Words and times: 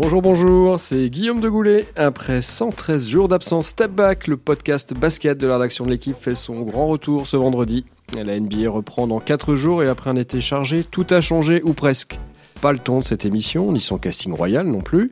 Bonjour, 0.00 0.22
bonjour, 0.22 0.78
c'est 0.78 1.08
Guillaume 1.08 1.40
de 1.40 1.48
Goulet. 1.48 1.84
Après 1.96 2.40
113 2.40 3.08
jours 3.08 3.26
d'absence, 3.26 3.66
Step 3.66 3.90
Back, 3.90 4.28
le 4.28 4.36
podcast 4.36 4.94
basket 4.94 5.36
de 5.36 5.48
la 5.48 5.54
rédaction 5.54 5.84
de 5.84 5.90
l'équipe, 5.90 6.14
fait 6.14 6.36
son 6.36 6.60
grand 6.60 6.86
retour 6.86 7.26
ce 7.26 7.36
vendredi. 7.36 7.84
La 8.16 8.38
NBA 8.38 8.70
reprend 8.70 9.08
dans 9.08 9.18
4 9.18 9.56
jours 9.56 9.82
et 9.82 9.88
après 9.88 10.08
un 10.08 10.14
été 10.14 10.40
chargé, 10.40 10.84
tout 10.84 11.04
a 11.10 11.20
changé 11.20 11.62
ou 11.64 11.72
presque. 11.72 12.20
Pas 12.60 12.70
le 12.70 12.78
ton 12.78 13.00
de 13.00 13.04
cette 13.04 13.26
émission, 13.26 13.72
ni 13.72 13.80
son 13.80 13.98
casting 13.98 14.32
royal 14.32 14.68
non 14.68 14.82
plus, 14.82 15.10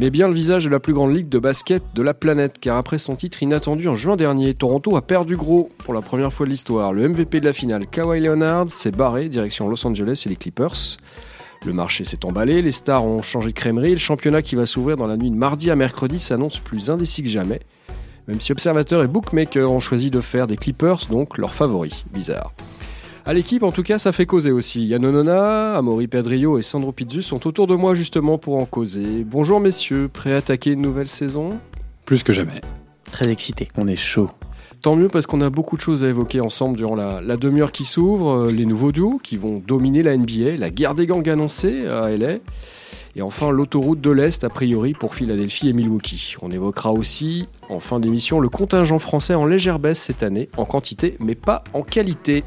mais 0.00 0.10
bien 0.10 0.26
le 0.26 0.34
visage 0.34 0.64
de 0.64 0.70
la 0.70 0.80
plus 0.80 0.92
grande 0.92 1.14
ligue 1.14 1.28
de 1.28 1.38
basket 1.38 1.84
de 1.94 2.02
la 2.02 2.12
planète, 2.12 2.58
car 2.58 2.78
après 2.78 2.98
son 2.98 3.14
titre 3.14 3.44
inattendu 3.44 3.86
en 3.86 3.94
juin 3.94 4.16
dernier, 4.16 4.54
Toronto 4.54 4.96
a 4.96 5.02
perdu 5.02 5.36
gros 5.36 5.68
pour 5.78 5.94
la 5.94 6.02
première 6.02 6.32
fois 6.32 6.46
de 6.46 6.50
l'histoire. 6.50 6.92
Le 6.92 7.08
MVP 7.08 7.38
de 7.38 7.44
la 7.44 7.52
finale, 7.52 7.86
Kawhi 7.86 8.18
Leonard, 8.18 8.70
s'est 8.70 8.90
barré 8.90 9.28
direction 9.28 9.68
Los 9.68 9.86
Angeles 9.86 10.24
et 10.26 10.30
les 10.30 10.36
Clippers. 10.36 10.98
Le 11.66 11.72
marché 11.72 12.04
s'est 12.04 12.24
emballé, 12.24 12.62
les 12.62 12.70
stars 12.70 13.04
ont 13.04 13.22
changé 13.22 13.48
de 13.48 13.54
crèmerie, 13.54 13.90
le 13.90 13.98
championnat 13.98 14.40
qui 14.40 14.54
va 14.54 14.66
s'ouvrir 14.66 14.96
dans 14.96 15.08
la 15.08 15.16
nuit 15.16 15.32
de 15.32 15.36
mardi 15.36 15.68
à 15.68 15.74
mercredi 15.74 16.20
s'annonce 16.20 16.60
plus 16.60 16.90
indécis 16.90 17.24
que 17.24 17.28
jamais. 17.28 17.58
Même 18.28 18.40
si 18.40 18.52
observateurs 18.52 19.02
et 19.02 19.08
bookmakers 19.08 19.70
ont 19.70 19.80
choisi 19.80 20.12
de 20.12 20.20
faire 20.20 20.46
des 20.46 20.56
Clippers 20.56 21.06
donc 21.10 21.38
leurs 21.38 21.54
favoris. 21.54 22.04
Bizarre. 22.12 22.52
À 23.24 23.32
l'équipe, 23.32 23.64
en 23.64 23.72
tout 23.72 23.82
cas, 23.82 23.98
ça 23.98 24.12
fait 24.12 24.26
causer 24.26 24.52
aussi. 24.52 24.86
Yannonona, 24.86 25.76
Amaury 25.76 26.06
Pedrillo 26.06 26.56
et 26.56 26.62
Sandro 26.62 26.92
Pizzu 26.92 27.20
sont 27.20 27.44
autour 27.48 27.66
de 27.66 27.74
moi 27.74 27.96
justement 27.96 28.38
pour 28.38 28.56
en 28.58 28.64
causer. 28.64 29.24
Bonjour 29.24 29.58
messieurs, 29.58 30.08
prêts 30.12 30.34
à 30.34 30.36
attaquer 30.36 30.70
une 30.70 30.82
nouvelle 30.82 31.08
saison? 31.08 31.58
Plus 32.04 32.22
que 32.22 32.32
jamais. 32.32 32.60
Très 33.10 33.28
excité. 33.28 33.66
On 33.76 33.88
est 33.88 33.96
chaud. 33.96 34.30
Tant 34.86 34.94
mieux 34.94 35.08
parce 35.08 35.26
qu'on 35.26 35.40
a 35.40 35.50
beaucoup 35.50 35.76
de 35.76 35.80
choses 35.80 36.04
à 36.04 36.08
évoquer 36.08 36.40
ensemble 36.40 36.76
durant 36.76 36.94
la, 36.94 37.36
demi-heure 37.36 37.72
qui 37.72 37.84
s'ouvre, 37.84 38.30
euh, 38.30 38.52
les 38.52 38.66
nouveaux 38.66 38.92
duos 38.92 39.18
qui 39.20 39.36
vont 39.36 39.58
dominer 39.58 40.04
la 40.04 40.16
NBA, 40.16 40.58
la 40.58 40.70
guerre 40.70 40.94
des 40.94 41.08
gangs 41.08 41.28
annoncée 41.28 41.88
à 41.88 42.16
LA, 42.16 42.34
et 43.16 43.20
enfin 43.20 43.50
l'autoroute 43.50 44.00
de 44.00 44.12
l'Est 44.12 44.44
a 44.44 44.48
priori 44.48 44.92
pour 44.92 45.16
Philadelphie 45.16 45.70
et 45.70 45.72
Milwaukee. 45.72 46.36
On 46.40 46.52
évoquera 46.52 46.92
aussi 46.92 47.48
en 47.68 47.80
fin 47.80 47.98
d'émission 47.98 48.38
le 48.38 48.48
contingent 48.48 49.00
français 49.00 49.34
en 49.34 49.44
légère 49.44 49.80
baisse 49.80 50.00
cette 50.00 50.22
année, 50.22 50.48
en 50.56 50.66
quantité 50.66 51.16
mais 51.18 51.34
pas 51.34 51.64
en 51.72 51.82
qualité. 51.82 52.44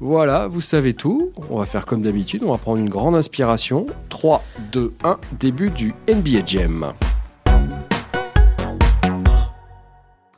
Voilà, 0.00 0.48
vous 0.48 0.62
savez 0.62 0.94
tout. 0.94 1.32
On 1.50 1.58
va 1.58 1.66
faire 1.66 1.84
comme 1.84 2.00
d'habitude, 2.00 2.42
on 2.46 2.52
va 2.52 2.56
prendre 2.56 2.78
une 2.78 2.88
grande 2.88 3.14
inspiration. 3.14 3.88
3, 4.08 4.42
2, 4.72 4.94
1, 5.04 5.18
début 5.38 5.68
du 5.68 5.94
NBA 6.08 6.46
Jam. 6.46 6.94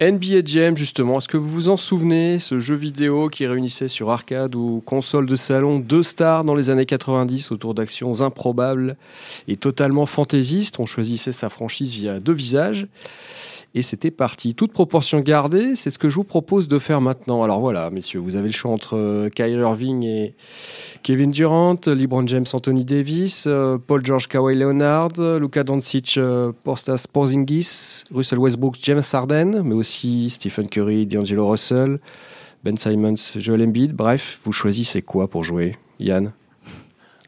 NBA 0.00 0.44
Jam, 0.44 0.76
justement, 0.76 1.16
est-ce 1.16 1.28
que 1.28 1.38
vous 1.38 1.48
vous 1.48 1.68
en 1.70 1.78
souvenez, 1.78 2.38
ce 2.38 2.60
jeu 2.60 2.74
vidéo 2.74 3.28
qui 3.28 3.46
réunissait 3.46 3.88
sur 3.88 4.10
arcade 4.10 4.54
ou 4.54 4.82
console 4.84 5.24
de 5.24 5.36
salon 5.36 5.78
deux 5.78 6.02
stars 6.02 6.44
dans 6.44 6.54
les 6.54 6.68
années 6.68 6.84
90 6.84 7.50
autour 7.50 7.72
d'actions 7.72 8.20
improbables 8.20 8.98
et 9.48 9.56
totalement 9.56 10.04
fantaisistes? 10.04 10.80
On 10.80 10.86
choisissait 10.86 11.32
sa 11.32 11.48
franchise 11.48 11.94
via 11.94 12.20
deux 12.20 12.34
visages. 12.34 12.88
Et 13.76 13.82
c'était 13.82 14.10
parti. 14.10 14.54
Toute 14.54 14.72
proportion 14.72 15.20
gardée, 15.20 15.76
c'est 15.76 15.90
ce 15.90 15.98
que 15.98 16.08
je 16.08 16.14
vous 16.14 16.24
propose 16.24 16.66
de 16.66 16.78
faire 16.78 17.02
maintenant. 17.02 17.42
Alors 17.42 17.60
voilà, 17.60 17.90
messieurs, 17.90 18.20
vous 18.20 18.34
avez 18.34 18.48
le 18.48 18.54
choix 18.54 18.70
entre 18.70 18.96
euh, 18.96 19.28
Kyrie 19.28 19.52
Irving 19.52 20.02
et 20.02 20.34
Kevin 21.02 21.30
Durant, 21.30 21.76
LeBron 21.86 22.26
James, 22.26 22.46
Anthony 22.54 22.86
Davis, 22.86 23.44
euh, 23.46 23.76
Paul 23.76 24.02
George, 24.02 24.28
Kawhi 24.28 24.56
Leonard, 24.56 25.12
Luka 25.38 25.62
Doncic, 25.62 26.14
euh, 26.16 26.52
Postas 26.64 27.04
Porzingis, 27.12 28.04
Russell 28.14 28.38
Westbrook, 28.38 28.76
James 28.80 29.02
Harden, 29.12 29.60
mais 29.62 29.74
aussi 29.74 30.30
Stephen 30.30 30.70
Curry, 30.70 31.04
D'Angelo 31.04 31.46
Russell, 31.46 32.00
Ben 32.64 32.78
Simons, 32.78 33.36
Joel 33.36 33.60
Embiid. 33.60 33.92
Bref, 33.92 34.40
vous 34.42 34.52
choisissez 34.52 35.02
quoi 35.02 35.28
pour 35.28 35.44
jouer, 35.44 35.76
Yann? 36.00 36.32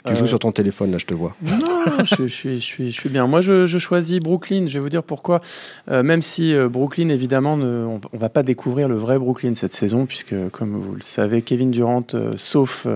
Tu 0.04 0.16
joues 0.16 0.24
euh, 0.24 0.28
sur 0.28 0.38
ton 0.38 0.52
téléphone, 0.52 0.92
là, 0.92 0.98
je 0.98 1.06
te 1.06 1.14
vois. 1.14 1.34
Non, 1.42 2.04
je, 2.04 2.26
suis, 2.26 2.60
je, 2.60 2.90
suis, 2.90 3.08
bien. 3.08 3.26
Moi, 3.26 3.40
je, 3.40 3.66
choisis 3.78 4.20
Brooklyn. 4.20 4.66
Je 4.66 4.74
vais 4.74 4.80
vous 4.80 4.88
dire 4.88 5.02
pourquoi. 5.02 5.40
Euh, 5.90 6.02
même 6.02 6.22
si 6.22 6.54
euh, 6.54 6.68
Brooklyn, 6.68 7.08
évidemment, 7.08 7.54
on 7.54 8.00
ne 8.12 8.18
va 8.18 8.28
pas 8.28 8.42
découvrir 8.42 8.88
le 8.88 8.94
vrai 8.94 9.18
Brooklyn 9.18 9.54
cette 9.54 9.72
saison, 9.72 10.06
puisque, 10.06 10.34
comme 10.50 10.76
vous 10.76 10.94
le 10.94 11.02
savez, 11.02 11.42
Kevin 11.42 11.70
Durant, 11.70 12.06
sauf 12.36 12.86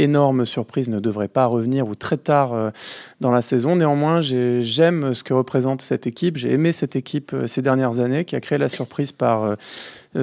énorme 0.00 0.46
surprise, 0.46 0.88
ne 0.88 1.00
devrait 1.00 1.28
pas 1.28 1.46
revenir 1.46 1.88
ou 1.88 1.96
très 1.96 2.18
tard 2.18 2.72
dans 3.20 3.32
la 3.32 3.42
saison. 3.42 3.74
Néanmoins, 3.74 4.20
j'aime 4.20 5.12
ce 5.12 5.24
que 5.24 5.34
représente 5.34 5.82
cette 5.82 6.06
équipe. 6.06 6.36
J'ai 6.36 6.52
aimé 6.52 6.70
cette 6.70 6.94
équipe 6.94 7.34
ces 7.46 7.62
dernières 7.62 7.98
années, 7.98 8.24
qui 8.24 8.36
a 8.36 8.40
créé 8.40 8.58
la 8.58 8.68
surprise 8.68 9.10
par 9.10 9.56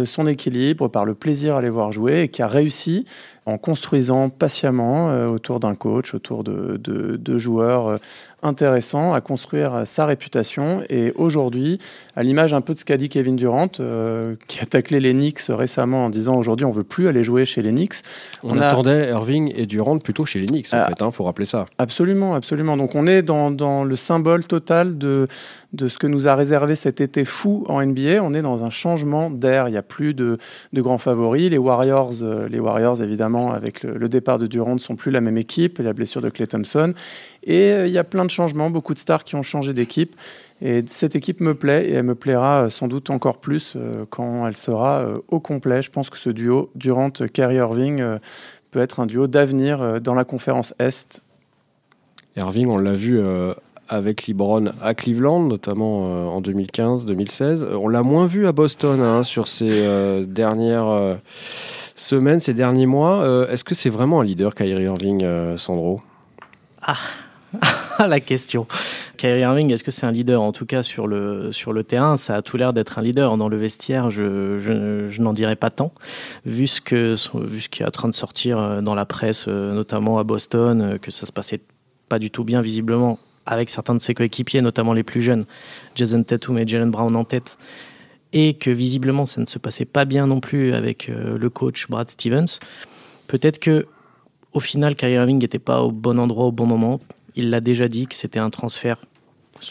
son 0.05 0.25
équilibre, 0.27 0.87
par 0.87 1.03
le 1.03 1.13
plaisir 1.13 1.57
à 1.57 1.61
les 1.61 1.69
voir 1.69 1.91
jouer 1.91 2.21
et 2.21 2.27
qui 2.29 2.41
a 2.41 2.47
réussi 2.47 3.05
en 3.45 3.57
construisant 3.57 4.29
patiemment 4.29 5.09
euh, 5.09 5.27
autour 5.27 5.59
d'un 5.59 5.75
coach, 5.75 6.15
autour 6.15 6.43
de, 6.43 6.77
de, 6.77 7.37
joueurs 7.37 7.87
euh, 7.87 7.97
intéressants, 8.41 9.13
à 9.13 9.21
construire 9.21 9.83
sa 9.85 10.07
réputation. 10.07 10.81
Et 10.89 11.13
aujourd'hui, 11.15 11.79
à 12.15 12.23
l'image 12.23 12.53
un 12.55 12.61
peu 12.61 12.73
de 12.73 12.79
ce 12.79 12.85
qu'a 12.85 12.97
dit 12.97 13.07
Kevin 13.07 13.35
Durant, 13.35 13.69
euh, 13.79 14.35
qui 14.47 14.59
a 14.61 14.65
taclé 14.65 14.99
les 14.99 15.13
Knicks 15.13 15.41
récemment 15.49 16.05
en 16.05 16.09
disant 16.09 16.35
aujourd'hui 16.35 16.65
on 16.65 16.71
veut 16.71 16.83
plus 16.83 17.07
aller 17.07 17.23
jouer 17.23 17.45
chez 17.45 17.61
les 17.61 17.71
Knicks. 17.71 17.97
On, 18.43 18.57
attendait 18.57 19.09
Irving 19.09 19.53
et 19.55 19.67
Durant 19.67 19.99
plutôt 19.99 20.25
chez 20.25 20.39
les 20.39 20.47
Knicks, 20.47 20.73
en 20.73 20.77
ah, 20.77 20.85
fait, 20.87 20.95
il 20.99 21.03
hein, 21.03 21.11
faut 21.11 21.23
rappeler 21.23 21.45
ça. 21.45 21.67
Absolument, 21.77 22.33
absolument. 22.33 22.77
Donc 22.77 22.95
on 22.95 23.05
est 23.05 23.21
dans, 23.21 23.51
dans 23.51 23.83
le 23.83 23.95
symbole 23.95 24.45
total 24.45 24.97
de, 24.97 25.27
de 25.73 25.87
ce 25.87 25.99
que 25.99 26.07
nous 26.07 26.27
a 26.27 26.35
réservé 26.35 26.75
cet 26.75 27.01
été 27.01 27.25
fou 27.25 27.65
en 27.67 27.85
NBA. 27.85 28.23
On 28.23 28.33
est 28.33 28.41
dans 28.41 28.63
un 28.63 28.69
changement 28.69 29.29
d'air. 29.29 29.67
Il 29.67 29.71
n'y 29.71 29.77
a 29.77 29.83
plus 29.83 30.13
de, 30.13 30.37
de, 30.73 30.81
grands 30.81 30.97
favoris. 30.97 31.51
Les 31.51 31.57
Warriors, 31.57 32.13
les 32.49 32.59
Warriors 32.59 33.01
évidemment, 33.01 33.34
avec 33.51 33.83
le, 33.83 34.09
départ 34.09 34.39
de 34.39 34.47
Durant, 34.47 34.73
ne 34.73 34.79
sont 34.79 34.95
plus 34.95 35.11
la 35.11 35.21
même 35.21 35.37
équipe, 35.37 35.79
la 35.79 35.93
blessure 35.93 36.21
de 36.21 36.29
Clay 36.29 36.47
Thompson. 36.47 36.93
Et 37.43 37.71
euh, 37.71 37.87
il 37.87 37.93
y 37.93 37.97
a 37.97 38.03
plein 38.03 38.25
de 38.25 38.31
changements, 38.31 38.69
beaucoup 38.69 38.93
de 38.93 38.99
stars 38.99 39.23
qui 39.23 39.35
ont 39.35 39.43
changé 39.43 39.73
d'équipe. 39.73 40.15
Et 40.61 40.83
cette 40.87 41.15
équipe 41.15 41.41
me 41.41 41.53
plaît, 41.53 41.89
et 41.89 41.93
elle 41.93 42.03
me 42.03 42.15
plaira 42.15 42.63
euh, 42.65 42.69
sans 42.69 42.87
doute 42.87 43.09
encore 43.09 43.37
plus 43.37 43.73
euh, 43.75 44.05
quand 44.09 44.47
elle 44.47 44.55
sera 44.55 45.07
au 45.27 45.39
complet. 45.39 45.81
Je 45.81 45.91
pense 45.91 46.09
que 46.09 46.17
ce 46.17 46.29
duo 46.29 46.69
Durant-Kerry 46.75 47.55
Irving 47.55 48.03
peut 48.71 48.79
être 48.79 48.99
un 48.99 49.05
duo 49.05 49.27
d'avenir 49.27 50.01
dans 50.01 50.13
la 50.13 50.23
conférence 50.23 50.73
Est. 50.79 51.21
Irving, 52.35 52.67
on 52.67 52.77
l'a 52.77 52.95
vu 52.95 53.21
avec 53.87 54.27
LeBron 54.27 54.71
à 54.81 54.93
Cleveland, 54.93 55.41
notamment 55.41 56.35
en 56.35 56.41
2015-2016. 56.41 57.73
On 57.75 57.87
l'a 57.87 58.03
moins 58.03 58.25
vu 58.25 58.47
à 58.47 58.51
Boston 58.51 58.99
hein, 59.01 59.23
sur 59.23 59.47
ces 59.47 60.25
dernières 60.27 61.17
semaines, 61.95 62.41
ces 62.41 62.53
derniers 62.53 62.85
mois. 62.85 63.23
Euh, 63.23 63.47
est-ce 63.47 63.63
que 63.63 63.73
c'est 63.73 63.89
vraiment 63.89 64.21
un 64.21 64.23
leader, 64.23 64.53
Kyrie 64.53 64.83
Irving, 64.83 65.23
euh, 65.23 65.57
Sandro? 65.57 66.01
Ah 66.81 66.97
la 68.07 68.19
question. 68.19 68.67
Kyrie 69.15 69.39
Irving, 69.39 69.71
est-ce 69.71 69.83
que 69.83 69.91
c'est 69.91 70.05
un 70.05 70.11
leader? 70.11 70.41
En 70.41 70.51
tout 70.51 70.65
cas, 70.65 70.83
sur 70.83 71.07
le, 71.07 71.53
sur 71.53 71.71
le 71.71 71.85
terrain, 71.85 72.17
ça 72.17 72.35
a 72.35 72.41
tout 72.41 72.57
l'air 72.57 72.73
d'être 72.73 72.99
un 72.99 73.01
leader. 73.01 73.37
Dans 73.37 73.47
le 73.47 73.55
vestiaire, 73.55 74.11
je, 74.11 74.59
je, 74.59 75.21
n'en 75.21 75.31
dirais 75.31 75.55
pas 75.55 75.69
tant, 75.69 75.93
vu 76.45 76.67
ce, 76.67 76.81
que, 76.81 77.15
vu 77.39 77.61
qui 77.69 77.81
est 77.81 77.85
en 77.85 77.91
train 77.91 78.09
de 78.09 78.15
sortir 78.15 78.59
euh, 78.59 78.81
dans 78.81 78.93
la 78.93 79.05
presse, 79.05 79.47
notamment 79.47 80.19
à 80.19 80.25
Boston, 80.25 80.99
que 81.01 81.11
ça 81.11 81.25
se 81.25 81.31
passait 81.31 81.61
pas 82.09 82.19
du 82.19 82.29
tout 82.29 82.43
bien, 82.43 82.61
visiblement, 82.61 83.19
avec 83.45 83.69
certains 83.69 83.95
de 83.95 84.01
ses 84.01 84.13
coéquipiers, 84.13 84.61
notamment 84.61 84.91
les 84.91 85.03
plus 85.03 85.21
jeunes, 85.21 85.45
Jason 85.95 86.21
Tatum 86.23 86.57
et 86.57 86.67
Jalen 86.67 86.91
Brown 86.91 87.15
en 87.15 87.23
tête 87.23 87.57
et 88.35 88.53
que 88.53 88.69
visiblement 88.69 89.25
ça 89.25 89.41
ne 89.41 89.47
se 89.47 89.57
passait 89.57 89.85
pas 89.85 90.05
bien 90.05 90.27
non 90.27 90.41
plus 90.41 90.73
avec 90.73 91.09
euh, 91.09 91.37
le 91.39 91.49
coach 91.49 91.87
Brad 91.89 92.07
Stevens, 92.11 92.59
peut-être 93.25 93.57
que 93.57 93.87
au 94.51 94.59
final 94.59 94.93
Kyrie 94.93 95.13
Irving 95.13 95.39
n'était 95.39 95.57
pas 95.57 95.81
au 95.81 95.91
bon 95.91 96.19
endroit 96.19 96.45
au 96.45 96.51
bon 96.51 96.67
moment. 96.67 96.99
Il 97.35 97.49
l'a 97.49 97.61
déjà 97.61 97.87
dit 97.87 98.07
que 98.07 98.15
c'était 98.15 98.39
un 98.39 98.49
transfert, 98.49 98.97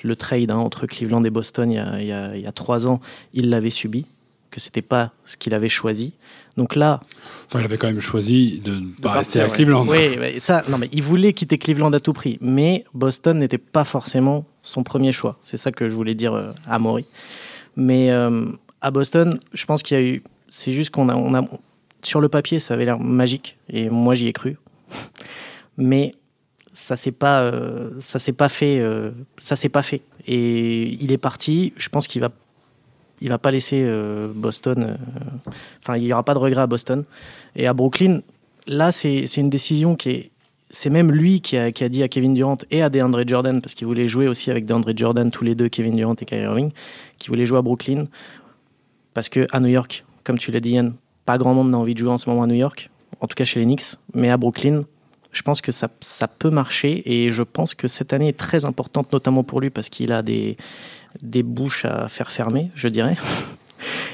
le 0.03 0.17
trade 0.17 0.51
hein, 0.51 0.57
entre 0.57 0.87
Cleveland 0.87 1.23
et 1.25 1.31
Boston 1.31 1.71
il 1.71 1.77
y, 1.77 1.79
a, 1.79 2.35
il, 2.35 2.41
y 2.43 2.47
a, 2.47 2.53
trois 2.53 2.89
ans, 2.89 3.01
il 3.35 3.51
l'avait 3.51 3.71
subi, 3.71 4.07
que 4.51 4.61
c'était 4.61 4.83
pas 4.83 5.13
ce 5.27 5.37
qu'il 5.37 5.53
avait 5.55 5.69
choisi. 5.69 6.13
Donc 6.57 6.75
là, 6.75 7.01
enfin, 7.47 7.61
il 7.61 7.65
avait 7.65 7.77
quand 7.77 7.87
même 7.87 8.01
choisi 8.01 8.61
de 8.61 8.77
ne 8.77 8.91
pas 9.03 9.13
rester 9.13 9.41
à 9.41 9.49
Cleveland. 9.49 9.87
Oui, 9.89 10.39
ça, 10.39 10.63
non, 10.69 10.79
mais 10.79 10.89
il 10.93 11.03
voulait 11.03 11.33
quitter 11.33 11.59
Cleveland 11.59 11.93
à 11.93 12.01
tout 12.01 12.13
prix, 12.13 12.39
mais 12.41 12.85
Boston 12.95 13.39
n'était 13.39 13.59
pas 13.59 13.85
forcément 13.85 14.47
son 14.63 14.83
premier 14.83 15.13
choix. 15.13 15.37
C'est 15.43 15.57
ça 15.57 15.73
que 15.73 15.89
je 15.89 15.95
voulais 15.95 16.15
dire 16.15 16.35
euh, 16.35 16.53
à 16.67 16.79
Maury. 16.79 17.05
Mais 17.77 18.11
euh, 18.11 18.47
à 18.81 18.91
Boston, 18.91 19.41
je 19.53 19.65
pense 19.67 19.83
qu'il 19.83 19.97
y 19.97 20.01
a 20.01 20.05
eu. 20.05 20.23
C'est 20.49 20.73
juste 20.73 20.91
qu'on 20.91 21.09
a, 21.09 21.15
on 21.15 21.35
a. 21.35 21.45
Sur 22.03 22.21
le 22.21 22.29
papier, 22.29 22.59
ça 22.59 22.75
avait 22.75 22.85
l'air 22.85 22.99
magique. 22.99 23.57
Et 23.69 23.89
moi, 23.89 24.15
j'y 24.15 24.29
ai 24.29 24.33
cru. 24.33 24.59
Mais 25.77 26.15
ça 26.75 26.97
s'est 26.97 27.13
pas, 27.13 27.43
euh, 27.43 27.91
ça 28.01 28.19
s'est 28.19 28.33
pas 28.33 28.49
fait. 28.49 28.79
Euh, 28.79 29.11
ça 29.37 29.57
s'est 29.57 29.69
pas 29.69 29.83
fait. 29.83 30.03
Et 30.27 30.95
il 31.03 31.13
est 31.13 31.19
parti. 31.19 31.73
Je 31.77 31.89
pense 31.89 32.07
qu'il 32.07 32.21
va. 32.21 32.31
Il 33.21 33.31
va 33.31 33.39
pas 33.39 33.53
laisser 33.53 33.89
Boston. 34.35 34.99
Enfin, 35.81 35.97
il 35.97 36.05
y 36.05 36.13
aura 36.13 36.25
pas 36.25 36.35
de 36.35 36.39
regret 36.41 36.63
à 36.63 36.67
Boston. 36.67 37.05
Et 37.57 37.67
à 37.67 37.73
Brooklyn, 37.73 38.21
là, 38.67 38.93
c'est 38.93 39.25
une 39.37 39.49
décision 39.49 39.95
qui 39.95 40.11
est 40.11 40.31
c'est 40.75 40.91
même 40.91 41.13
lui 41.13 41.41
qui 41.41 41.57
a, 41.57 41.71
dit 41.71 42.03
à 42.03 42.09
Kevin 42.09 42.35
Durant 42.35 42.57
et 42.71 42.83
à 42.83 42.91
DeAndre 42.91 43.27
Jordan, 43.27 43.63
parce 43.63 43.75
qu'il 43.75 43.87
voulait 43.87 44.09
jouer 44.09 44.27
aussi 44.27 44.51
avec 44.51 44.67
DeAndre 44.67 44.91
Jordan, 44.95 45.31
tous 45.31 45.45
les 45.45 45.55
deux, 45.55 45.69
Kevin 45.69 45.95
Durant 45.95 46.15
et 46.15 46.25
Kyrie 46.25 46.43
Irving, 46.43 46.71
qui 47.19 47.29
voulait 47.29 47.47
jouer 47.47 47.59
à 47.59 47.63
Brooklyn. 47.63 48.05
Parce 49.15 49.29
que 49.29 49.47
à 49.53 49.61
New 49.61 49.69
York, 49.69 50.05
comme 50.25 50.37
tu 50.37 50.51
l'as 50.51 50.61
dit 50.61 50.71
Yann, 50.71 50.95
pas 51.25 51.39
grand 51.39 51.55
monde 51.55 51.71
n'a 51.71 51.79
envie 51.79 51.95
de 51.95 51.99
jouer 52.01 52.11
en 52.11 52.19
ce 52.19 52.29
moment 52.29 52.43
à 52.43 52.47
New 52.47 52.57
York, 52.57 52.91
en 53.21 53.29
tout 53.29 53.37
cas 53.37 53.45
chez 53.45 53.61
les 53.61 53.67
Knicks, 53.67 53.97
mais 54.15 54.31
à 54.31 54.37
Brooklyn, 54.37 54.83
Je 55.31 55.43
pense 55.43 55.61
que 55.61 55.73
ça, 55.73 55.89
ça 56.01 56.29
peut 56.29 56.51
marcher 56.51 57.03
et 57.07 57.33
je 57.33 57.43
pense 57.43 57.75
que 57.75 57.89
cette 57.89 58.13
année 58.13 58.29
est 58.29 58.39
très 58.39 58.65
importante, 58.65 59.13
notamment 59.13 59.43
pour 59.43 59.61
lui, 59.61 59.71
parce 59.71 59.89
qu'il 59.89 60.13
a 60.13 60.23
des, 60.23 60.57
des 61.23 61.43
bouches 61.43 61.85
à 61.85 62.09
faire 62.09 62.31
fermer, 62.31 62.71
je 62.75 62.89
dirais. 62.89 63.17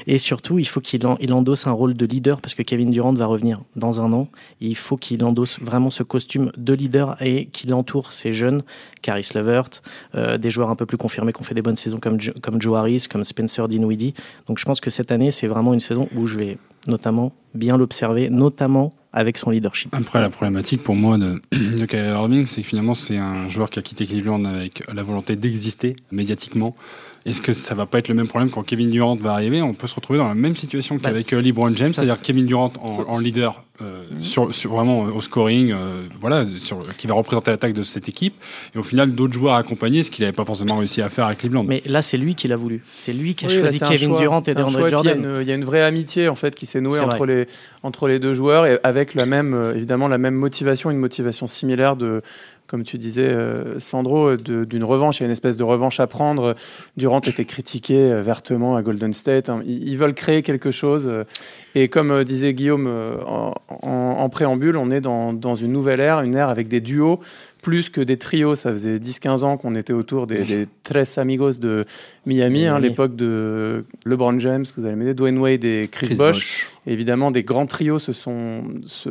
Et 0.07 0.17
surtout, 0.17 0.59
il 0.59 0.67
faut 0.67 0.79
qu'il 0.79 1.01
il 1.19 1.33
endosse 1.33 1.67
un 1.67 1.71
rôle 1.71 1.93
de 1.93 2.05
leader 2.05 2.41
parce 2.41 2.53
que 2.53 2.63
Kevin 2.63 2.91
Durant 2.91 3.13
va 3.13 3.25
revenir 3.25 3.61
dans 3.75 4.01
un 4.01 4.11
an. 4.13 4.27
il 4.59 4.75
faut 4.75 4.97
qu'il 4.97 5.23
endosse 5.23 5.59
vraiment 5.59 5.89
ce 5.89 6.03
costume 6.03 6.51
de 6.57 6.73
leader 6.73 7.17
et 7.21 7.47
qu'il 7.47 7.73
entoure 7.73 8.11
ces 8.11 8.33
jeunes, 8.33 8.63
Caris 9.01 9.29
Levert, 9.35 9.69
euh, 10.15 10.37
des 10.37 10.49
joueurs 10.49 10.69
un 10.69 10.75
peu 10.75 10.85
plus 10.85 10.97
confirmés 10.97 11.33
qui 11.33 11.41
ont 11.41 11.45
fait 11.45 11.55
des 11.55 11.61
bonnes 11.61 11.75
saisons 11.75 11.99
comme, 11.99 12.17
comme 12.41 12.61
Joe 12.61 12.77
Harris, 12.77 13.05
comme 13.09 13.23
Spencer 13.23 13.67
Dinwiddie. 13.67 14.13
Donc 14.47 14.59
je 14.59 14.65
pense 14.65 14.79
que 14.79 14.89
cette 14.89 15.11
année, 15.11 15.31
c'est 15.31 15.47
vraiment 15.47 15.73
une 15.73 15.79
saison 15.79 16.07
où 16.15 16.27
je 16.27 16.37
vais 16.37 16.57
notamment 16.87 17.31
bien 17.53 17.77
l'observer, 17.77 18.29
notamment 18.29 18.93
avec 19.13 19.37
son 19.37 19.49
leadership. 19.49 19.93
Après, 19.93 20.21
la 20.21 20.29
problématique 20.29 20.83
pour 20.83 20.95
moi 20.95 21.17
de, 21.17 21.41
de 21.51 21.85
Kyrie 21.85 22.09
Irving, 22.09 22.45
c'est 22.45 22.61
que 22.61 22.67
finalement, 22.67 22.93
c'est 22.93 23.17
un 23.17 23.49
joueur 23.49 23.69
qui 23.69 23.79
a 23.79 23.81
quitté 23.81 24.05
Cleveland 24.05 24.45
avec 24.45 24.83
la 24.91 25.03
volonté 25.03 25.35
d'exister 25.35 25.95
médiatiquement. 26.11 26.75
Est-ce 27.25 27.41
que 27.41 27.53
ça 27.53 27.75
va 27.75 27.85
pas 27.85 27.99
être 27.99 28.07
le 28.07 28.15
même 28.15 28.27
problème 28.27 28.49
quand 28.49 28.63
Kevin 28.63 28.89
Durant 28.89 29.15
va 29.15 29.33
arriver? 29.33 29.61
On 29.61 29.73
peut 29.73 29.87
se 29.87 29.93
retrouver 29.93 30.17
dans 30.17 30.27
la 30.27 30.33
même 30.33 30.55
situation 30.55 30.95
bah, 30.95 31.09
qu'avec 31.09 31.31
euh, 31.33 31.41
LeBron 31.41 31.69
James, 31.75 31.87
c'est-à-dire 31.87 32.19
Kevin 32.19 32.45
Durant 32.47 32.73
en, 32.79 33.19
leader 33.19 33.63
euh, 33.81 34.01
mhm. 34.11 34.21
sur, 34.21 34.53
sur, 34.53 34.71
vraiment 34.71 35.05
euh, 35.05 35.11
au 35.11 35.21
scoring, 35.21 35.73
voilà, 36.19 36.45
sur, 36.57 36.79
qui 36.97 37.05
va 37.05 37.13
représenter 37.13 37.51
l'attaque 37.51 37.73
de 37.73 37.83
cette 37.83 38.09
équipe, 38.09 38.33
et 38.73 38.79
au 38.79 38.83
final 38.83 39.11
d'autres 39.13 39.33
joueurs 39.33 39.55
accompagnés, 39.55 40.01
ce 40.01 40.09
qu'il 40.09 40.23
n'avait 40.23 40.35
pas 40.35 40.45
forcément 40.45 40.77
réussi 40.77 41.01
à 41.01 41.09
faire 41.09 41.25
avec 41.25 41.39
Cleveland. 41.39 41.63
Mais 41.63 41.83
là, 41.85 42.01
c'est 42.01 42.17
lui 42.17 42.33
qui 42.33 42.47
l'a 42.47 42.55
voulu. 42.55 42.83
C'est 42.91 43.13
lui 43.13 43.35
qui 43.35 43.45
a 43.45 43.49
choisi 43.49 43.79
Kevin 43.79 44.15
Durant 44.15 44.41
et 44.41 44.55
DeAndre 44.55 44.87
Jordan. 44.87 45.37
Il 45.41 45.47
y, 45.47 45.51
a 45.51 45.55
une 45.55 45.65
vraie 45.65 45.83
amitié 45.83 46.27
en 46.27 46.35
fait 46.35 46.55
qui 46.55 46.65
s'est 46.65 46.81
nouée 46.81 46.99
entre 46.99 47.25
les 47.25 47.45
entre 47.83 48.07
les 48.07 48.19
deux 48.19 48.33
joueurs 48.33 48.65
et 48.65 48.79
avec 48.83 49.13
la 49.15 49.25
même 49.25 49.73
évidemment 49.75 50.07
la 50.07 50.17
même 50.17 50.35
motivation, 50.35 50.89
une 50.91 50.97
motivation 50.97 51.45
similaire 51.47 51.95
de 51.95 52.21
comme 52.71 52.83
tu 52.83 52.97
disais, 52.97 53.27
euh, 53.27 53.81
Sandro, 53.81 54.37
d'une 54.37 54.85
revanche. 54.85 55.19
Il 55.19 55.23
y 55.23 55.25
a 55.25 55.27
une 55.27 55.33
espèce 55.33 55.57
de 55.57 55.63
revanche 55.63 55.99
à 55.99 56.07
prendre. 56.07 56.55
Durant 56.95 57.19
était 57.19 57.43
critiqué 57.43 57.97
euh, 57.97 58.21
vertement 58.21 58.77
à 58.77 58.81
Golden 58.81 59.11
State. 59.11 59.49
Hein. 59.49 59.61
Ils, 59.65 59.97
veulent 59.97 60.13
créer 60.13 60.41
quelque 60.41 60.71
chose. 60.71 61.05
Euh, 61.05 61.25
et 61.75 61.89
comme 61.89 62.23
disait 62.23 62.53
Guillaume 62.53 62.89
en, 63.81 64.29
préambule, 64.29 64.77
on 64.77 64.89
est 64.89 65.01
dans, 65.01 65.33
dans, 65.33 65.55
une 65.55 65.73
nouvelle 65.73 65.99
ère, 65.99 66.21
une 66.21 66.35
ère 66.35 66.47
avec 66.47 66.69
des 66.69 66.79
duos 66.79 67.19
plus 67.61 67.89
que 67.89 68.01
des 68.01 68.17
trios. 68.17 68.55
Ça 68.55 68.71
faisait 68.71 68.97
10-15 68.97 69.43
ans 69.43 69.57
qu'on 69.57 69.75
était 69.75 69.93
autour 69.93 70.27
des, 70.27 70.43
des 70.43 70.67
Tres 70.83 71.17
Amigos 71.17 71.53
de 71.53 71.85
Miami, 72.25 72.65
hein, 72.65 72.79
l'époque 72.79 73.15
de 73.15 73.85
LeBron 74.05 74.37
James, 74.39 74.65
que 74.65 74.79
vous 74.79 74.85
allez 74.85 74.95
m'aider, 74.95 75.13
Dwayne 75.13 75.37
Wade 75.37 75.63
et 75.63 75.89
Chris, 75.91 76.15
Bosh. 76.15 76.69
évidemment, 76.85 77.31
des 77.31 77.43
grands 77.43 77.65
trios 77.65 77.99
se 77.99 78.13
sont, 78.13 78.63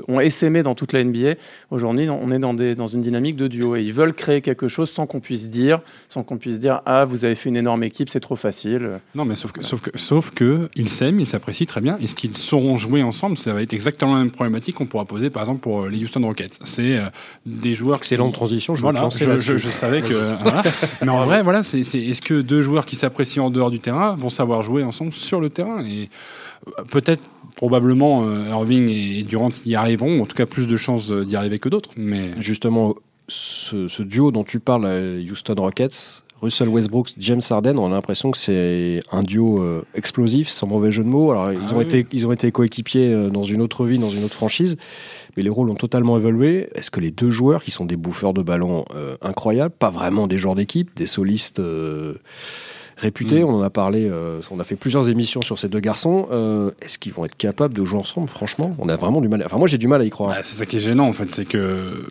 ont 0.06 0.20
essaimé 0.20 0.62
dans 0.62 0.75
toute 0.75 0.93
la 0.93 1.02
NBA. 1.02 1.35
Aujourd'hui, 1.70 2.08
on 2.08 2.31
est 2.31 2.38
dans, 2.38 2.55
des, 2.55 2.75
dans 2.75 2.87
une 2.87 3.00
dynamique 3.00 3.37
de 3.37 3.49
duo 3.49 3.76
et 3.76 3.82
ils 3.82 3.93
veulent 3.93 4.14
créer 4.14 4.41
quelque 4.41 4.69
chose 4.69 4.91
sans 4.91 5.06
qu'on 5.06 5.20
puisse 5.20 5.49
dire, 5.49 5.81
sans 6.08 6.23
qu'on 6.23 6.38
puisse 6.38 6.58
dire 6.58 6.82
ah 6.87 7.05
vous 7.05 7.25
avez 7.25 7.35
fait 7.35 7.49
une 7.49 7.56
énorme 7.56 7.82
équipe, 7.82 8.08
c'est 8.08 8.20
trop 8.20 8.37
facile. 8.37 9.00
Non, 9.14 9.25
mais 9.25 9.35
sauf 9.35 9.52
que, 9.52 9.64
sauf 9.64 9.81
que, 9.81 9.91
sauf 9.97 10.31
que 10.31 10.69
ils 10.76 10.88
s'aiment, 10.88 11.20
ils 11.20 11.26
s'apprécient 11.26 11.67
très 11.67 11.81
bien. 11.81 11.99
Et 11.99 12.06
ce 12.06 12.14
qu'ils 12.14 12.37
sauront 12.37 12.76
jouer 12.76 13.02
ensemble, 13.02 13.37
ça 13.37 13.52
va 13.52 13.62
être 13.62 13.73
exactement 13.73 14.14
la 14.14 14.20
même 14.20 14.31
problématique 14.31 14.76
qu'on 14.76 14.87
pourra 14.87 15.05
poser 15.05 15.31
par 15.31 15.43
exemple 15.43 15.61
pour 15.61 15.87
les 15.87 16.02
Houston 16.02 16.23
Rockets. 16.23 16.58
C'est 16.62 16.97
euh, 16.97 17.06
des 17.47 17.75
joueurs 17.75 17.99
excellente 17.99 18.37
transition. 18.40 18.75
Je 18.75 18.82
voilà, 18.82 19.08
je, 19.10 19.58
je, 19.58 19.69
savais 19.69 20.00
que. 20.00 20.34
Mais 21.02 21.10
en 21.10 21.25
vrai, 21.25 21.42
voilà, 21.42 21.62
c'est 21.62 21.81
est-ce 21.81 22.22
que 22.22 22.40
deux 22.40 22.62
joueurs 22.62 22.87
qui 22.87 22.96
s'apprécient 22.96 23.46
en 23.46 23.50
dehors 23.50 23.70
du 23.70 23.81
terrain 23.81 24.16
vont 24.16 24.31
savoir 24.31 24.62
jouer 24.62 24.82
ensemble 24.82 25.12
sur 25.12 25.40
le 25.40 25.50
terrain 25.50 25.84
et 25.84 26.08
euh, 26.66 26.82
peut-être 26.90 27.22
probablement 27.56 28.25
euh, 28.25 28.48
Irving 28.48 28.88
et 28.88 29.22
Durant 29.25 29.50
y 29.66 29.75
arriveront, 29.75 30.22
en 30.22 30.26
tout 30.26 30.37
cas 30.37 30.46
plus 30.46 30.66
de 30.66 30.76
chances 30.78 31.12
d'y 31.12 31.37
arriver 31.37 31.58
que 31.58 31.69
d'autres. 31.69 31.90
Mais 31.96 32.31
justement, 32.38 32.94
ce, 33.28 34.02
duo 34.02 34.31
dont 34.31 34.44
tu 34.44 34.58
parles, 34.58 34.88
Houston 35.31 35.56
Rockets, 35.58 36.22
Russell 36.40 36.69
Westbrook, 36.69 37.10
James 37.19 37.42
Harden, 37.50 37.78
on 37.78 37.88
a 37.88 37.90
l'impression 37.90 38.31
que 38.31 38.38
c'est 38.38 39.02
un 39.12 39.22
duo 39.22 39.62
euh, 39.62 39.82
explosif, 39.94 40.48
sans 40.48 40.66
mauvais 40.66 40.90
jeu 40.90 41.04
de 41.04 41.08
mots. 41.08 41.32
Alors, 41.32 41.52
ils, 41.52 41.58
ah 41.66 41.75
ont 41.75 41.82
été, 41.82 42.06
ils 42.12 42.26
ont 42.26 42.32
été 42.32 42.50
coéquipiers 42.50 43.28
dans 43.31 43.42
une 43.42 43.60
autre 43.60 43.84
vie, 43.84 43.98
dans 43.98 44.08
une 44.08 44.25
autre 44.25 44.37
franchise, 44.37 44.78
mais 45.36 45.42
les 45.42 45.50
rôles 45.50 45.70
ont 45.70 45.74
totalement 45.74 46.16
évolué. 46.16 46.68
Est-ce 46.74 46.90
que 46.90 47.00
les 47.00 47.10
deux 47.10 47.30
joueurs, 47.30 47.62
qui 47.62 47.70
sont 47.70 47.84
des 47.84 47.96
bouffeurs 47.96 48.34
de 48.34 48.42
ballon 48.42 48.84
incroyables, 49.20 49.74
pas 49.76 49.90
vraiment 49.90 50.26
des 50.26 50.38
joueurs 50.38 50.54
d'équipe, 50.54 50.90
des 50.96 51.06
solistes 51.06 51.60
réputés. 53.00 53.42
Mm. 53.42 53.48
On 53.48 53.54
en 53.54 53.62
a 53.62 53.70
parlé, 53.70 54.08
euh, 54.08 54.40
on 54.50 54.60
a 54.60 54.64
fait 54.64 54.76
plusieurs 54.76 55.08
émissions 55.08 55.42
sur 55.42 55.58
ces 55.58 55.68
deux 55.68 55.80
garçons. 55.80 56.28
Euh, 56.30 56.70
est-ce 56.82 56.98
qu'ils 56.98 57.12
vont 57.12 57.24
être 57.24 57.36
capables 57.36 57.74
de 57.74 57.84
jouer 57.84 57.98
ensemble? 57.98 58.28
Franchement, 58.28 58.74
on 58.78 58.88
a 58.88 58.96
vraiment 58.96 59.20
du 59.20 59.28
mal. 59.28 59.42
Enfin, 59.44 59.58
moi, 59.58 59.66
j'ai 59.66 59.78
du 59.78 59.88
mal 59.88 60.00
à 60.00 60.04
y 60.04 60.10
croire. 60.10 60.30
Bah, 60.30 60.42
c'est 60.42 60.56
ça 60.56 60.66
qui 60.66 60.76
est 60.76 60.80
gênant, 60.80 61.08
en 61.08 61.12
fait, 61.12 61.30
c'est 61.30 61.46
que. 61.46 62.06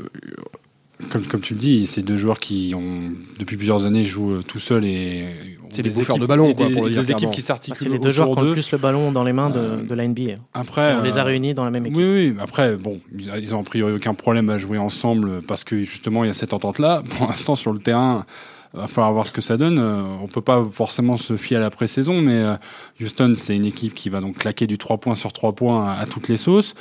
Comme, 1.10 1.24
comme, 1.24 1.40
tu 1.40 1.54
le 1.54 1.60
dis, 1.60 1.88
ces 1.88 2.02
deux 2.02 2.18
joueurs 2.18 2.40
qui 2.40 2.74
ont 2.76 3.14
depuis 3.40 3.56
plusieurs 3.56 3.86
années 3.86 4.04
jouent 4.04 4.34
euh, 4.34 4.44
tout 4.46 4.60
seuls 4.60 4.84
et 4.84 5.26
c'est 5.70 5.82
des 5.82 5.92
bouffeurs 5.92 6.18
de 6.18 6.26
ballon, 6.26 6.54
quoi, 6.54 6.68
pour 6.70 6.90
des 6.90 7.12
équipes 7.12 7.32
qui 7.32 7.42
s'articulent. 7.42 7.78
c'est 7.78 7.90
les 7.90 8.00
deux 8.00 8.12
joueurs 8.12 8.32
qui 8.32 8.40
ont 8.40 8.42
le 8.42 8.52
plus 8.54 8.72
le 8.72 8.78
ballon 8.78 9.12
dans 9.12 9.24
les 9.24 9.34
mains 9.34 9.50
de, 9.50 9.88
de 9.88 9.96
la 9.96 10.08
NBA. 10.08 10.34
Après, 10.54 10.96
on 10.96 11.04
les 11.04 11.18
a 11.18 11.24
réunis 11.24 11.54
dans 11.54 11.64
la 11.64 11.72
même 11.72 11.86
équipe. 11.86 11.98
Oui, 11.98 12.32
oui. 12.32 12.36
Après, 12.40 12.76
bon, 12.76 13.00
ils 13.18 13.56
ont 13.56 13.60
a 13.60 13.64
priori 13.64 13.94
aucun 13.94 14.14
problème 14.14 14.50
à 14.50 14.58
jouer 14.58 14.78
ensemble 14.78 15.42
parce 15.44 15.64
que 15.64 15.84
justement 15.84 16.24
il 16.24 16.28
y 16.28 16.32
a 16.32 16.34
cette 16.34 16.54
entente-là. 16.54 17.04
Pour 17.18 17.28
l'instant, 17.28 17.56
sur 17.56 17.72
le 17.72 17.80
terrain, 17.80 18.26
va 18.74 18.88
falloir 18.88 19.14
voir 19.14 19.26
ce 19.26 19.32
que 19.32 19.42
ça 19.42 19.58
donne. 19.58 19.80
Euh, 19.80 20.04
on 20.22 20.28
peut 20.28 20.42
pas 20.42 20.66
forcément 20.72 21.18
se 21.18 21.38
fier 21.38 21.58
à 21.58 21.62
la 21.62 21.70
pré-saison, 21.70 22.22
mais 22.22 22.38
euh, 22.38 22.56
Houston, 23.02 23.34
c'est 23.36 23.56
une 23.56 23.66
équipe 23.66 23.96
qui 23.96 24.10
va 24.10 24.22
donc 24.22 24.38
claquer 24.38 24.68
du 24.68 24.78
3 24.78 24.98
points 24.98 25.16
sur 25.16 25.34
3 25.34 25.54
points 25.54 25.92
à, 25.92 26.06
toutes 26.06 26.28
les 26.28 26.38
sauces. 26.38 26.76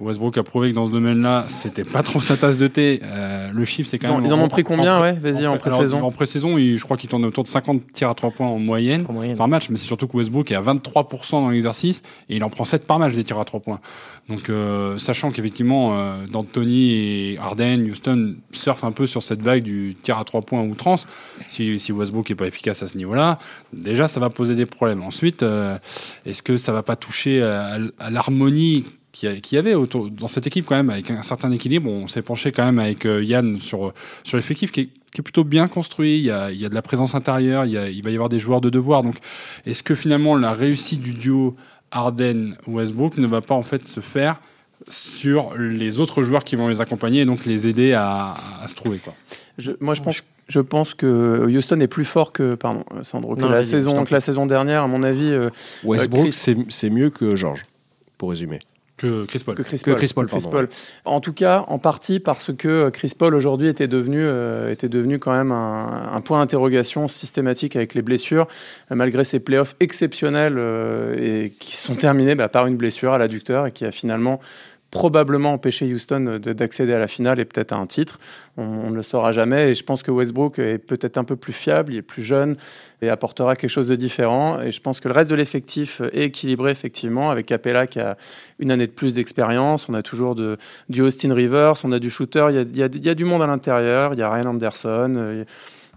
Westbrook 0.00 0.38
a 0.38 0.42
prouvé 0.42 0.70
que 0.70 0.74
dans 0.74 0.86
ce 0.86 0.90
domaine-là, 0.90 1.44
c'était 1.46 1.84
pas 1.84 2.02
trop 2.02 2.20
sa 2.20 2.36
tasse 2.36 2.56
de 2.56 2.66
thé. 2.68 3.00
Euh, 3.02 3.50
le 3.52 3.64
chiffre, 3.66 3.88
c'est 3.88 3.98
quand 3.98 4.16
même. 4.16 4.24
Ils 4.24 4.32
en 4.32 4.40
ont 4.40 4.48
pris 4.48 4.64
combien, 4.64 5.00
ouais 5.00 5.12
Vas-y, 5.12 5.46
en, 5.46 5.58
pré-saison. 5.58 6.02
En 6.02 6.10
pré-saison, 6.10 6.56
je 6.56 6.82
crois 6.82 6.96
qu'il 6.96 7.10
tourne 7.10 7.24
autour 7.26 7.44
de 7.44 7.48
50 7.48 7.92
tirs 7.92 8.08
à 8.08 8.14
3 8.14 8.30
points 8.30 8.46
en 8.46 8.58
moyenne, 8.58 9.06
par 9.36 9.48
match, 9.48 9.68
mais 9.68 9.76
c'est 9.76 9.86
surtout 9.86 10.08
que 10.08 10.16
Westbrook 10.16 10.50
est 10.50 10.54
à 10.54 10.62
23% 10.62 11.32
dans 11.32 11.50
l'exercice 11.50 12.02
et 12.28 12.36
il 12.36 12.44
en 12.44 12.50
prend 12.50 12.64
7 12.64 12.86
par 12.86 12.98
match 12.98 13.14
des 13.14 13.24
tirs 13.24 13.38
à 13.38 13.44
3 13.44 13.60
points. 13.60 13.80
Donc, 14.30 14.48
euh, 14.48 14.96
sachant 14.96 15.32
qu'effectivement, 15.32 15.98
euh, 15.98 16.26
D'Antoni 16.26 16.92
et 16.92 17.38
Harden, 17.38 17.84
Houston 17.90 18.36
surfent 18.52 18.84
un 18.84 18.92
peu 18.92 19.06
sur 19.06 19.22
cette 19.22 19.42
vague 19.42 19.64
du 19.64 19.96
tir 20.00 20.18
à 20.18 20.24
3 20.24 20.42
points 20.42 20.62
outrance, 20.62 21.06
si, 21.48 21.78
si 21.80 21.90
Westbrook 21.90 22.30
n'est 22.30 22.36
pas 22.36 22.46
efficace 22.46 22.82
à 22.82 22.88
ce 22.88 22.96
niveau-là, 22.96 23.40
déjà, 23.72 24.06
ça 24.06 24.20
va 24.20 24.30
poser 24.30 24.54
des 24.54 24.66
problèmes. 24.66 25.02
Ensuite, 25.02 25.42
euh, 25.42 25.76
est-ce 26.24 26.42
que 26.42 26.56
ça 26.56 26.72
va 26.72 26.84
pas 26.84 26.96
toucher 26.96 27.42
à, 27.42 27.78
l'harmonie 28.08 28.84
qu'il 29.12 29.40
y 29.52 29.56
avait 29.58 29.74
autour, 29.74 30.10
dans 30.10 30.28
cette 30.28 30.46
équipe 30.46 30.66
quand 30.66 30.76
même, 30.76 30.90
avec 30.90 31.10
un 31.10 31.22
certain 31.22 31.50
équilibre. 31.50 31.90
On 31.90 32.06
s'est 32.06 32.22
penché 32.22 32.52
quand 32.52 32.64
même 32.64 32.78
avec 32.78 33.04
Yann 33.04 33.56
sur, 33.58 33.92
sur 34.24 34.36
l'effectif 34.36 34.70
qui 34.70 34.80
est, 34.80 34.88
qui 35.12 35.20
est, 35.20 35.22
plutôt 35.22 35.44
bien 35.44 35.68
construit. 35.68 36.18
Il 36.18 36.24
y, 36.24 36.30
a, 36.30 36.50
il 36.50 36.60
y 36.60 36.64
a 36.64 36.68
de 36.68 36.74
la 36.74 36.82
présence 36.82 37.14
intérieure, 37.14 37.64
il, 37.64 37.72
y 37.72 37.78
a, 37.78 37.88
il 37.88 38.02
va 38.02 38.10
y 38.10 38.14
avoir 38.14 38.28
des 38.28 38.38
joueurs 38.38 38.60
de 38.60 38.70
devoir. 38.70 39.02
Donc, 39.02 39.16
est-ce 39.66 39.82
que 39.82 39.94
finalement 39.94 40.36
la 40.36 40.52
réussite 40.52 41.00
du 41.00 41.14
duo 41.14 41.56
Arden 41.90 42.56
Westbrook 42.66 43.18
ne 43.18 43.26
va 43.26 43.40
pas 43.40 43.54
en 43.54 43.62
fait 43.62 43.88
se 43.88 44.00
faire 44.00 44.40
sur 44.88 45.56
les 45.58 46.00
autres 46.00 46.22
joueurs 46.22 46.44
qui 46.44 46.56
vont 46.56 46.68
les 46.68 46.80
accompagner 46.80 47.22
et 47.22 47.24
donc 47.24 47.44
les 47.44 47.66
aider 47.66 47.92
à, 47.92 48.36
se 48.66 48.74
trouver. 48.74 48.98
Quoi? 48.98 49.14
Je, 49.58 49.72
moi, 49.80 49.94
je 49.94 50.02
pense, 50.02 50.22
je 50.48 50.60
pense 50.60 50.94
que 50.94 51.46
Houston 51.46 51.80
est 51.80 51.88
plus 51.88 52.04
fort 52.04 52.32
que, 52.32 52.54
pardon, 52.54 52.84
Sandro, 53.02 53.34
que, 53.34 53.42
la, 53.42 53.62
saison, 53.62 54.04
que 54.04 54.14
la 54.14 54.20
saison 54.20 54.46
dernière, 54.46 54.82
à 54.82 54.88
mon 54.88 55.02
avis. 55.02 55.30
Euh, 55.30 55.50
Westbrook, 55.84 56.28
euh, 56.28 56.64
c'est 56.68 56.90
mieux 56.90 57.10
que 57.10 57.36
George, 57.36 57.62
pour 58.16 58.30
résumer. 58.30 58.60
Que 59.00 59.24
Chris 59.24 59.42
Paul. 59.44 59.54
Que 59.54 59.62
Chris 59.62 60.12
Paul. 60.14 60.68
En 61.06 61.20
tout 61.20 61.32
cas, 61.32 61.64
en 61.68 61.78
partie 61.78 62.20
parce 62.20 62.52
que 62.54 62.90
Chris 62.90 63.12
Paul 63.18 63.34
aujourd'hui 63.34 63.68
était 63.68 63.88
devenu, 63.88 64.20
euh, 64.20 64.70
était 64.70 64.90
devenu 64.90 65.18
quand 65.18 65.32
même 65.32 65.52
un, 65.52 66.20
point 66.20 66.40
d'interrogation 66.40 67.08
systématique 67.08 67.76
avec 67.76 67.94
les 67.94 68.02
blessures, 68.02 68.46
malgré 68.90 69.24
ses 69.24 69.40
playoffs 69.40 69.74
exceptionnels 69.80 70.56
euh, 70.58 71.44
et 71.44 71.50
qui 71.58 71.76
sont 71.76 71.94
terminés 71.94 72.34
bah, 72.34 72.48
par 72.48 72.66
une 72.66 72.76
blessure 72.76 73.14
à 73.14 73.18
l'adducteur 73.18 73.68
et 73.68 73.72
qui 73.72 73.86
a 73.86 73.92
finalement 73.92 74.38
probablement 74.90 75.52
empêcher 75.52 75.92
Houston 75.92 76.40
d'accéder 76.40 76.92
à 76.92 76.98
la 76.98 77.06
finale 77.06 77.38
et 77.38 77.44
peut-être 77.44 77.72
à 77.72 77.76
un 77.76 77.86
titre. 77.86 78.18
On, 78.56 78.90
ne 78.90 78.96
le 78.96 79.02
saura 79.02 79.32
jamais. 79.32 79.70
Et 79.70 79.74
je 79.74 79.84
pense 79.84 80.02
que 80.02 80.10
Westbrook 80.10 80.58
est 80.58 80.78
peut-être 80.78 81.16
un 81.16 81.24
peu 81.24 81.36
plus 81.36 81.52
fiable, 81.52 81.94
il 81.94 81.98
est 81.98 82.02
plus 82.02 82.22
jeune 82.22 82.56
et 83.00 83.08
apportera 83.08 83.54
quelque 83.56 83.70
chose 83.70 83.88
de 83.88 83.94
différent. 83.94 84.60
Et 84.60 84.72
je 84.72 84.80
pense 84.80 84.98
que 85.00 85.08
le 85.08 85.14
reste 85.14 85.30
de 85.30 85.36
l'effectif 85.36 86.02
est 86.12 86.24
équilibré, 86.24 86.72
effectivement, 86.72 87.30
avec 87.30 87.46
Capella 87.46 87.86
qui 87.86 88.00
a 88.00 88.16
une 88.58 88.70
année 88.70 88.86
de 88.86 88.92
plus 88.92 89.14
d'expérience. 89.14 89.88
On 89.88 89.94
a 89.94 90.02
toujours 90.02 90.34
du 90.34 91.00
Austin 91.00 91.32
Rivers, 91.32 91.74
on 91.84 91.92
a 91.92 91.98
du 91.98 92.10
shooter. 92.10 92.46
Il 92.50 92.56
y 92.56 92.58
a, 92.58 92.62
il 92.62 93.04
y 93.04 93.08
a, 93.08 93.14
du 93.14 93.24
monde 93.24 93.42
à 93.42 93.46
l'intérieur. 93.46 94.14
Il 94.14 94.18
y 94.18 94.22
a 94.22 94.30
Ryan 94.30 94.46
Anderson. 94.46 95.44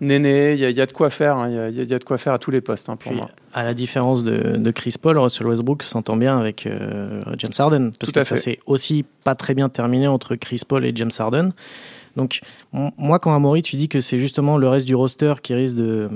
Néné, 0.01 0.53
il 0.53 0.59
y, 0.59 0.81
a 0.81 0.85
de 0.85 0.91
quoi 0.91 1.09
faire. 1.09 1.37
Hein. 1.37 1.69
Il 1.69 1.75
y, 1.75 1.93
a 1.93 1.99
de 1.99 2.03
quoi 2.03 2.17
faire 2.17 2.33
à 2.33 2.39
tous 2.39 2.51
les 2.51 2.61
postes 2.61 2.89
hein, 2.89 2.95
pour 2.95 3.13
moi. 3.13 3.29
À 3.53 3.63
la 3.63 3.73
différence 3.73 4.23
de, 4.23 4.71
Chris 4.71 4.95
Paul, 5.01 5.17
Russell 5.17 5.47
Westbrook 5.47 5.83
s'entend 5.83 6.17
bien 6.17 6.37
avec 6.37 6.65
euh, 6.65 7.21
James 7.37 7.51
Harden 7.57 7.91
parce 7.99 8.11
que 8.11 8.21
ça 8.21 8.37
s'est 8.37 8.59
aussi 8.65 9.05
pas 9.23 9.35
très 9.35 9.53
bien 9.53 9.69
terminé 9.69 10.07
entre 10.07 10.35
Chris 10.35 10.61
Paul 10.67 10.85
et 10.85 10.91
James 10.95 11.11
Harden. 11.17 11.51
Donc 12.15 12.41
moi, 12.71 13.19
quand 13.19 13.33
Amaury, 13.33 13.63
tu 13.63 13.75
dis 13.75 13.89
que 13.89 14.01
c'est 14.01 14.19
justement 14.19 14.57
le 14.57 14.67
reste 14.67 14.85
du 14.85 14.95
roster 14.95 15.35
qui 15.41 15.53
risque 15.53 15.75
de 15.75 16.09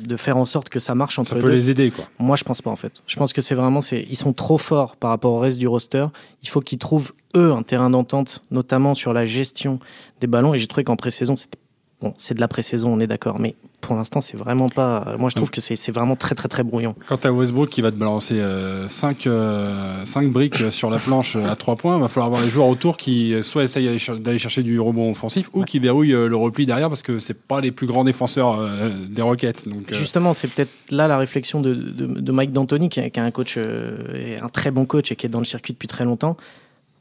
de 0.00 0.16
faire 0.16 0.36
en 0.36 0.46
sorte 0.46 0.68
que 0.68 0.80
ça 0.80 0.94
marche 0.94 1.18
entre 1.18 1.30
ça 1.30 1.36
peut 1.36 1.50
les 1.50 1.70
aider 1.70 1.90
quoi. 1.90 2.06
Moi 2.18 2.36
je 2.36 2.44
pense 2.44 2.62
pas 2.62 2.70
en 2.70 2.76
fait. 2.76 3.02
Je 3.06 3.16
pense 3.16 3.32
que 3.32 3.40
c'est 3.40 3.54
vraiment 3.54 3.80
c'est 3.80 4.06
ils 4.08 4.16
sont 4.16 4.32
trop 4.32 4.58
forts 4.58 4.96
par 4.96 5.10
rapport 5.10 5.32
au 5.32 5.38
reste 5.38 5.58
du 5.58 5.68
roster. 5.68 6.06
Il 6.42 6.48
faut 6.48 6.60
qu'ils 6.60 6.78
trouvent 6.78 7.12
eux 7.36 7.52
un 7.52 7.62
terrain 7.62 7.90
d'entente, 7.90 8.42
notamment 8.50 8.94
sur 8.94 9.12
la 9.12 9.26
gestion 9.26 9.78
des 10.20 10.26
ballons. 10.26 10.54
Et 10.54 10.58
j'ai 10.58 10.66
trouvé 10.66 10.84
qu'en 10.84 10.96
pré-saison 10.96 11.36
c'était 11.36 11.58
Bon, 12.02 12.12
c'est 12.16 12.34
de 12.34 12.40
la 12.40 12.48
pré-saison, 12.48 12.92
on 12.92 12.98
est 12.98 13.06
d'accord, 13.06 13.38
mais 13.38 13.54
pour 13.80 13.94
l'instant, 13.94 14.20
c'est 14.20 14.36
vraiment 14.36 14.68
pas. 14.68 15.14
Moi, 15.20 15.30
je 15.30 15.36
trouve 15.36 15.52
que 15.52 15.60
c'est 15.60 15.92
vraiment 15.92 16.16
très, 16.16 16.34
très, 16.34 16.48
très 16.48 16.64
brouillon. 16.64 16.96
Quand 17.06 17.16
tu 17.16 17.28
as 17.28 17.32
Westbrook 17.32 17.68
qui 17.68 17.80
va 17.80 17.92
te 17.92 17.96
balancer 17.96 18.42
5 18.88 19.26
euh, 19.28 20.04
euh, 20.16 20.28
briques 20.28 20.72
sur 20.72 20.90
la 20.90 20.98
planche 20.98 21.36
à 21.36 21.54
3 21.54 21.76
points, 21.76 21.96
il 21.96 22.00
va 22.00 22.08
falloir 22.08 22.26
avoir 22.26 22.42
les 22.42 22.48
joueurs 22.48 22.66
autour 22.66 22.96
qui 22.96 23.36
soit 23.44 23.62
essayent 23.62 23.98
d'aller 24.18 24.40
chercher 24.40 24.64
du 24.64 24.80
rebond 24.80 25.12
offensif 25.12 25.48
ou 25.52 25.62
qui 25.62 25.78
verrouillent 25.78 26.14
euh, 26.14 26.26
le 26.26 26.34
repli 26.34 26.66
derrière 26.66 26.88
parce 26.88 27.02
que 27.02 27.20
c'est 27.20 27.40
pas 27.40 27.60
les 27.60 27.70
plus 27.70 27.86
grands 27.86 28.02
défenseurs 28.02 28.68
des 29.08 29.22
Rockets. 29.22 29.68
Donc, 29.68 29.92
Justement, 29.92 30.34
c'est 30.34 30.48
peut-être 30.48 30.72
là 30.90 31.06
la 31.06 31.18
réflexion 31.18 31.60
de, 31.60 31.72
de, 31.72 32.32
Mike 32.32 32.50
D'Antoni, 32.50 32.88
qui, 32.88 33.00
qui, 33.12 33.20
est 33.20 33.22
un 33.22 33.30
coach, 33.30 33.58
un 33.58 34.48
très 34.48 34.72
bon 34.72 34.86
coach 34.86 35.12
et 35.12 35.16
qui 35.16 35.26
est 35.26 35.28
dans 35.28 35.38
le 35.38 35.44
circuit 35.44 35.72
depuis 35.72 35.88
très 35.88 36.04
longtemps. 36.04 36.36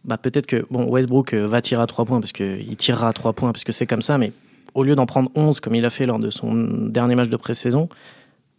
Bah, 0.06 0.18
peut-être 0.18 0.46
que 0.46 0.64
bon, 0.70 0.88
Westbrook 0.88 1.34
va 1.34 1.60
tirer 1.62 1.82
à 1.82 1.88
3 1.88 2.06
points 2.06 2.20
parce 2.20 2.34
qu'il 2.34 2.76
tirera 2.76 3.08
à 3.08 3.14
3 3.14 3.34
points 3.34 3.52
parce 3.52 3.64
que 3.64 3.72
c'est 3.72 3.88
comme 3.88 4.04
ça, 4.04 4.20
mais 4.20 4.32
au 4.74 4.84
lieu 4.84 4.96
d'en 4.96 5.06
prendre 5.06 5.32
11 5.36 5.60
comme 5.60 5.76
il 5.76 5.86
a 5.86 5.90
fait 5.90 6.06
lors 6.06 6.20
de 6.20 6.30
son 6.30 6.54
dernier 6.54 7.16
match 7.16 7.30
de 7.30 7.38
pré-saison, 7.38 7.90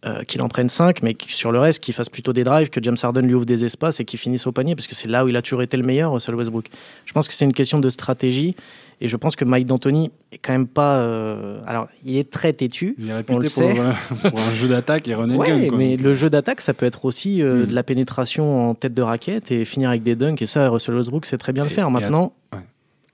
euh, 0.05 0.23
qu'il 0.23 0.41
en 0.41 0.49
prenne 0.49 0.67
5, 0.67 1.01
mais 1.01 1.15
sur 1.27 1.53
le 1.53 1.59
reste, 1.59 1.81
qu'il 1.81 1.93
fasse 1.93 2.09
plutôt 2.09 2.33
des 2.33 2.43
drives, 2.43 2.69
que 2.69 2.83
James 2.83 2.97
Harden 3.01 3.21
lui 3.21 3.35
ouvre 3.35 3.45
des 3.45 3.63
espaces 3.63 4.01
et 4.01 4.05
qu'il 4.05 4.19
finisse 4.19 4.45
au 4.45 4.51
panier, 4.51 4.75
parce 4.75 4.87
que 4.87 4.95
c'est 4.95 5.07
là 5.07 5.23
où 5.23 5.29
il 5.29 5.37
a 5.37 5.41
toujours 5.41 5.61
été 5.61 5.77
le 5.77 5.83
meilleur, 5.83 6.11
Russell 6.11 6.35
Westbrook. 6.35 6.65
Je 7.05 7.13
pense 7.13 7.25
que 7.29 7.33
c'est 7.33 7.45
une 7.45 7.53
question 7.53 7.79
de 7.79 7.89
stratégie, 7.89 8.53
et 8.99 9.07
je 9.07 9.15
pense 9.15 9.37
que 9.37 9.45
Mike 9.45 9.65
D'Antoni 9.65 10.11
est 10.33 10.39
quand 10.39 10.51
même 10.51 10.67
pas. 10.67 10.97
Euh, 10.97 11.61
alors, 11.65 11.87
il 12.03 12.17
est 12.17 12.29
très 12.29 12.51
têtu. 12.51 12.95
Il 12.99 13.09
est 13.09 13.13
réputé 13.13 13.33
on 13.33 13.39
le 13.39 13.43
pour, 13.43 13.53
sait. 13.53 14.29
pour, 14.29 14.39
un 14.41 14.53
jeu 14.53 14.67
d'attaque 14.67 15.07
et 15.07 15.15
running 15.15 15.37
ouais, 15.37 15.69
mais 15.71 15.95
le 15.95 16.13
jeu 16.13 16.29
d'attaque, 16.29 16.59
ça 16.59 16.73
peut 16.73 16.85
être 16.85 17.05
aussi 17.05 17.41
euh, 17.41 17.63
hmm. 17.63 17.67
de 17.67 17.73
la 17.73 17.83
pénétration 17.83 18.69
en 18.69 18.75
tête 18.75 18.93
de 18.93 19.01
raquette 19.01 19.51
et 19.51 19.63
finir 19.63 19.89
avec 19.89 20.03
des 20.03 20.17
dunks, 20.17 20.41
et 20.41 20.47
ça, 20.47 20.67
Russell 20.67 20.95
Westbrook 20.95 21.25
sait 21.25 21.37
très 21.37 21.53
bien 21.53 21.63
le 21.63 21.69
faire. 21.69 21.89
Maintenant. 21.89 22.33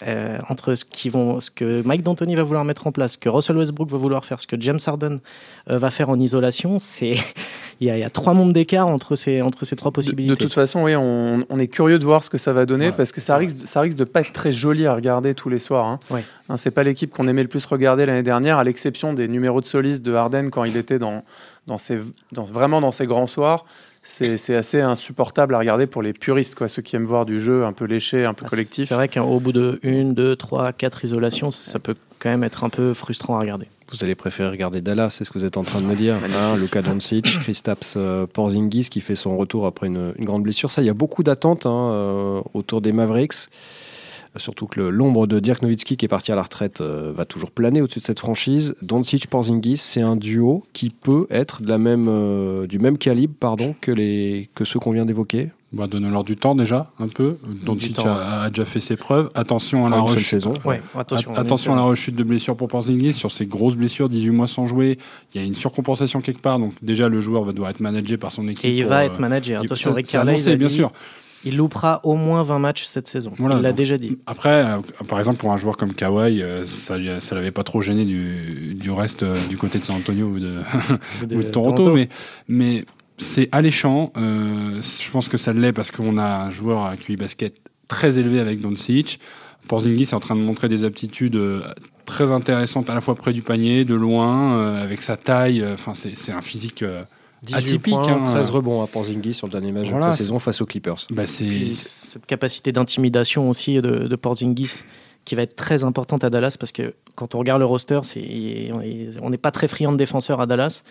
Euh, 0.07 0.37
entre 0.47 0.75
ce, 0.75 0.85
qui 0.85 1.09
vont, 1.09 1.41
ce 1.41 1.51
que 1.51 1.81
Mike 1.85 2.03
D'Antoni 2.03 2.33
va 2.33 2.43
vouloir 2.43 2.63
mettre 2.63 2.87
en 2.87 2.93
place, 2.93 3.13
ce 3.13 3.17
que 3.17 3.27
Russell 3.27 3.57
Westbrook 3.57 3.89
va 3.89 3.97
vouloir 3.97 4.23
faire, 4.23 4.39
ce 4.39 4.47
que 4.47 4.55
James 4.57 4.79
Harden 4.85 5.19
euh, 5.69 5.77
va 5.77 5.91
faire 5.91 6.09
en 6.09 6.17
isolation, 6.17 6.79
c'est 6.79 7.15
il 7.81 7.87
y, 7.87 7.91
a 7.91 8.09
trois 8.09 8.33
mondes 8.33 8.53
d'écart 8.53 8.87
entre 8.87 9.17
ces, 9.17 9.41
entre 9.41 9.65
ces 9.65 9.75
trois 9.75 9.91
possibilités. 9.91 10.35
De, 10.35 10.39
toute 10.39 10.53
façon, 10.53 10.83
oui, 10.83 10.95
on, 10.95 11.59
est 11.59 11.67
curieux 11.67 11.99
de 11.99 12.05
voir 12.05 12.23
ce 12.23 12.29
que 12.29 12.37
ça 12.37 12.53
va 12.53 12.65
donner 12.65 12.93
parce 12.93 13.11
que 13.11 13.19
ça 13.19 13.35
risque, 13.35 13.57
ça 13.65 13.81
risque 13.81 13.97
de 13.97 14.05
pas 14.05 14.21
être 14.21 14.31
très 14.31 14.53
joli 14.53 14.87
à 14.87 14.95
regarder 14.95 15.33
tous 15.33 15.49
les 15.49 15.59
soirs. 15.59 15.85
Hein. 15.85 15.99
Ouais. 16.09 16.23
Hein, 16.47 16.55
c'est 16.55 16.71
pas 16.71 16.83
l'équipe 16.83 17.11
qu'on 17.11 17.27
aimait 17.27 17.43
le 17.43 17.49
plus 17.49 17.65
regarder 17.65 18.05
l'année 18.05 18.23
dernière, 18.23 18.57
à 18.57 18.63
l'exception 18.63 19.11
des 19.11 19.27
numéros 19.27 19.59
de 19.59 19.65
soliste 19.65 20.01
de 20.01 20.13
Harden 20.13 20.49
quand 20.49 20.63
il 20.63 20.77
était 20.77 20.99
dans, 20.99 21.25
dans, 21.67 21.77
ses, 21.77 21.99
dans 22.31 22.45
vraiment 22.45 22.79
dans 22.79 22.93
ses 22.93 23.05
grands 23.05 23.27
soirs 23.27 23.65
c'est 24.01 24.55
assez 24.55 24.81
insupportable 24.81 25.55
à 25.55 25.59
regarder 25.59 25.87
pour 25.87 26.01
les 26.01 26.13
puristes, 26.13 26.55
quoi, 26.55 26.67
ceux 26.67 26.81
qui 26.81 26.95
aiment 26.95 27.05
voir 27.05 27.25
du 27.25 27.39
jeu 27.39 27.65
un 27.65 27.73
peu 27.73 27.85
léché, 27.85 28.25
un 28.25 28.33
peu 28.33 28.45
ah, 28.45 28.49
collectif. 28.49 28.87
C'est 28.87 28.95
vrai 28.95 29.09
qu'au 29.09 29.39
bout 29.39 29.51
de 29.51 29.79
une, 29.83 30.13
deux, 30.13 30.35
trois, 30.35 30.71
quatre 30.71 31.03
isolations, 31.03 31.51
ça 31.51 31.79
peut 31.79 31.95
quand 32.17 32.29
même 32.29 32.43
être 32.43 32.63
un 32.63 32.69
peu 32.69 32.93
frustrant 32.93 33.35
à 33.35 33.39
regarder. 33.39 33.67
Vous 33.91 34.03
allez 34.03 34.15
préférer 34.15 34.49
regarder 34.49 34.81
Dallas, 34.81 35.09
c'est 35.09 35.25
ce 35.25 35.31
que 35.31 35.39
vous 35.39 35.45
êtes 35.45 35.57
en 35.57 35.63
train 35.63 35.81
de 35.81 35.85
me 35.85 35.95
dire. 35.95 36.15
Hein, 36.15 36.55
Luka 36.57 36.81
Doncic, 36.81 37.39
Kristaps 37.41 37.95
euh, 37.97 38.27
Porzingis 38.27 38.89
qui 38.89 39.01
fait 39.01 39.15
son 39.15 39.35
retour 39.35 39.65
après 39.65 39.87
une, 39.87 40.13
grande 40.19 40.43
blessure. 40.43 40.69
Ça, 40.69 40.81
il 40.81 40.85
y 40.85 40.91
a 40.91 40.93
beaucoup 40.93 41.23
d'attentes 41.23 41.65
hein, 41.65 41.89
euh, 41.91 42.41
autour 42.53 42.81
des 42.81 42.91
Mavericks. 42.91 43.49
Surtout 44.37 44.67
que 44.67 44.79
l'ombre 44.79 45.27
de 45.27 45.39
Dirk 45.39 45.61
Nowitzki 45.61 45.97
qui 45.97 46.05
est 46.05 46.09
parti 46.09 46.31
à 46.31 46.35
la 46.35 46.43
retraite 46.43 46.81
euh, 46.81 47.11
va 47.15 47.25
toujours 47.25 47.51
planer 47.51 47.81
au-dessus 47.81 47.99
de 47.99 48.05
cette 48.05 48.19
franchise. 48.19 48.75
Doncic 48.81 49.27
Porzingis, 49.27 49.77
c'est 49.77 50.01
un 50.01 50.15
duo 50.15 50.63
qui 50.73 50.91
peut 50.91 51.25
être 51.29 51.61
de 51.61 51.67
la 51.67 51.77
même, 51.77 52.07
euh, 52.07 52.67
du 52.67 52.79
même 52.79 52.97
calibre 52.97 53.33
pardon, 53.39 53.75
que, 53.81 53.91
les, 53.91 54.49
que 54.53 54.65
ceux 54.65 54.79
qu'on 54.79 54.91
vient 54.91 55.05
d'évoquer. 55.05 55.49
Bah, 55.71 55.85
Donnons-leur 55.85 56.23
du 56.23 56.35
temps 56.35 56.55
déjà, 56.55 56.91
un 56.97 57.07
peu. 57.07 57.37
Doncic 57.63 57.99
a, 57.99 58.49
déjà 58.49 58.65
fait 58.65 58.79
ses 58.79 58.97
preuves. 58.97 59.29
Attention 59.35 59.85
à 59.85 59.89
la 59.89 59.99
rechute. 59.99 60.43
attention, 61.35 61.73
à 61.73 61.75
la 61.75 61.83
rechute 61.83 62.15
de 62.15 62.23
blessures 62.23 62.57
pour 62.57 62.67
Porzingis. 62.67 63.13
Sur 63.13 63.29
ces 63.29 63.45
grosses 63.45 63.75
blessures, 63.75 64.09
18 64.09 64.31
mois 64.31 64.47
sans 64.47 64.65
jouer, 64.65 64.97
il 65.33 65.41
y 65.41 65.43
a 65.43 65.45
une 65.45 65.55
surcompensation 65.55 66.21
quelque 66.21 66.41
part. 66.41 66.57
Donc 66.57 66.73
déjà, 66.81 67.07
le 67.07 67.21
joueur 67.21 67.43
va 67.43 67.51
devoir 67.51 67.69
être 67.69 67.81
managé 67.81 68.17
par 68.17 68.31
son 68.31 68.47
équipe. 68.47 68.65
Et 68.65 68.77
il 68.77 68.85
va 68.85 69.05
être 69.05 69.19
managé. 69.19 69.55
Attention, 69.55 69.93
Rick 69.93 70.07
Carlisle 70.07 70.49
a 70.49 70.55
bien 70.55 70.69
sûr. 70.69 70.91
Il 71.45 71.57
loupera 71.57 72.01
au 72.03 72.15
moins 72.15 72.43
20 72.43 72.59
matchs 72.59 72.83
cette 72.83 73.07
saison. 73.07 73.31
il 73.39 73.45
l'a 73.45 73.71
déjà 73.71 73.97
dit. 73.97 74.17
Après, 74.25 74.65
euh, 74.65 74.77
par 75.07 75.19
exemple, 75.19 75.37
pour 75.37 75.51
un 75.51 75.57
joueur 75.57 75.77
comme 75.77 75.93
Kawhi, 75.93 76.41
euh, 76.41 76.65
ça 76.65 76.97
ne 76.97 77.35
l'avait 77.35 77.51
pas 77.51 77.63
trop 77.63 77.81
gêné 77.81 78.05
du, 78.05 78.73
du 78.73 78.91
reste 78.91 79.23
euh, 79.23 79.35
du 79.47 79.57
côté 79.57 79.79
de 79.79 79.83
San 79.83 79.95
Antonio 79.95 80.27
ou 80.27 80.39
de, 80.39 80.59
de, 81.25 81.41
Toronto, 81.43 81.93
mais, 81.93 82.09
mais 82.47 82.85
c'est 83.17 83.47
alléchant. 83.51 84.11
je 84.15 85.11
pense 85.11 85.29
que 85.29 85.37
ça 85.37 85.53
l'est 85.53 85.73
parce 85.73 85.91
qu'on 85.91 86.17
a 86.17 86.45
un 86.45 86.49
joueur 86.49 86.85
à 86.85 86.97
QI 86.97 87.15
basket 87.15 87.55
très 87.87 88.19
élevé 88.19 88.39
avec 88.39 88.59
Doncic. 88.59 89.19
Porzingis 89.67 90.03
est 90.03 90.13
en 90.13 90.19
train 90.19 90.35
de 90.35 90.41
montrer 90.41 90.67
des 90.67 90.83
aptitudes 90.83 91.39
très 92.05 92.31
intéressantes 92.31 92.89
à 92.89 92.95
la 92.95 93.01
fois 93.01 93.15
près 93.15 93.33
du 93.33 93.41
panier, 93.41 93.85
de 93.85 93.95
loin, 93.95 94.75
avec 94.77 95.01
sa 95.01 95.15
taille. 95.15 95.65
Enfin, 95.73 95.93
c'est 95.93 96.31
un 96.31 96.41
physique 96.41 96.83
atypique. 97.53 97.93
Points, 97.93 98.23
13 98.23 98.49
hein. 98.49 98.51
rebonds 98.51 98.81
à 98.81 98.87
Porzingis 98.87 99.33
sur 99.33 99.47
le 99.47 99.51
dernier 99.51 99.71
match 99.71 99.91
de 99.91 99.97
la 99.97 100.13
saison 100.13 100.39
face 100.39 100.61
aux 100.61 100.65
Clippers. 100.65 101.07
Bah 101.11 101.25
cette 101.25 102.25
capacité 102.25 102.71
d'intimidation 102.71 103.49
aussi 103.49 103.75
de, 103.75 104.07
de, 104.07 104.15
Porzingis 104.15 104.83
qui 105.25 105.35
va 105.35 105.43
être 105.43 105.55
très 105.55 105.83
importante 105.83 106.23
à 106.23 106.29
Dallas 106.29 106.55
parce 106.59 106.71
que 106.71 106.95
quand 107.15 107.35
on 107.35 107.39
regarde 107.39 107.59
le 107.59 107.65
roster, 107.65 107.99
on 109.21 109.29
n'est 109.29 109.37
pas 109.37 109.51
très 109.51 109.67
friand 109.67 109.91
de 109.91 109.97
défenseurs 109.97 110.41
à 110.41 110.47
Dallas. 110.47 110.83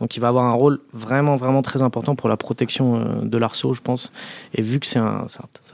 Donc 0.00 0.16
il 0.16 0.20
va 0.20 0.28
avoir 0.28 0.44
un 0.44 0.52
rôle 0.52 0.80
vraiment, 0.92 1.36
vraiment 1.36 1.62
très 1.62 1.80
important 1.80 2.14
pour 2.14 2.28
la 2.28 2.36
protection 2.36 2.96
euh, 2.96 3.24
de 3.24 3.38
l'arceau, 3.38 3.72
je 3.72 3.80
pense. 3.80 4.12
Et 4.52 4.62
vu 4.62 4.80
que 4.80 4.86
c'est 4.86 4.98
un. 4.98 5.26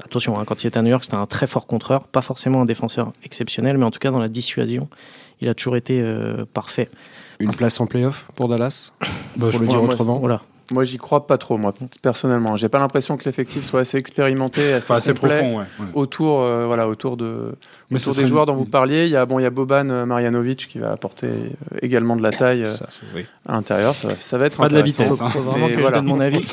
attention, 0.05 0.39
hein, 0.39 0.45
quand 0.45 0.63
il 0.63 0.69
était 0.69 0.79
à 0.79 0.83
New 0.83 0.91
York, 0.91 1.05
c'était 1.05 1.17
un 1.17 1.27
très 1.27 1.47
fort 1.47 1.67
contreur. 1.67 2.07
Pas 2.07 2.23
forcément 2.23 2.61
un 2.61 2.65
défenseur 2.65 3.13
exceptionnel, 3.25 3.79
mais 3.79 3.85
en 3.85 3.91
tout 3.91 3.99
cas 3.99 4.11
dans 4.11 4.21
la 4.21 4.29
dissuasion, 4.29 4.89
il 5.41 5.49
a 5.49 5.55
toujours 5.55 5.77
été 5.77 6.01
euh, 6.01 6.45
parfait. 6.53 6.91
Une 7.41 7.55
place 7.55 7.81
en 7.81 7.87
playoff 7.87 8.27
pour 8.37 8.49
Dallas 8.49 8.93
bah, 9.37 9.49
Pour 9.51 9.61
le 9.61 9.67
dire 9.67 9.83
autrement 9.83 10.19
voilà. 10.19 10.43
Moi, 10.71 10.85
j'y 10.85 10.97
crois 10.97 11.27
pas 11.27 11.39
trop, 11.39 11.59
moi, 11.59 11.75
personnellement. 12.01 12.57
J'ai 12.57 12.69
pas 12.69 12.79
l'impression 12.79 13.17
que 13.17 13.25
l'effectif 13.25 13.63
soit 13.63 13.81
assez 13.81 13.99
expérimenté, 13.99 14.73
assez, 14.73 14.93
assez 14.93 15.13
profond, 15.13 15.65
autour, 15.93 16.41
euh, 16.41 16.67
voilà, 16.67 16.89
autour 16.89 17.17
de, 17.17 17.55
autour 17.97 18.15
des 18.15 18.27
joueurs 18.27 18.47
dont 18.47 18.55
vous 18.55 18.65
parliez. 18.65 19.05
Il 19.05 19.11
y 19.11 19.17
a, 19.17 19.27
bon, 19.27 19.39
il 19.39 19.43
y 19.43 19.47
a 19.47 19.51
Boban 19.51 19.89
euh, 19.91 20.07
Marjanovic 20.07 20.67
qui 20.69 20.79
va 20.79 20.93
apporter 20.93 21.27
euh, 21.27 21.49
également 21.83 22.17
de 22.17 22.23
la 22.23 22.31
taille 22.31 22.65
à 23.47 23.53
l'intérieur. 23.53 23.95
Ça 23.95 24.09
va, 24.09 24.17
ça 24.17 24.39
va 24.39 24.47
être 24.47 24.59
pas 24.59 24.69
de 24.69 24.75
la 24.75 24.83
vitesse. 24.83 25.21
Hein. 25.21 25.29
Faut, 25.33 25.41
vraiment 25.41 25.69
que 25.69 25.85
je 25.85 25.91
donne 25.91 26.05
mon 26.07 26.21
avis. 26.21 26.45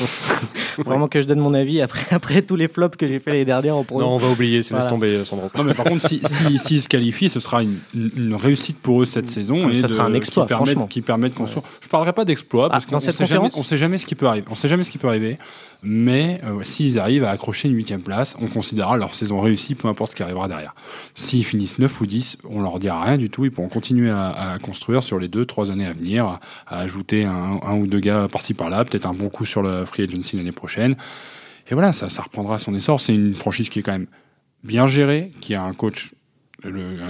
vraiment 0.77 1.07
que 1.07 1.21
je 1.21 1.27
donne 1.27 1.39
mon 1.39 1.53
avis 1.53 1.81
après, 1.81 2.05
après 2.15 2.41
tous 2.41 2.55
les 2.55 2.67
flops 2.67 2.97
que 2.97 3.07
j'ai 3.07 3.19
fait 3.19 3.31
les 3.31 3.45
dernières. 3.45 3.77
On 3.77 3.85
Non, 3.91 4.15
on 4.15 4.17
va 4.17 4.29
oublier. 4.29 4.57
Laisse 4.57 4.87
tomber, 4.87 5.23
Sandro. 5.25 5.49
Non, 5.57 5.63
mais 5.63 5.73
par 5.73 5.85
contre, 5.85 6.07
s'ils 6.07 6.27
si, 6.27 6.59
si, 6.59 6.81
se 6.81 6.89
qualifient, 6.89 7.29
ce 7.29 7.39
sera 7.39 7.63
une, 7.63 7.77
une, 7.93 8.35
réussite 8.35 8.77
pour 8.77 9.01
eux 9.01 9.05
cette 9.05 9.27
saison. 9.27 9.69
et 9.69 9.75
ça 9.75 9.87
sera 9.87 10.03
un 10.03 10.13
exploit, 10.13 10.45
qui 10.45 10.53
permet, 10.53 10.87
qui 10.89 11.01
permet 11.01 11.29
de 11.29 11.35
construire. 11.35 11.63
Je 11.81 11.87
parlerai 11.87 12.13
pas 12.13 12.25
d'exploit 12.25 12.67
ah, 12.67 12.69
parce 12.69 12.85
qu'on 12.85 12.95
ne 12.95 13.63
sait 13.63 13.77
jamais 13.77 13.97
ce 13.97 14.05
qui 14.05 14.15
peut 14.15 14.27
arriver. 14.27 14.45
On 14.49 14.55
sait 14.55 14.67
jamais 14.67 14.83
ce 14.83 14.89
qui 14.89 14.97
peut 14.97 15.07
arriver, 15.07 15.37
mais 15.81 16.41
euh, 16.43 16.63
s'ils 16.63 16.99
arrivent 16.99 17.23
à 17.23 17.29
accrocher 17.29 17.69
une 17.69 17.75
huitième 17.75 18.01
place, 18.01 18.35
on 18.41 18.47
considérera 18.47 18.97
leur 18.97 19.13
saison 19.13 19.39
réussie, 19.39 19.75
peu 19.75 19.87
importe 19.87 20.11
ce 20.11 20.15
qui 20.15 20.23
arrivera 20.23 20.47
derrière. 20.47 20.75
S'ils 21.29 21.45
finissent 21.45 21.77
9 21.77 22.01
ou 22.01 22.07
10, 22.07 22.37
on 22.49 22.59
leur 22.59 22.79
dira 22.79 23.03
rien 23.03 23.15
du 23.15 23.29
tout, 23.29 23.45
ils 23.45 23.51
pourront 23.51 23.69
continuer 23.69 24.09
à, 24.09 24.57
construire 24.63 25.03
sur 25.03 25.19
les 25.19 25.27
deux, 25.27 25.45
trois 25.45 25.69
années 25.69 25.85
à 25.85 25.93
venir, 25.93 26.39
à 26.65 26.79
ajouter 26.79 27.23
un, 27.23 27.75
ou 27.75 27.85
deux 27.85 27.99
gars 27.99 28.27
par-ci 28.27 28.55
par-là, 28.55 28.83
peut-être 28.83 29.05
un 29.05 29.13
bon 29.13 29.29
coup 29.29 29.45
sur 29.45 29.61
le 29.61 29.85
free 29.85 30.01
agency 30.01 30.37
l'année 30.37 30.51
prochaine. 30.51 30.95
Et 31.69 31.75
voilà, 31.75 31.93
ça, 31.93 32.09
ça 32.09 32.23
reprendra 32.23 32.57
son 32.57 32.73
essor. 32.73 32.99
C'est 32.99 33.13
une 33.13 33.35
franchise 33.35 33.69
qui 33.69 33.77
est 33.77 33.81
quand 33.83 33.91
même 33.91 34.07
bien 34.63 34.87
gérée, 34.87 35.29
qui 35.39 35.53
a 35.53 35.61
un 35.61 35.73
coach 35.73 36.13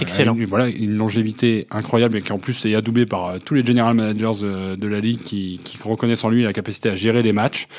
Excellent. 0.01 0.35
Une, 0.35 0.47
voilà, 0.47 0.67
une 0.67 0.97
longévité 0.97 1.65
incroyable 1.71 2.17
et 2.17 2.21
qui 2.21 2.33
en 2.33 2.39
plus 2.39 2.65
est 2.65 2.75
adoubée 2.75 3.05
par 3.05 3.25
euh, 3.25 3.37
tous 3.39 3.53
les 3.53 3.65
general 3.65 3.93
managers 3.93 4.43
euh, 4.43 4.75
de 4.75 4.87
la 4.87 4.99
ligue 4.99 5.21
qui, 5.21 5.61
qui, 5.63 5.77
reconnaissent 5.81 6.25
en 6.25 6.29
lui 6.29 6.43
la 6.43 6.51
capacité 6.51 6.89
à 6.89 6.97
gérer 6.97 7.23
les 7.23 7.31
matchs. 7.31 7.69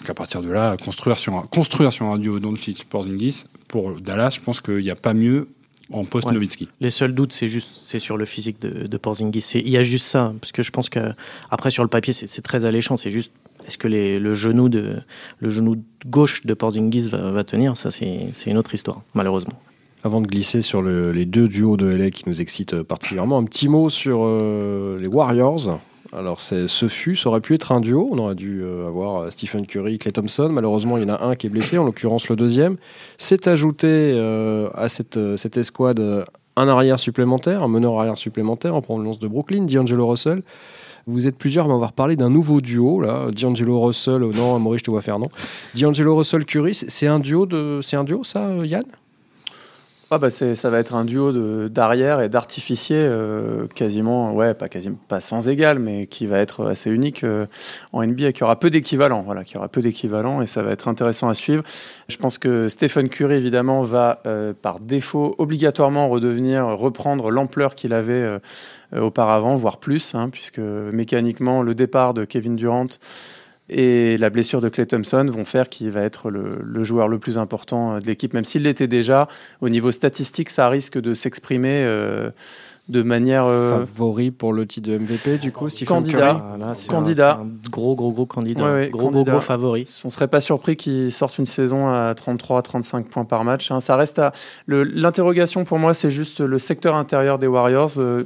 Donc 0.00 0.10
à 0.10 0.14
partir 0.14 0.42
de 0.42 0.50
là, 0.50 0.76
construire 0.76 1.16
sur 1.16 1.36
un, 1.36 1.42
construire 1.42 1.92
sur 1.92 2.06
un 2.06 2.18
duo 2.18 2.40
Doncic 2.40 2.86
Porzingis 2.86 3.44
pour 3.68 4.00
Dallas, 4.00 4.30
je 4.34 4.40
pense 4.40 4.60
qu'il 4.60 4.82
n'y 4.82 4.90
a 4.90 4.96
pas 4.96 5.14
mieux 5.14 5.48
en 5.92 6.04
post 6.04 6.30
Nowitzki. 6.30 6.68
Les 6.80 6.90
seuls 6.90 7.14
doutes, 7.14 7.32
c'est 7.32 7.48
juste 7.48 7.80
c'est 7.84 7.98
sur 7.98 8.16
le 8.16 8.24
physique 8.24 8.60
de, 8.60 8.86
de 8.86 8.96
Porzingis. 8.96 9.52
Il 9.54 9.68
y 9.68 9.76
a 9.76 9.82
juste 9.82 10.06
ça, 10.06 10.34
parce 10.40 10.52
que 10.52 10.62
je 10.62 10.70
pense 10.70 10.88
que 10.88 11.12
après 11.50 11.70
sur 11.70 11.82
le 11.82 11.88
papier 11.88 12.12
c'est 12.12 12.42
très 12.42 12.64
alléchant. 12.64 12.96
C'est 12.96 13.10
juste 13.10 13.32
est-ce 13.66 13.78
que 13.78 13.88
les, 13.88 14.18
le 14.18 14.34
genou 14.34 14.68
de 14.68 15.00
le 15.40 15.50
genou 15.50 15.76
gauche 16.06 16.44
de 16.44 16.54
Porzingis 16.54 17.08
va, 17.08 17.30
va 17.30 17.44
tenir? 17.44 17.76
Ça 17.76 17.90
c'est 17.90 18.32
une 18.46 18.58
autre 18.58 18.74
histoire, 18.74 19.02
malheureusement. 19.14 19.54
Avant 20.04 20.20
de 20.20 20.26
glisser 20.26 20.62
sur 20.62 20.82
les 20.82 21.24
deux 21.24 21.48
duos 21.48 21.76
de 21.76 21.86
LA 21.86 22.10
qui 22.10 22.24
nous 22.26 22.40
excitent 22.40 22.82
particulièrement, 22.82 23.38
un 23.38 23.44
petit 23.44 23.68
mot 23.68 23.90
sur 23.90 24.20
euh, 24.22 24.98
les 25.00 25.08
Warriors. 25.08 25.80
Alors, 26.12 26.40
ce 26.40 26.88
fut, 26.88 27.16
ça 27.16 27.28
aurait 27.28 27.40
pu 27.40 27.54
être 27.54 27.72
un 27.72 27.80
duo. 27.80 28.08
On 28.10 28.18
aurait 28.18 28.34
dû 28.34 28.62
euh, 28.62 28.86
avoir 28.86 29.22
euh, 29.22 29.30
Stephen 29.30 29.66
Curry, 29.66 29.98
Clay 29.98 30.12
Thompson. 30.12 30.48
Malheureusement, 30.50 30.96
il 30.96 31.02
y 31.02 31.10
en 31.10 31.14
a 31.14 31.24
un 31.24 31.34
qui 31.34 31.46
est 31.46 31.50
blessé, 31.50 31.78
en 31.78 31.84
l'occurrence 31.84 32.28
le 32.28 32.36
deuxième. 32.36 32.76
C'est 33.18 33.46
ajouté 33.48 34.18
à 34.74 34.88
cette, 34.88 35.18
cette 35.36 35.56
escouade 35.56 36.26
un 36.56 36.68
arrière 36.68 36.98
supplémentaire, 36.98 37.62
un 37.62 37.68
meneur 37.68 37.98
arrière 37.98 38.18
supplémentaire 38.18 38.74
en 38.74 38.80
provenance 38.80 39.18
de 39.18 39.28
Brooklyn, 39.28 39.66
D'Angelo 39.66 40.06
Russell. 40.06 40.42
Vous 41.06 41.28
êtes 41.28 41.36
plusieurs 41.36 41.66
à 41.66 41.68
m'avoir 41.68 41.92
parlé 41.92 42.16
d'un 42.16 42.30
nouveau 42.30 42.60
duo, 42.60 43.00
là. 43.00 43.30
D'Angelo 43.30 43.80
Russell, 43.80 44.24
oh 44.24 44.32
non, 44.34 44.58
Maurice, 44.58 44.80
je 44.80 44.84
te 44.84 44.90
vois 44.90 45.02
faire 45.02 45.18
non. 45.18 45.28
D'Angelo 45.74 46.16
Russell 46.16 46.44
Curie, 46.44 46.74
c'est 46.74 47.06
un 47.06 47.20
duo 47.20 47.46
de, 47.46 47.80
un 47.92 48.04
duo 48.04 48.24
ça, 48.24 48.50
Yann? 48.64 48.84
Ah 50.12 50.18
bah 50.18 50.30
ça 50.30 50.70
va 50.70 50.78
être 50.78 50.94
un 50.94 51.04
duo 51.04 51.32
d'arrière 51.68 52.20
et 52.20 52.28
d'artificier 52.28 52.96
euh, 52.96 53.66
quasiment, 53.66 54.32
ouais, 54.34 54.54
pas 54.54 54.68
quasiment, 54.68 54.98
pas 55.08 55.20
sans 55.20 55.48
égal, 55.48 55.80
mais 55.80 56.06
qui 56.06 56.28
va 56.28 56.38
être 56.38 56.66
assez 56.66 56.92
unique 56.92 57.24
euh, 57.24 57.46
en 57.92 58.06
NBA, 58.06 58.30
qui 58.30 58.44
aura 58.44 58.56
peu 58.56 58.70
d'équivalents, 58.70 59.22
voilà, 59.22 59.42
qui 59.42 59.56
aura 59.56 59.66
peu 59.66 59.82
d'équivalents 59.82 60.42
et 60.42 60.46
ça 60.46 60.62
va 60.62 60.70
être 60.70 60.86
intéressant 60.86 61.28
à 61.28 61.34
suivre. 61.34 61.64
Je 62.08 62.16
pense 62.18 62.38
que 62.38 62.68
Stephen 62.68 63.08
Curry 63.08 63.34
évidemment 63.34 63.82
va 63.82 64.20
euh, 64.26 64.52
par 64.54 64.78
défaut 64.78 65.34
obligatoirement 65.38 66.08
redevenir, 66.08 66.66
reprendre 66.66 67.32
l'ampleur 67.32 67.74
qu'il 67.74 67.92
avait 67.92 68.38
auparavant, 68.96 69.56
voire 69.56 69.78
plus, 69.78 70.14
hein, 70.14 70.28
puisque 70.30 70.60
mécaniquement 70.60 71.62
le 71.62 71.74
départ 71.74 72.14
de 72.14 72.22
Kevin 72.22 72.54
Durant 72.54 72.86
et 73.68 74.16
la 74.18 74.30
blessure 74.30 74.60
de 74.60 74.68
Clay 74.68 74.86
Thompson 74.86 75.26
vont 75.28 75.44
faire 75.44 75.68
qu'il 75.68 75.90
va 75.90 76.02
être 76.02 76.30
le, 76.30 76.84
joueur 76.84 77.08
le 77.08 77.18
plus 77.18 77.38
important 77.38 77.98
de 77.98 78.06
l'équipe, 78.06 78.32
même 78.32 78.44
s'il 78.44 78.62
l'était 78.62 78.86
déjà. 78.86 79.28
Au 79.60 79.68
niveau 79.68 79.90
statistique, 79.90 80.50
ça 80.50 80.68
risque 80.68 81.00
de 81.00 81.14
s'exprimer 81.14 81.82
euh, 81.84 82.30
de 82.88 83.02
manière 83.02 83.44
euh, 83.44 83.80
favori 83.80 84.30
pour 84.30 84.52
le 84.52 84.66
titre 84.66 84.90
de 84.90 84.98
MVP 84.98 85.38
du 85.38 85.50
coup 85.50 85.68
Stephen 85.68 85.88
candidat. 85.88 86.58
Ah, 86.62 86.72
candidat. 86.88 87.40
un, 87.40 87.70
gros 87.70 87.96
gros 87.96 88.12
gros 88.12 88.26
candidat. 88.26 88.86
Gros, 88.88 89.10
gros 89.10 89.24
gros 89.24 89.40
favori. 89.40 89.84
On 90.04 90.10
serait 90.10 90.28
pas 90.28 90.40
surpris 90.40 90.76
qu'il 90.76 91.12
sorte 91.12 91.38
une 91.38 91.46
saison 91.46 91.88
à 91.88 92.14
33 92.14 92.62
35 92.62 93.08
points 93.08 93.24
par 93.24 93.42
match 93.42 93.72
hein. 93.72 93.80
ça 93.80 93.96
reste 93.96 94.20
à 94.20 94.32
l'interrogation 94.68 95.64
pour 95.64 95.78
moi 95.78 95.94
c'est 95.94 96.10
juste 96.10 96.40
le 96.40 96.58
secteur 96.58 96.94
intérieur 96.94 97.38
des 97.38 97.48
Warriors. 97.48 97.98
Euh, 97.98 98.24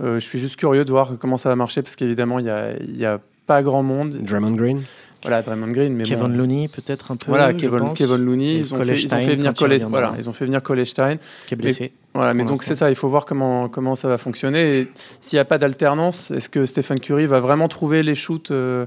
je 0.00 0.18
suis 0.20 0.38
juste 0.38 0.56
curieux 0.56 0.84
de 0.84 0.90
voir 0.90 1.12
comment 1.18 1.38
ça 1.38 1.48
va 1.48 1.56
marcher 1.56 1.80
parce 1.80 1.96
qu'évidemment 1.96 2.38
il 2.38 2.46
y 2.46 2.50
a, 2.50 2.82
y 2.82 3.06
a 3.06 3.18
pas 3.46 3.62
grand 3.62 3.82
monde. 3.82 4.18
Draymond 4.22 4.52
Green 4.52 4.82
voilà, 5.22 5.42
Draymond 5.42 5.68
Green. 5.68 5.94
Mais 5.94 6.04
Kevin 6.04 6.36
Looney, 6.36 6.68
peut-être 6.68 7.12
un 7.12 7.16
peu. 7.16 7.26
Voilà, 7.28 7.54
Kevin, 7.54 7.94
Kevin 7.94 8.16
Looney. 8.16 8.54
Ils 8.54 8.74
ont, 8.74 8.78
fait, 8.82 8.94
ils 8.94 9.14
ont, 9.14 9.20
fait, 9.20 9.36
venir 9.36 9.52
Cole, 9.52 9.76
voilà, 9.88 10.14
ils 10.18 10.28
ont 10.28 10.32
fait 10.32 10.44
venir 10.44 10.62
Cole 10.62 10.84
Stein. 10.84 11.16
Qui 11.46 11.54
est 11.54 11.56
blessé. 11.56 11.92
voilà, 12.14 12.34
mais 12.34 12.44
donc 12.44 12.64
c'est 12.64 12.74
ça, 12.74 12.90
il 12.90 12.96
faut 12.96 13.08
voir 13.08 13.24
comment, 13.24 13.68
comment 13.68 13.94
ça 13.94 14.08
va 14.08 14.18
fonctionner. 14.18 14.88
S'il 15.20 15.36
n'y 15.36 15.40
a 15.40 15.44
pas 15.44 15.58
d'alternance, 15.58 16.30
est-ce 16.32 16.48
que 16.48 16.66
Stephen 16.66 16.98
Curry 16.98 17.26
va 17.26 17.40
vraiment 17.40 17.68
trouver 17.68 18.02
les 18.02 18.16
shoots 18.16 18.50
euh, 18.50 18.86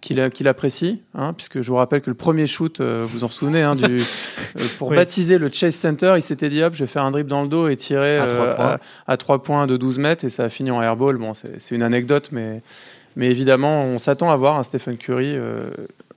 qu'il 0.00 0.48
apprécie 0.48 1.00
hein, 1.14 1.32
Puisque 1.32 1.60
je 1.60 1.70
vous 1.70 1.76
rappelle 1.76 2.00
que 2.00 2.10
le 2.10 2.16
premier 2.16 2.48
shoot, 2.48 2.80
euh, 2.80 3.02
vous 3.04 3.22
en 3.22 3.28
souvenez, 3.28 3.62
hein, 3.62 3.76
du, 3.76 3.84
euh, 4.58 4.64
pour 4.78 4.90
baptiser 4.90 5.38
le 5.38 5.48
Chase 5.52 5.76
Center, 5.76 6.14
il 6.16 6.22
s'était 6.22 6.48
dit 6.48 6.60
hop, 6.62 6.74
je 6.74 6.80
vais 6.80 6.88
faire 6.88 7.04
un 7.04 7.12
dribble 7.12 7.30
dans 7.30 7.42
le 7.42 7.48
dos 7.48 7.68
et 7.68 7.76
tirer 7.76 8.18
à 9.06 9.16
3 9.16 9.42
points 9.44 9.68
de 9.68 9.76
12 9.76 9.98
mètres 9.98 10.24
et 10.24 10.28
ça 10.28 10.44
a 10.44 10.48
fini 10.48 10.72
en 10.72 10.82
airball. 10.82 11.18
Bon, 11.18 11.34
c'est 11.34 11.74
une 11.74 11.82
anecdote, 11.82 12.30
mais 12.32 12.62
mais 13.16 13.26
évidemment, 13.30 13.82
on 13.82 13.98
s'attend 13.98 14.30
à 14.30 14.36
voir 14.36 14.58
un 14.58 14.62
Stephen 14.62 14.96
Curry 14.96 15.32
euh, 15.34 15.70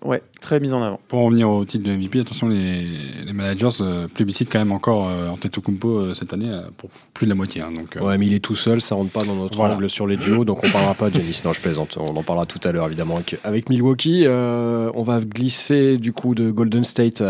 ouais, 0.03 0.21
très 0.41 0.59
mis 0.59 0.73
en 0.73 0.81
avant. 0.81 0.99
Pour 1.07 1.21
revenir 1.21 1.49
au 1.49 1.65
titre 1.65 1.85
de 1.85 1.95
MVP, 1.95 2.19
attention, 2.19 2.47
les, 2.47 2.85
les 3.25 3.33
managers 3.33 3.81
euh, 3.81 4.07
plébiscitent 4.07 4.51
quand 4.51 4.59
même 4.59 4.71
encore 4.71 5.09
euh, 5.09 5.29
Antetokounmpo 5.29 5.89
euh, 5.89 6.13
cette 6.13 6.33
année 6.33 6.49
pour 6.77 6.89
plus 7.13 7.25
de 7.25 7.29
la 7.29 7.35
moitié. 7.35 7.61
Hein, 7.61 7.71
donc, 7.75 7.97
ouais, 8.01 8.17
mais 8.17 8.27
il 8.27 8.33
est 8.33 8.39
tout 8.39 8.55
seul, 8.55 8.81
ça 8.81 8.95
rentre 8.95 9.11
pas 9.11 9.23
dans 9.23 9.35
notre 9.35 9.59
angle 9.59 9.89
sur 9.89 10.07
les 10.07 10.17
duos, 10.17 10.45
donc 10.45 10.63
on 10.63 10.69
parlera 10.69 10.93
pas 10.93 11.09
de 11.09 11.15
Janis. 11.15 11.41
Non, 11.45 11.53
je 11.53 11.61
plaisante. 11.61 11.97
On 11.97 12.15
en 12.15 12.23
parlera 12.23 12.45
tout 12.45 12.59
à 12.63 12.71
l'heure, 12.71 12.87
évidemment, 12.87 13.19
avec, 13.43 13.69
Milwaukee. 13.69 14.25
on 14.27 15.03
va 15.03 15.19
glisser 15.19 15.97
du 15.97 16.13
coup 16.13 16.35
de 16.35 16.51
Golden 16.51 16.83
State. 16.83 17.23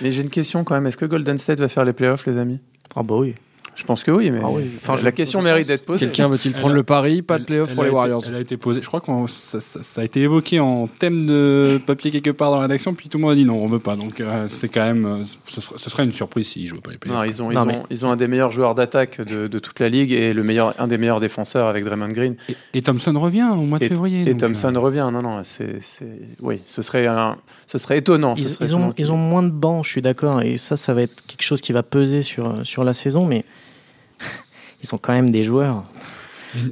Mais 0.00 0.12
j'ai 0.12 0.22
une 0.22 0.30
question 0.30 0.64
quand 0.64 0.74
même. 0.74 0.86
Est-ce 0.86 0.96
que 0.96 1.06
Golden 1.06 1.38
State 1.38 1.60
va 1.60 1.68
faire 1.68 1.84
les 1.84 1.92
playoffs, 1.92 2.26
les 2.26 2.38
amis? 2.38 2.58
Ah 2.96 3.02
bah 3.02 3.16
oui. 3.16 3.34
Je 3.80 3.86
pense 3.86 4.04
que 4.04 4.10
oui, 4.10 4.30
mais 4.30 4.40
ah 4.44 4.48
Enfin, 4.82 5.02
la 5.02 5.10
question 5.10 5.40
mérite 5.40 5.66
d'être 5.66 5.86
posée. 5.86 6.04
Quelqu'un 6.04 6.28
veut-il 6.28 6.52
prendre 6.52 6.74
le 6.74 6.82
pari 6.82 7.22
Pas 7.22 7.38
de 7.38 7.44
playoff 7.44 7.72
pour 7.72 7.82
les 7.82 7.88
Warriors. 7.88 8.22
elle 8.28 8.34
a 8.34 8.40
été 8.40 8.58
posée. 8.58 8.82
Je 8.82 8.86
crois 8.86 9.00
que 9.00 9.10
ça, 9.26 10.00
a 10.02 10.04
été 10.04 10.20
évoqué 10.20 10.60
en 10.60 10.86
thème 10.86 11.26
de 11.26 11.80
papier 11.86 12.10
quelque 12.10 12.30
part 12.30 12.50
dans 12.50 12.56
la 12.56 12.62
rédaction, 12.62 12.92
puis 12.92 13.08
tout 13.08 13.16
le 13.16 13.22
monde 13.22 13.32
a 13.32 13.34
dit 13.34 13.46
non, 13.46 13.54
on 13.54 13.68
veut 13.68 13.78
pas. 13.78 13.96
Donc 13.96 14.20
euh, 14.20 14.46
c'est 14.48 14.68
quand 14.68 14.84
même, 14.84 15.06
euh, 15.06 15.22
ce 15.46 15.60
serait, 15.62 16.04
une 16.04 16.12
surprise 16.12 16.48
s'ils 16.48 16.68
jouent 16.68 16.82
pas 16.82 16.90
les 16.90 16.98
playoffs. 16.98 17.18
Non, 17.18 17.24
ils 17.24 17.42
ont, 17.42 17.50
ils, 17.50 17.56
ont, 17.56 17.82
ils 17.88 18.04
ont 18.04 18.10
un 18.10 18.16
des 18.16 18.28
meilleurs 18.28 18.50
joueurs 18.50 18.74
d'attaque 18.74 19.22
de, 19.22 19.58
toute 19.58 19.80
la 19.80 19.88
ligue 19.88 20.12
et 20.12 20.34
le 20.34 20.42
meilleur, 20.42 20.74
un 20.78 20.86
des 20.86 20.98
meilleurs 20.98 21.20
défenseurs 21.20 21.66
avec 21.66 21.84
Draymond 21.84 22.08
Green. 22.08 22.36
Et, 22.74 22.82
Thompson 22.82 23.18
revient 23.18 23.48
au 23.50 23.62
mois 23.62 23.78
de 23.78 23.88
février. 23.88 24.28
Et 24.28 24.36
Thompson 24.36 24.74
euh, 24.74 24.78
revient. 24.78 25.08
Non, 25.10 25.22
non, 25.22 25.40
c'est, 25.42 25.78
oui, 26.42 26.60
ce 26.66 26.82
serait 26.82 27.06
un, 27.06 27.38
ce 27.66 27.78
serait 27.78 27.96
étonnant. 27.96 28.34
Ils, 28.36 28.76
ont, 28.76 28.92
ils 28.98 29.10
ont 29.10 29.16
moins 29.16 29.42
de 29.42 29.50
bancs, 29.50 29.86
je 29.86 29.90
suis 29.90 30.02
d'accord, 30.02 30.42
et 30.42 30.58
ça, 30.58 30.76
ça 30.76 30.92
va 30.92 31.00
être 31.00 31.24
quelque 31.26 31.44
chose 31.44 31.62
qui 31.62 31.72
va 31.72 31.82
peser 31.82 32.20
sur 32.20 32.60
sur 32.64 32.84
la 32.84 32.92
saison, 32.92 33.24
mais 33.24 33.44
ils 34.82 34.86
sont 34.86 34.98
quand 34.98 35.12
même 35.12 35.30
des 35.30 35.42
joueurs. 35.42 35.84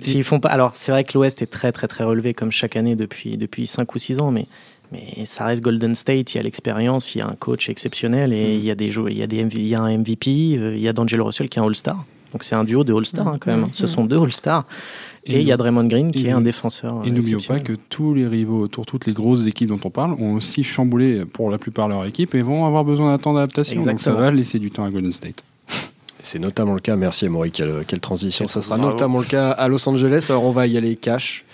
S'ils 0.00 0.24
font 0.24 0.40
pas, 0.40 0.48
alors 0.48 0.72
c'est 0.74 0.90
vrai 0.90 1.04
que 1.04 1.12
l'Ouest 1.14 1.40
est 1.40 1.46
très 1.46 1.70
très 1.70 1.86
très 1.86 2.02
relevé 2.02 2.34
comme 2.34 2.50
chaque 2.50 2.76
année 2.76 2.96
depuis 2.96 3.36
depuis 3.36 3.66
5 3.66 3.94
ou 3.94 3.98
6 3.98 4.20
ans, 4.20 4.30
mais 4.32 4.46
mais 4.90 5.24
ça 5.26 5.44
reste 5.44 5.62
Golden 5.62 5.94
State. 5.94 6.34
Il 6.34 6.38
y 6.38 6.40
a 6.40 6.42
l'expérience, 6.42 7.14
il 7.14 7.18
y 7.18 7.20
a 7.20 7.26
un 7.26 7.34
coach 7.38 7.68
exceptionnel 7.68 8.32
et 8.32 8.54
il 8.54 8.64
y 8.64 8.70
a 8.70 8.74
des 8.74 8.90
joueurs, 8.90 9.10
il 9.10 9.18
y 9.18 9.22
a 9.22 9.26
des 9.26 9.36
il 9.36 9.66
y 9.66 9.74
a 9.74 9.80
un 9.80 9.98
MVP, 9.98 10.56
euh, 10.58 10.74
il 10.74 10.82
y 10.82 10.88
a 10.88 10.92
D'Angelo 10.92 11.24
Russell 11.24 11.48
qui 11.48 11.58
est 11.58 11.62
un 11.62 11.66
All-Star. 11.66 12.04
Donc 12.32 12.44
c'est 12.44 12.54
un 12.54 12.64
duo 12.64 12.84
de 12.84 12.92
All-Star 12.92 13.26
hein, 13.26 13.36
quand 13.40 13.54
même. 13.54 13.68
Ce 13.72 13.86
sont 13.86 14.04
deux 14.04 14.18
All-Stars. 14.18 14.66
Et, 15.24 15.40
il 15.40 15.46
y 15.46 15.52
a 15.52 15.56
Draymond 15.56 15.84
Green 15.84 16.10
qui 16.10 16.26
est 16.26 16.30
un 16.30 16.40
défenseur. 16.40 17.02
Et 17.04 17.10
n'oublions 17.10 17.40
pas 17.40 17.58
que 17.58 17.74
tous 17.88 18.14
les 18.14 18.26
rivaux 18.26 18.60
autour, 18.60 18.86
toutes 18.86 19.06
les 19.06 19.12
grosses 19.12 19.46
équipes 19.46 19.68
dont 19.68 19.80
on 19.84 19.90
parle, 19.90 20.12
ont 20.12 20.34
aussi 20.34 20.64
chamboulé 20.64 21.24
pour 21.26 21.50
la 21.50 21.58
plupart 21.58 21.88
leur 21.88 22.04
équipe 22.06 22.34
et 22.34 22.40
vont 22.40 22.64
avoir 22.64 22.84
besoin 22.84 23.10
d'un 23.10 23.18
temps 23.18 23.34
d'adaptation. 23.34 23.82
Donc 23.82 24.00
ça 24.00 24.12
va 24.12 24.30
laisser 24.30 24.58
du 24.58 24.70
temps 24.70 24.84
à 24.84 24.90
Golden 24.90 25.12
State. 25.12 25.44
C'est 26.22 26.38
notamment 26.38 26.74
le 26.74 26.80
cas, 26.80 26.96
merci 26.96 27.26
Amaury, 27.26 27.52
quelle, 27.52 27.84
quelle 27.86 28.00
transition. 28.00 28.48
Ça 28.48 28.60
sera 28.60 28.76
notamment 28.76 29.20
le 29.20 29.24
cas 29.24 29.50
à 29.50 29.68
Los 29.68 29.88
Angeles. 29.88 30.26
Alors 30.30 30.44
on 30.44 30.50
va 30.50 30.66
y 30.66 30.76
aller 30.76 30.96
cash. 30.96 31.44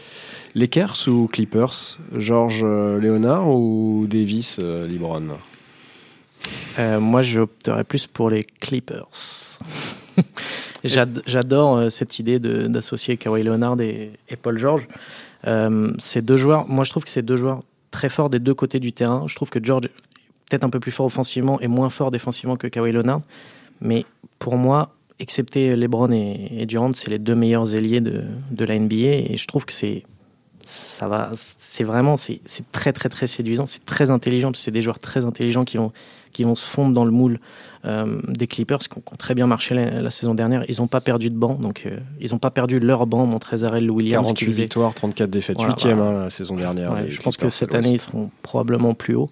Lakers 0.55 1.09
ou 1.09 1.27
Clippers? 1.27 1.99
George 2.17 2.61
euh, 2.63 3.01
Leonard 3.01 3.49
ou 3.49 4.07
Davis 4.09 4.61
euh, 4.63 4.87
LeBron? 4.87 5.25
Euh, 6.79 7.01
Moi, 7.01 7.23
j'opterais 7.23 7.83
plus 7.83 8.07
pour 8.07 8.31
les 8.31 8.45
Clippers. 8.45 9.09
J'adore 10.85 11.77
euh, 11.77 11.91
cette 11.91 12.19
idée 12.19 12.39
d'associer 12.39 13.17
Kawhi 13.17 13.43
Leonard 13.43 13.81
et, 13.81 14.13
et 14.29 14.37
Paul 14.37 14.59
George. 14.59 14.87
ces 15.99 16.23
deux 16.23 16.37
joueurs, 16.37 16.69
moi 16.69 16.85
je 16.85 16.91
trouve 16.91 17.05
que 17.05 17.11
c'est 17.11 17.23
deux 17.23 17.37
joueurs 17.37 17.61
très 17.91 18.09
forts 18.09 18.31
des 18.31 18.39
deux 18.39 18.55
côtés 18.55 18.81
du 18.81 18.93
terrain. 18.93 19.25
Je 19.27 19.35
trouve 19.35 19.51
que 19.51 19.63
George 19.63 19.89
peut-être 20.49 20.65
un 20.65 20.71
peu 20.71 20.81
plus 20.81 20.93
fort 20.93 21.07
offensivement 21.07 21.59
et 21.61 21.69
moins 21.69 21.91
fort 21.91 22.11
défensivement 22.11 22.57
que 22.57 22.67
Kawhi 22.67 22.93
Leonard. 22.93 23.23
Mais 23.81 24.05
pour 24.45 24.59
moi, 24.59 24.91
excepté 25.21 25.75
LeBron 25.75 26.11
et, 26.13 26.67
Durant, 26.67 26.93
c'est 26.93 27.09
les 27.09 27.19
deux 27.19 27.35
meilleurs 27.35 27.75
ailiers 27.75 28.03
de, 28.03 28.25
de, 28.51 28.65
la 28.67 28.79
NBA. 28.79 28.97
Et 28.97 29.37
je 29.39 29.47
trouve 29.47 29.65
que 29.65 29.73
c'est 29.73 30.03
ça 30.67 31.09
va, 31.09 31.31
c'est 31.35 31.83
vraiment, 31.83 32.19
c'est 32.19 32.43
très 32.71 32.93
très 32.93 33.09
très 33.09 33.27
séduisant, 33.27 33.67
c'est 33.67 33.87
très 33.87 34.11
intelligent. 34.11 34.53
C'est 34.55 34.71
des 34.71 34.83
joueurs 34.83 34.99
très 34.99 35.25
intelligents 35.25 35.63
qui 35.63 35.79
vont 35.79 35.93
qui 36.35 36.43
vont 36.45 36.55
se 36.55 36.67
fondre 36.67 36.93
dans 36.93 37.07
le 37.07 37.11
moule 37.11 37.41
euh, 37.87 38.21
des 38.29 38.47
Clippers, 38.47 38.81
qui 38.81 38.99
ont, 38.99 39.17
très 39.17 39.35
bien 39.35 39.47
marché 39.47 39.75
la, 39.75 40.11
saison 40.11 40.35
dernière. 40.35 40.63
Ils 40.69 40.81
n'ont 40.81 40.89
pas 40.89 41.01
perdu 41.01 41.31
de 41.31 41.37
banc, 41.37 41.55
donc 41.55 41.85
euh, 41.87 41.97
ils 42.21 42.33
n'ont 42.33 42.39
pas 42.39 42.51
perdu 42.51 42.79
leur 42.79 43.07
banc, 43.07 43.25
Montrezarel, 43.25 43.91
Williams. 43.91 44.27
48 44.27 44.51
victoires, 44.51 44.95
34 44.95 45.31
défaites, 45.31 45.57
8 45.59 45.87
e 45.87 45.89
hein, 45.89 46.25
la 46.25 46.31
saison 46.31 46.57
dernière. 46.57 47.09
je 47.09 47.23
pense 47.23 47.39
que 47.39 47.49
cette 47.49 47.75
année, 47.75 47.93
ils 47.93 48.01
seront 48.01 48.31
probablement 48.43 48.93
plus 48.93 49.15
hauts. 49.15 49.31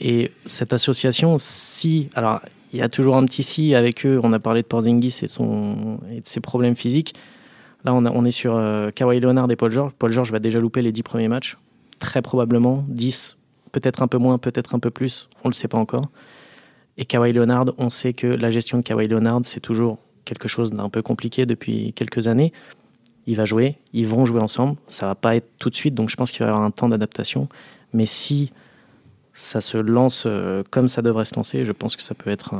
Et 0.00 0.32
cette 0.44 0.72
association, 0.72 1.36
si. 1.38 2.08
Alors, 2.14 2.40
il 2.72 2.78
y 2.78 2.82
a 2.82 2.88
toujours 2.88 3.16
un 3.16 3.24
petit 3.24 3.42
si 3.42 3.74
avec 3.74 4.06
eux. 4.06 4.20
On 4.22 4.32
a 4.32 4.38
parlé 4.38 4.62
de 4.62 4.66
Porzingis 4.66 5.20
et, 5.22 5.26
de 5.26 6.22
ses 6.24 6.40
problèmes 6.40 6.76
physiques. 6.76 7.14
Là, 7.84 7.94
on, 7.94 8.04
on 8.06 8.24
est 8.24 8.30
sur 8.30 8.56
euh, 8.56 8.90
Kawhi 8.90 9.20
Leonard 9.20 9.50
et 9.50 9.56
Paul 9.56 9.70
George. 9.70 9.92
Paul 9.98 10.12
George 10.12 10.30
va 10.30 10.38
déjà 10.38 10.58
louper 10.60 10.82
les 10.82 10.92
10 10.92 11.02
premiers 11.02 11.28
matchs. 11.28 11.56
Très 11.98 12.22
probablement. 12.22 12.84
10, 12.88 13.38
peut-être 13.72 14.02
un 14.02 14.08
peu 14.08 14.18
moins, 14.18 14.38
peut-être 14.38 14.74
un 14.74 14.78
peu 14.78 14.90
plus. 14.90 15.28
On 15.44 15.48
ne 15.48 15.52
le 15.52 15.56
sait 15.56 15.68
pas 15.68 15.78
encore. 15.78 16.10
Et 16.98 17.04
Kawhi 17.04 17.32
Leonard, 17.32 17.66
on 17.78 17.90
sait 17.90 18.12
que 18.12 18.26
la 18.26 18.50
gestion 18.50 18.78
de 18.78 18.82
Kawhi 18.82 19.08
Leonard, 19.08 19.40
c'est 19.44 19.60
toujours 19.60 19.98
quelque 20.24 20.48
chose 20.48 20.72
d'un 20.72 20.90
peu 20.90 21.02
compliqué 21.02 21.46
depuis 21.46 21.92
quelques 21.94 22.28
années. 22.28 22.52
Il 23.26 23.36
va 23.36 23.44
jouer, 23.44 23.78
ils 23.92 24.06
vont 24.06 24.26
jouer 24.26 24.40
ensemble. 24.40 24.76
Ça 24.88 25.06
va 25.06 25.14
pas 25.14 25.36
être 25.36 25.48
tout 25.58 25.70
de 25.70 25.74
suite, 25.74 25.94
donc 25.94 26.10
je 26.10 26.16
pense 26.16 26.30
qu'il 26.30 26.40
va 26.40 26.46
y 26.46 26.48
avoir 26.50 26.64
un 26.64 26.70
temps 26.70 26.88
d'adaptation. 26.88 27.48
Mais 27.92 28.06
si 28.06 28.52
ça 29.40 29.60
se 29.60 29.78
lance 29.78 30.24
euh, 30.26 30.62
comme 30.70 30.88
ça 30.88 31.00
devrait 31.02 31.24
se 31.24 31.34
lancer. 31.34 31.64
Je 31.64 31.72
pense 31.72 31.96
que 31.96 32.02
ça 32.02 32.14
peut 32.14 32.30
être 32.30 32.54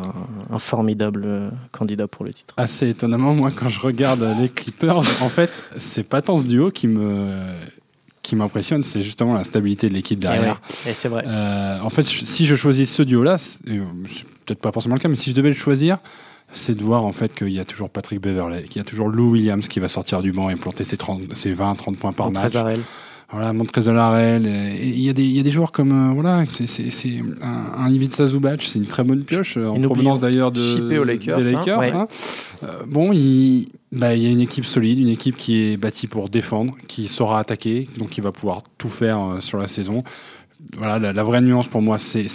un, 0.50 0.58
formidable 0.58 1.24
euh, 1.26 1.50
candidat 1.72 2.08
pour 2.08 2.24
le 2.24 2.32
titre. 2.32 2.54
Assez 2.56 2.88
étonnamment, 2.88 3.34
moi, 3.34 3.50
quand 3.54 3.68
je 3.68 3.80
regarde 3.80 4.26
les 4.40 4.48
Clippers, 4.48 4.98
en 5.20 5.28
fait, 5.28 5.62
c'est 5.76 6.02
pas 6.02 6.22
tant 6.22 6.36
ce 6.36 6.46
duo 6.46 6.70
qui 6.70 6.86
me 6.86 7.52
qui 8.22 8.36
m'impressionne, 8.36 8.84
c'est 8.84 9.00
justement 9.00 9.32
la 9.32 9.44
stabilité 9.44 9.88
de 9.88 9.94
l'équipe 9.94 10.18
derrière. 10.18 10.60
Et, 10.86 10.92
c'est 10.92 11.08
vrai. 11.08 11.24
Euh, 11.26 11.80
en 11.80 11.88
fait, 11.88 12.04
si 12.04 12.44
je 12.44 12.54
choisis 12.54 12.92
ce 12.92 13.02
duo-là, 13.02 13.38
c'est 13.38 13.64
peut-être 14.44 14.60
pas 14.60 14.72
forcément 14.72 14.94
le 14.94 15.00
cas, 15.00 15.08
mais 15.08 15.14
si 15.14 15.30
je 15.30 15.34
devais 15.34 15.48
le 15.48 15.54
choisir, 15.54 15.98
c'est 16.52 16.74
de 16.74 16.82
voir 16.82 17.04
en 17.04 17.12
fait 17.12 17.34
qu'il 17.34 17.48
y 17.48 17.60
a 17.60 17.64
toujours 17.64 17.88
Patrick 17.88 18.20
Beverley, 18.20 18.64
qu'il 18.64 18.76
y 18.76 18.80
a 18.80 18.84
toujours 18.84 19.08
Lou 19.08 19.30
Williams 19.30 19.68
qui 19.68 19.80
va 19.80 19.88
sortir 19.88 20.20
du 20.20 20.32
banc 20.32 20.50
et 20.50 20.56
planter 20.56 20.84
ses, 20.84 20.98
30, 20.98 21.34
ses 21.34 21.54
20-30 21.54 21.96
points 21.96 22.12
par 22.12 22.30
match 22.30 22.52
voilà, 23.32 23.52
Montrezl 23.52 23.90
Il 23.90 25.00
y, 25.00 25.08
a 25.08 25.12
des, 25.12 25.22
il 25.22 25.36
y 25.36 25.40
a 25.40 25.42
des 25.42 25.50
joueurs 25.50 25.70
comme 25.70 26.10
euh, 26.10 26.12
voilà, 26.12 26.44
c'est 26.46 27.20
un, 27.40 27.84
un 27.84 27.90
Ivica 27.90 28.26
Zubac, 28.26 28.62
c'est 28.62 28.78
une 28.78 28.86
très 28.86 29.04
bonne 29.04 29.24
pioche 29.24 29.56
euh, 29.56 29.68
en 29.68 29.80
provenance 29.80 30.20
d'ailleurs 30.20 30.50
de 30.50 30.98
aux 30.98 31.04
Lakers, 31.04 31.38
des 31.38 31.52
Lakers. 31.52 31.82
Hein. 31.94 32.08
Euh, 32.64 32.66
bon, 32.88 33.12
il 33.12 33.68
bah, 33.92 34.14
y 34.14 34.26
a 34.26 34.30
une 34.30 34.40
équipe 34.40 34.64
solide, 34.64 34.98
une 34.98 35.08
équipe 35.08 35.36
qui 35.36 35.62
est 35.62 35.76
bâtie 35.76 36.06
pour 36.06 36.28
défendre, 36.28 36.74
qui 36.88 37.08
saura 37.08 37.40
attaquer, 37.40 37.88
donc 37.98 38.10
qui 38.10 38.20
va 38.20 38.32
pouvoir 38.32 38.62
tout 38.78 38.88
faire 38.88 39.20
euh, 39.20 39.40
sur 39.40 39.58
la 39.58 39.68
saison. 39.68 40.04
Voilà, 40.76 41.12
la, 41.12 41.22
vraie 41.22 41.40
nuance 41.40 41.68
pour 41.68 41.82
moi, 41.82 41.98
c'est 41.98 42.26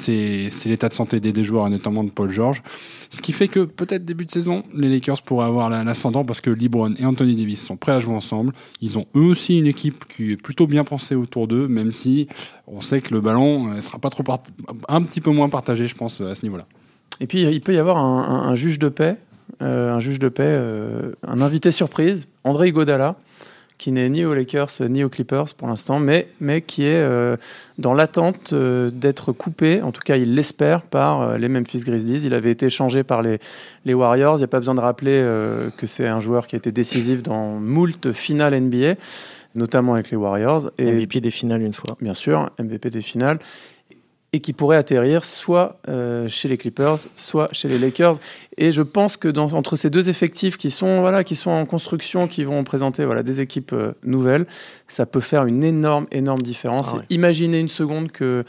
l'état 0.65 0.89
de 0.89 0.93
santé 0.93 1.19
des, 1.19 1.31
des 1.31 1.43
joueurs, 1.43 1.69
notamment 1.69 2.03
de 2.03 2.09
Paul 2.09 2.31
George. 2.31 2.61
Ce 3.09 3.21
qui 3.21 3.31
fait 3.31 3.47
que 3.47 3.61
peut-être 3.61 4.03
début 4.03 4.25
de 4.25 4.31
saison, 4.31 4.63
les 4.73 4.89
Lakers 4.89 5.21
pourraient 5.21 5.45
avoir 5.45 5.69
l'ascendant 5.69 6.25
parce 6.25 6.41
que 6.41 6.49
LeBron 6.49 6.95
et 6.95 7.05
Anthony 7.05 7.35
Davis 7.35 7.65
sont 7.65 7.77
prêts 7.77 7.93
à 7.93 7.99
jouer 7.99 8.15
ensemble. 8.15 8.53
Ils 8.81 8.97
ont 8.97 9.05
eux 9.15 9.21
aussi 9.21 9.57
une 9.57 9.67
équipe 9.67 10.05
qui 10.07 10.33
est 10.33 10.37
plutôt 10.37 10.67
bien 10.67 10.83
pensée 10.83 11.15
autour 11.15 11.47
d'eux, 11.47 11.67
même 11.67 11.91
si 11.91 12.27
on 12.67 12.81
sait 12.81 13.01
que 13.01 13.13
le 13.13 13.21
ballon 13.21 13.69
ne 13.69 13.77
euh, 13.77 13.81
sera 13.81 13.99
pas 13.99 14.09
trop 14.09 14.23
un 14.89 15.01
petit 15.03 15.21
peu 15.21 15.31
moins 15.31 15.49
partagé, 15.49 15.87
je 15.87 15.95
pense, 15.95 16.19
à 16.21 16.35
ce 16.35 16.43
niveau-là. 16.43 16.65
Et 17.19 17.27
puis 17.27 17.43
il 17.43 17.61
peut 17.61 17.73
y 17.73 17.77
avoir 17.77 17.97
un, 17.97 18.55
juge 18.55 18.79
de 18.79 18.89
paix 18.89 19.17
euh, 19.61 19.93
un 19.93 19.99
juge 19.99 20.19
de 20.19 20.27
paix, 20.27 20.43
euh, 20.45 21.13
un 21.25 21.39
invité 21.41 21.71
surprise, 21.71 22.27
André 22.43 22.71
Godala, 22.71 23.15
qui 23.77 23.91
n'est 23.91 24.09
ni 24.09 24.25
aux 24.25 24.33
Lakers 24.33 24.69
ni 24.89 25.03
aux 25.03 25.09
Clippers 25.09 25.53
pour 25.55 25.67
l'instant, 25.67 25.99
mais, 25.99 26.27
mais 26.39 26.61
qui 26.61 26.83
est 26.83 26.95
euh, 26.95 27.37
dans 27.77 27.93
l'attente 27.93 28.53
d'être 28.53 29.31
coupé, 29.31 29.81
en 29.81 29.91
tout 29.91 30.01
cas 30.01 30.15
il 30.15 30.35
l'espère, 30.35 30.81
par 30.81 31.37
les 31.37 31.49
Memphis 31.49 31.79
Grizzlies. 31.79 32.23
Il 32.25 32.33
avait 32.33 32.51
été 32.51 32.67
échangé 32.67 33.03
par 33.03 33.21
les, 33.21 33.39
les 33.85 33.93
Warriors, 33.93 34.35
il 34.35 34.39
n'y 34.39 34.45
a 34.45 34.47
pas 34.47 34.59
besoin 34.59 34.75
de 34.75 34.81
rappeler 34.81 35.21
que 35.77 35.87
c'est 35.87 36.07
un 36.07 36.19
joueur 36.19 36.47
qui 36.47 36.55
a 36.55 36.57
été 36.57 36.71
décisif 36.71 37.21
dans 37.21 37.59
moult 37.59 38.13
finales 38.13 38.59
NBA, 38.59 38.95
notamment 39.55 39.95
avec 39.95 40.09
les 40.09 40.17
Warriors. 40.17 40.71
Et 40.77 40.91
MVP 40.91 41.21
des 41.21 41.31
finales 41.31 41.61
une 41.61 41.73
fois. 41.73 41.97
Bien 42.01 42.13
sûr, 42.13 42.49
MVP 42.59 42.89
des 42.89 43.01
finales 43.01 43.39
et 44.35 44.41
qui 44.41 44.51
pourrait 44.51 44.75
atterrir 44.75 45.23
soit 45.23 45.79
euh, 45.87 46.27
chez 46.27 46.49
les 46.49 46.57
Clippers, 46.57 46.97
soit 47.15 47.47
chez 47.53 47.69
les 47.69 47.79
Lakers. 47.79 48.17
Et 48.57 48.71
je 48.71 48.81
pense 48.81 49.15
que 49.15 49.29
dans, 49.29 49.53
entre 49.53 49.77
ces 49.77 49.89
deux 49.89 50.09
effectifs 50.09 50.57
qui 50.57 50.71
sont, 50.71 50.99
voilà, 50.99 51.23
qui 51.23 51.37
sont 51.37 51.51
en 51.51 51.65
construction, 51.65 52.27
qui 52.27 52.43
vont 52.43 52.65
présenter 52.65 53.05
voilà, 53.05 53.23
des 53.23 53.39
équipes 53.39 53.71
euh, 53.71 53.93
nouvelles, 54.03 54.45
ça 54.89 55.05
peut 55.05 55.21
faire 55.21 55.45
une 55.45 55.63
énorme, 55.63 56.05
énorme 56.11 56.41
différence. 56.41 56.95
Ah 56.97 57.01
imaginez 57.09 57.59
une 57.59 57.69
seconde 57.69 58.11
que, 58.11 58.43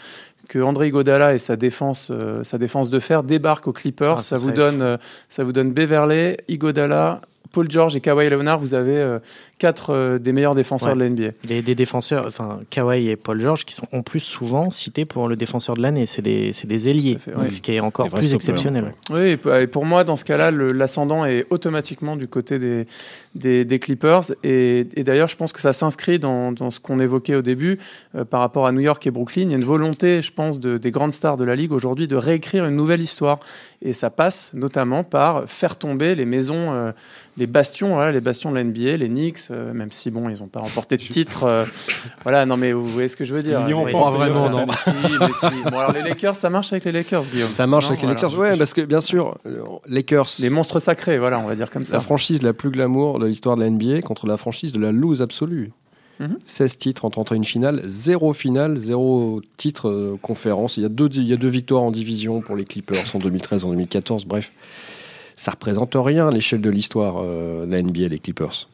que 0.49 0.59
André 0.59 0.91
Godala 0.91 1.35
et 1.35 1.39
sa 1.39 1.55
défense, 1.55 2.11
euh, 2.11 2.43
sa 2.43 2.59
défense 2.59 2.91
de 2.91 2.99
fer 2.99 3.23
débarquent 3.23 3.69
aux 3.69 3.73
Clippers. 3.73 4.17
Ah, 4.19 4.23
ça, 4.23 4.39
vous 4.39 4.51
donne, 4.51 4.99
ça 5.29 5.45
vous 5.45 5.53
donne 5.53 5.71
Beverley, 5.71 6.37
Igodala, 6.49 7.21
Paul 7.57 7.71
George 7.71 7.97
et 7.97 8.03
Kawhi 8.03 8.29
Leonard, 8.29 8.59
vous 8.59 8.75
avez 8.75 8.99
euh, 8.99 9.19
quatre 9.59 9.91
euh, 9.91 10.19
des 10.19 10.33
meilleurs 10.33 10.55
défenseurs 10.55 10.95
de 10.95 11.01
la 11.01 11.09
NBA. 11.09 11.31
Des, 11.45 11.63
des, 11.63 11.75
défenseurs, 11.75 12.25
enfin 12.27 12.61
Kawhi 12.69 13.09
et 13.09 13.17
Paul 13.17 13.41
George, 13.41 13.65
qui 13.65 13.75
sont 13.75 13.87
en 13.93 14.03
plus 14.03 14.21
souvent 14.21 14.71
cités 14.71 15.05
pour 15.05 15.29
le 15.29 15.37
défenseur 15.37 15.77
de 15.77 15.83
l'année. 15.83 16.05
C'est 16.05 16.23
des, 16.23 16.53
des, 16.65 16.89
ailiers, 16.89 17.17
ce 17.51 17.61
qui 17.61 17.75
est 17.75 17.81
encore 17.81 18.09
plus 18.09 18.35
exceptionnel. 18.35 18.95
Oui, 19.11 19.39
et 19.61 19.67
pour 19.67 19.87
moi, 19.87 20.05
dans 20.05 20.17
ce 20.17 20.25
cas-là, 20.25 20.51
l'ascendant 20.51 21.25
est 21.25 21.47
automatiquement 21.51 22.17
du 22.17 22.29
côté 22.29 22.59
des, 22.59 23.65
des, 23.65 23.79
Clippers. 23.79 24.33
Et, 24.45 24.85
d'ailleurs, 24.99 25.29
je 25.29 25.37
pense 25.37 25.53
que 25.53 25.61
ça 25.61 25.73
s'inscrit 25.73 26.19
dans, 26.19 26.53
dans, 26.53 26.71
ce 26.71 26.81
qu'on 26.81 26.99
évoquait 26.99 27.35
au 27.35 27.43
début 27.43 27.79
euh, 28.15 28.25
par 28.25 28.41
rapport 28.41 28.67
à 28.67 28.73
New 28.73 28.81
York 28.81 29.07
et 29.07 29.11
Brooklyn. 29.11 29.45
Il 29.45 29.51
y 29.51 29.55
a 29.55 29.57
une 29.57 29.65
volonté, 29.65 30.21
je 30.21 30.33
pense, 30.33 30.61
de, 30.61 30.77
des 30.77 30.91
grandes 30.91 31.13
stars 31.13 31.37
de 31.37 31.45
la 31.45 31.57
Ligue 31.57 31.73
aujourd'hui 31.73 32.09
de 32.09 32.17
réécrire 32.17 32.67
une 32.67 32.77
nouvelle 32.77 33.01
histoire. 33.01 33.41
Et 33.81 33.93
ça 33.93 34.11
passe 34.11 34.53
notamment 34.55 35.05
par 35.05 35.49
faire 35.49 35.77
tomber 35.77 36.15
les 36.15 36.25
maisons, 36.25 36.93
les 37.37 37.47
bastions, 37.47 38.01
les 38.09 38.21
bastions 38.21 38.51
de 38.51 38.57
la 38.57 38.65
NBA, 38.65 38.97
les 38.97 39.09
Knicks, 39.09 39.46
euh, 39.51 39.73
même 39.73 39.91
si 39.93 40.11
bon, 40.11 40.29
ils 40.29 40.41
n'ont 40.41 40.49
pas 40.49 40.61
remporté 40.61 40.97
de 40.97 41.03
titre. 41.03 41.45
Euh, 41.45 41.65
voilà, 42.23 42.47
non 42.47 42.57
mais 42.57 42.73
vous 42.73 42.85
voyez 42.85 43.09
ce 43.09 43.17
que 43.17 43.25
je 43.25 43.35
veux 43.35 43.43
dire. 43.43 43.61
Ils 43.69 43.75
n'y 43.75 43.93
pas, 43.93 44.11
vraiment, 44.11 44.49
non. 44.49 44.67
Bon 44.67 45.79
alors 45.79 45.93
les 45.93 46.03
Lakers, 46.03 46.37
ça 46.37 46.51
marche 46.51 46.73
avec 46.73 46.85
les 46.85 46.93
Lakers, 46.93 47.25
Guillaume. 47.25 47.51
Ça 47.51 47.67
marche 47.67 47.87
avec 47.87 48.03
les 48.03 48.09
Lakers, 48.09 48.39
ouais, 48.39 48.57
parce 48.57 48.75
que 48.75 48.83
bien 48.83 49.01
sûr, 49.01 49.37
Lakers. 49.89 50.29
Les 50.41 50.51
monstres 50.51 50.79
sacrés, 50.79 51.19
voilà, 51.19 51.39
on 51.39 51.47
va 51.47 51.55
dire 51.55 51.71
comme 51.71 51.85
ça. 51.85 51.95
La 51.95 52.01
franchise 52.01 52.43
la 52.43 52.53
plus 52.53 52.71
glamour 52.71 53.19
de 53.19 53.27
l'histoire 53.27 53.57
de 53.57 53.63
la 53.63 53.71
NBA 53.71 54.03
contre 54.03 54.27
la 54.27 54.37
franchise 54.37 54.73
de 54.73 54.81
la 54.81 54.93
lose 54.93 55.23
absolue. 55.23 55.73
16 56.45 56.73
mhm. 56.73 56.79
titres 56.79 57.05
en 57.05 57.11
31 57.11 57.43
finales, 57.43 57.83
0 57.85 58.33
finale, 58.33 58.79
0 58.79 59.43
titre 59.57 59.89
euh, 59.89 60.19
conférence. 60.21 60.77
Il 60.79 60.83
y, 60.83 60.87
a 60.87 60.89
deux, 60.89 61.11
il 61.13 61.27
y 61.27 61.33
a 61.33 61.37
deux 61.37 61.49
victoires 61.49 61.83
en 61.83 61.91
division 61.91 62.41
pour 62.41 62.57
les 62.57 62.65
Clippers 62.65 63.05
en 63.15 63.19
2013 63.19 63.65
en 63.67 63.71
2014. 63.71 64.25
Bref, 64.25 64.51
ça 65.35 65.51
représente 65.51 65.95
rien 65.95 66.29
à 66.29 66.31
l'échelle 66.31 66.63
de 66.63 66.71
l'histoire 66.71 67.23
de 67.23 67.67
la 67.67 67.83
NBA, 67.83 68.09
les 68.09 68.19
Clippers. 68.19 68.69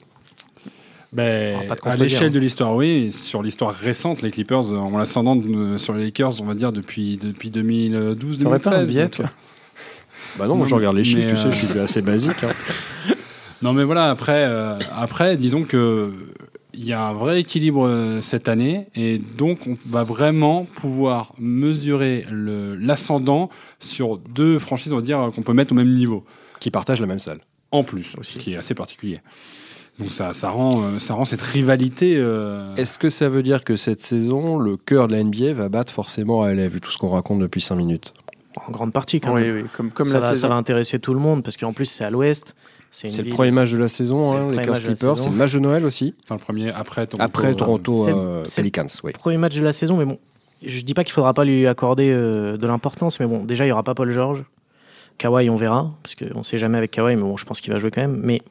Ben, 1.12 1.58
à 1.82 1.96
l'échelle 1.96 2.32
de 2.32 2.38
l'histoire, 2.38 2.74
oui. 2.74 3.12
Sur 3.12 3.42
l'histoire 3.42 3.74
récente, 3.74 4.22
les 4.22 4.30
Clippers 4.30 4.72
ont 4.72 4.96
l'ascendant 4.96 5.38
sur 5.76 5.94
les 5.94 6.04
Lakers, 6.04 6.40
on 6.40 6.46
va 6.46 6.54
dire, 6.54 6.72
depuis, 6.72 7.18
depuis 7.18 7.50
2012 7.50 8.38
2013 8.38 8.94
pas 8.94 9.00
un 9.02 9.08
toi 9.08 9.26
Bah 10.38 10.46
non, 10.46 10.56
moi 10.56 10.66
je 10.66 10.74
regarde 10.74 10.96
les 10.96 11.04
chiffres, 11.04 11.28
tu 11.28 11.36
sais, 11.36 11.52
je 11.52 11.66
suis 11.66 11.78
assez 11.78 12.00
basique. 12.00 12.42
Hein. 12.42 12.52
non, 13.62 13.74
mais 13.74 13.84
voilà, 13.84 14.08
après, 14.08 14.46
euh, 14.46 14.78
après 14.96 15.36
disons 15.36 15.64
que 15.64 16.10
il 16.74 16.86
y 16.86 16.94
a 16.94 17.02
un 17.06 17.12
vrai 17.12 17.40
équilibre 17.40 17.86
euh, 17.86 18.22
cette 18.22 18.48
année 18.48 18.86
et 18.94 19.18
donc 19.18 19.66
on 19.66 19.76
va 19.90 20.04
vraiment 20.04 20.64
pouvoir 20.64 21.34
mesurer 21.38 22.24
l'ascendant 22.30 23.50
sur 23.78 24.16
deux 24.16 24.58
franchises, 24.58 24.92
on 24.92 24.96
va 24.96 25.02
dire, 25.02 25.30
qu'on 25.34 25.42
peut 25.42 25.52
mettre 25.52 25.72
au 25.72 25.74
même 25.74 25.92
niveau. 25.92 26.24
Qui 26.60 26.70
partagent 26.70 27.00
la 27.00 27.06
même 27.06 27.18
salle. 27.18 27.40
En 27.70 27.82
plus, 27.82 28.14
aussi. 28.18 28.38
qui 28.38 28.52
est 28.52 28.56
assez 28.56 28.74
particulier. 28.74 29.20
Donc 30.02 30.12
ça, 30.12 30.32
ça, 30.32 30.50
rend, 30.50 30.82
euh, 30.82 30.98
ça 30.98 31.14
rend 31.14 31.24
cette 31.24 31.40
rivalité. 31.40 32.16
Euh, 32.16 32.74
Est-ce 32.76 32.98
que 32.98 33.10
ça 33.10 33.28
veut 33.28 33.42
dire 33.42 33.64
que 33.64 33.76
cette 33.76 34.00
saison, 34.00 34.58
le 34.58 34.76
cœur 34.76 35.08
de 35.08 35.14
la 35.14 35.22
NBA 35.22 35.54
va 35.54 35.68
battre 35.68 35.92
forcément 35.92 36.42
à 36.42 36.52
LA, 36.52 36.68
vu 36.68 36.80
tout 36.80 36.90
ce 36.90 36.98
qu'on 36.98 37.10
raconte 37.10 37.38
depuis 37.38 37.60
5 37.60 37.76
minutes? 37.76 38.14
En 38.66 38.70
grande 38.70 38.92
partie, 38.92 39.20
quand 39.20 39.34
même. 39.34 39.56
Oui, 39.56 39.64
comme, 39.76 39.90
comme 39.90 40.06
ça, 40.06 40.18
va, 40.18 40.34
ça 40.34 40.48
va 40.48 40.54
intéresser 40.56 40.98
tout 40.98 41.14
le 41.14 41.20
monde, 41.20 41.42
parce 41.42 41.56
qu'en 41.56 41.72
plus, 41.72 41.86
c'est 41.86 42.04
à 42.04 42.10
l'ouest. 42.10 42.54
C'est 42.90 43.22
le 43.22 43.30
premier 43.30 43.52
match 43.52 43.70
de 43.70 43.78
la 43.78 43.88
saison, 43.88 44.36
hein, 44.36 44.50
les 44.50 44.58
Clippers. 44.66 45.18
C'est 45.18 45.30
le 45.30 45.36
match 45.36 45.54
de 45.54 45.60
Noël 45.60 45.86
aussi. 45.86 46.14
Enfin, 46.24 46.34
le 46.34 46.40
premier 46.40 46.70
après 46.70 47.06
Toronto. 47.06 47.24
Après 47.24 47.54
Toronto, 47.54 48.08
euh, 48.08 48.44
Pelicans, 48.54 48.86
oui. 49.02 49.12
Premier 49.12 49.38
match 49.38 49.56
de 49.56 49.62
la 49.62 49.72
saison, 49.72 49.96
mais 49.96 50.04
bon, 50.04 50.18
je 50.62 50.82
dis 50.82 50.92
pas 50.92 51.02
qu'il 51.02 51.14
faudra 51.14 51.32
pas 51.32 51.44
lui 51.44 51.66
accorder 51.66 52.12
de 52.12 52.66
l'importance, 52.66 53.18
mais 53.20 53.26
bon, 53.26 53.44
déjà, 53.44 53.64
il 53.64 53.68
y 53.68 53.72
aura 53.72 53.82
pas 53.82 53.94
Paul 53.94 54.10
George. 54.10 54.44
Kawhi, 55.18 55.48
on 55.48 55.56
verra, 55.56 55.92
parce 56.02 56.14
qu'on 56.14 56.42
sait 56.42 56.58
jamais 56.58 56.78
avec 56.78 56.90
Kawhi, 56.90 57.16
mais 57.16 57.22
bon, 57.22 57.36
je 57.36 57.44
pense 57.44 57.60
qu'il 57.60 57.72
va 57.72 57.78
jouer 57.78 57.90
quand 57.90 58.00
même. 58.00 58.20
Mais 58.22 58.42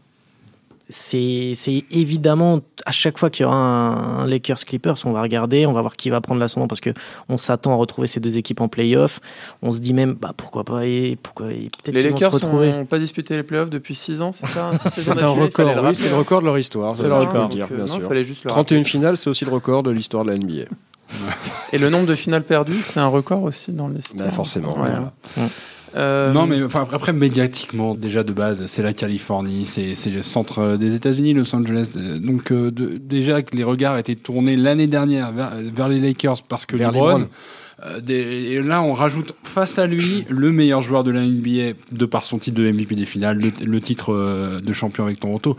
c'est 0.92 1.84
évidemment 1.90 2.60
à 2.86 2.92
chaque 2.92 3.18
fois 3.18 3.30
qu'il 3.30 3.44
y 3.44 3.46
aura 3.46 3.56
un, 3.56 4.28
Lakers 4.28 4.66
Clippers, 4.66 4.96
on 5.06 5.12
va 5.12 5.22
regarder, 5.22 5.66
on 5.66 5.74
va 5.74 5.82
voir 5.82 5.96
qui 5.96 6.10
va 6.10 6.22
prendre 6.22 6.40
l'ascendant 6.40 6.68
parce 6.68 6.82
que 6.82 6.92
on 7.30 7.38
s'attend 7.38 7.72
à 7.72 7.76
retrouver 7.76 8.08
ces 8.08 8.20
deux 8.20 8.38
équipes 8.38 8.62
en 8.62 8.68
playoff. 8.68 9.20
On 9.62 9.72
se 9.72 9.80
dit 9.80 9.94
même 9.94 10.14
bah 10.14 10.34
pourquoi 10.36 10.64
pas 10.64 10.86
et 10.86 11.18
pourquoi 11.22 11.48
peut-être 11.48 11.94
les 11.94 12.04
Lakers 12.04 12.46
n'ont 12.46 12.86
pas 12.86 13.00
disputé 13.00 13.36
les 13.36 13.44
playoffs 13.44 13.70
depuis 13.70 13.96
6 13.96 14.22
ans, 14.22 14.32
c'est 14.32 14.48
ça 14.48 14.72
C'est 14.78 15.08
un 15.22 15.30
record, 15.30 15.84
oui, 15.84 15.96
c'est 15.96 16.10
le 16.10 16.16
record 16.16 16.42
de 16.42 16.46
leur 16.46 16.58
histoire. 16.58 16.96
C'est 16.96 17.08
le 17.08 17.14
record, 17.14 17.50
dire, 17.50 17.68
bien 17.68 17.88
sûr. 17.88 18.02
31 18.46 18.84
finales, 18.84 19.18
c'est 19.18 19.30
aussi 19.30 19.46
le 19.46 19.52
record 19.52 19.84
de 19.84 19.92
l'histoire 19.92 20.26
de 20.26 20.32
la 20.32 20.38
NBA. 20.38 20.66
et 21.74 21.78
le 21.78 21.90
nombre 21.90 22.06
de 22.06 22.16
finales 22.16 22.44
perdues, 22.44 22.82
c'est 22.84 23.00
un 23.00 23.08
record 23.08 23.44
aussi 23.44 23.72
dans 23.72 23.88
l'histoire. 23.88 24.28
Bah, 24.28 24.32
forcément. 24.32 24.76
Euh, 25.96 26.32
non, 26.32 26.46
mais 26.46 26.60
après, 26.74 27.14
médiatiquement, 27.14 27.96
déjà 27.96 28.24
de 28.24 28.34
base, 28.34 28.66
c'est 28.66 28.84
la 28.84 28.94
Californie, 28.94 29.66
c'est 29.66 30.10
le 30.10 30.22
centre 30.22 30.78
des 30.78 30.96
États-Unis, 30.96 31.34
Los 31.34 31.54
Angeles. 31.56 31.92
Euh, 31.96 32.20
donc, 32.20 32.52
euh, 32.52 32.72
déjà 32.72 33.42
que 33.42 33.56
les 33.56 33.64
regards 33.64 33.98
étaient 33.98 34.16
tournés 34.16 34.56
l'année 34.56 34.88
dernière 34.88 35.32
vers, 35.32 35.90
les 35.90 36.00
Lakers 36.00 36.44
parce 36.44 36.66
que 36.66 36.76
vers 36.78 36.92
LeBron. 36.92 37.28
et 38.08 38.62
là, 38.62 38.82
on 38.82 38.94
rajoute 38.94 39.34
face 39.44 39.80
à 39.80 39.88
lui 39.88 40.26
le 40.30 40.52
meilleur 40.52 40.82
joueur 40.82 41.04
de 41.04 41.12
la 41.12 41.22
NBA 41.26 41.74
de 41.92 42.06
par 42.06 42.24
son 42.24 42.38
titre 42.38 42.58
de 42.58 42.72
MVP 42.72 42.96
des 42.96 43.06
finales, 43.06 43.40
le, 43.40 43.82
titre 43.82 44.62
de 44.62 44.74
champion 44.74 45.04
avec 45.04 45.20
Toronto. 45.20 45.58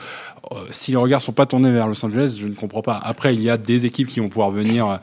si 0.70 0.92
les 0.92 0.96
regards 0.96 1.20
sont 1.20 1.32
pas 1.32 1.46
tournés 1.46 1.70
vers 1.70 1.88
Los 1.88 2.04
Angeles, 2.04 2.36
je 2.40 2.46
ne 2.46 2.54
comprends 2.54 2.82
pas. 2.82 2.98
Après, 3.02 3.34
il 3.34 3.42
y 3.42 3.50
a 3.50 3.58
des 3.58 3.86
équipes 3.86 4.08
qui 4.08 4.20
vont 4.20 4.28
pouvoir 4.28 4.50
venir 4.50 5.00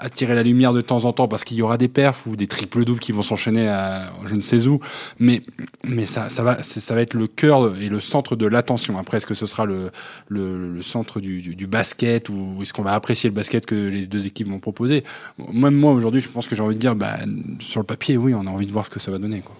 attirer 0.00 0.34
la 0.34 0.42
lumière 0.42 0.72
de 0.72 0.80
temps 0.80 1.04
en 1.04 1.12
temps 1.12 1.28
parce 1.28 1.44
qu'il 1.44 1.56
y 1.56 1.62
aura 1.62 1.76
des 1.78 1.88
perfs 1.88 2.26
ou 2.26 2.36
des 2.36 2.46
triples 2.46 2.84
doubles 2.84 3.00
qui 3.00 3.12
vont 3.12 3.22
s'enchaîner 3.22 3.68
à 3.68 4.12
je 4.24 4.34
ne 4.34 4.40
sais 4.40 4.66
où. 4.66 4.80
Mais 5.18 5.42
mais 5.84 6.06
ça 6.06 6.28
ça 6.28 6.42
va 6.42 6.62
ça 6.62 6.94
va 6.94 7.00
être 7.02 7.14
le 7.14 7.26
cœur 7.26 7.76
et 7.76 7.88
le 7.88 8.00
centre 8.00 8.36
de 8.36 8.46
l'attention. 8.46 8.98
Après 8.98 9.18
est-ce 9.18 9.26
que 9.26 9.34
ce 9.34 9.46
sera 9.46 9.64
le 9.64 9.90
le, 10.28 10.82
centre 10.82 11.20
du, 11.20 11.40
du, 11.54 11.66
basket 11.66 12.28
ou 12.28 12.58
est-ce 12.62 12.72
qu'on 12.72 12.82
va 12.82 12.94
apprécier 12.94 13.28
le 13.28 13.34
basket 13.34 13.66
que 13.66 13.74
les 13.74 14.06
deux 14.06 14.26
équipes 14.26 14.48
vont 14.48 14.58
proposer? 14.58 15.04
Même 15.52 15.74
moi 15.74 15.92
aujourd'hui 15.92 16.20
je 16.20 16.28
pense 16.28 16.46
que 16.46 16.54
j'ai 16.54 16.62
envie 16.62 16.74
de 16.74 16.80
dire 16.80 16.94
bah, 16.94 17.18
sur 17.60 17.80
le 17.80 17.86
papier 17.86 18.16
oui 18.16 18.34
on 18.34 18.46
a 18.46 18.50
envie 18.50 18.66
de 18.66 18.72
voir 18.72 18.86
ce 18.86 18.90
que 18.90 19.00
ça 19.00 19.10
va 19.10 19.18
donner 19.18 19.40
quoi. 19.40 19.54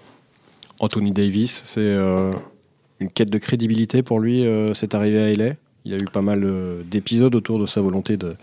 Anthony 0.79 1.11
Davis 1.11 1.61
c'est 1.65 1.81
euh, 1.81 2.31
une 2.99 3.09
quête 3.09 3.29
de 3.29 3.37
crédibilité 3.37 4.01
pour 4.01 4.19
lui 4.19 4.45
euh, 4.45 4.73
c'est 4.73 4.95
arrivé 4.95 5.21
à 5.21 5.31
LA 5.31 5.53
il 5.85 5.91
y 5.91 5.95
a 5.95 5.97
eu 5.97 6.05
pas 6.05 6.21
mal 6.21 6.43
euh, 6.43 6.83
d'épisodes 6.83 7.33
autour 7.33 7.59
de 7.59 7.65
sa 7.65 7.81
volonté 7.81 8.17
de 8.17 8.35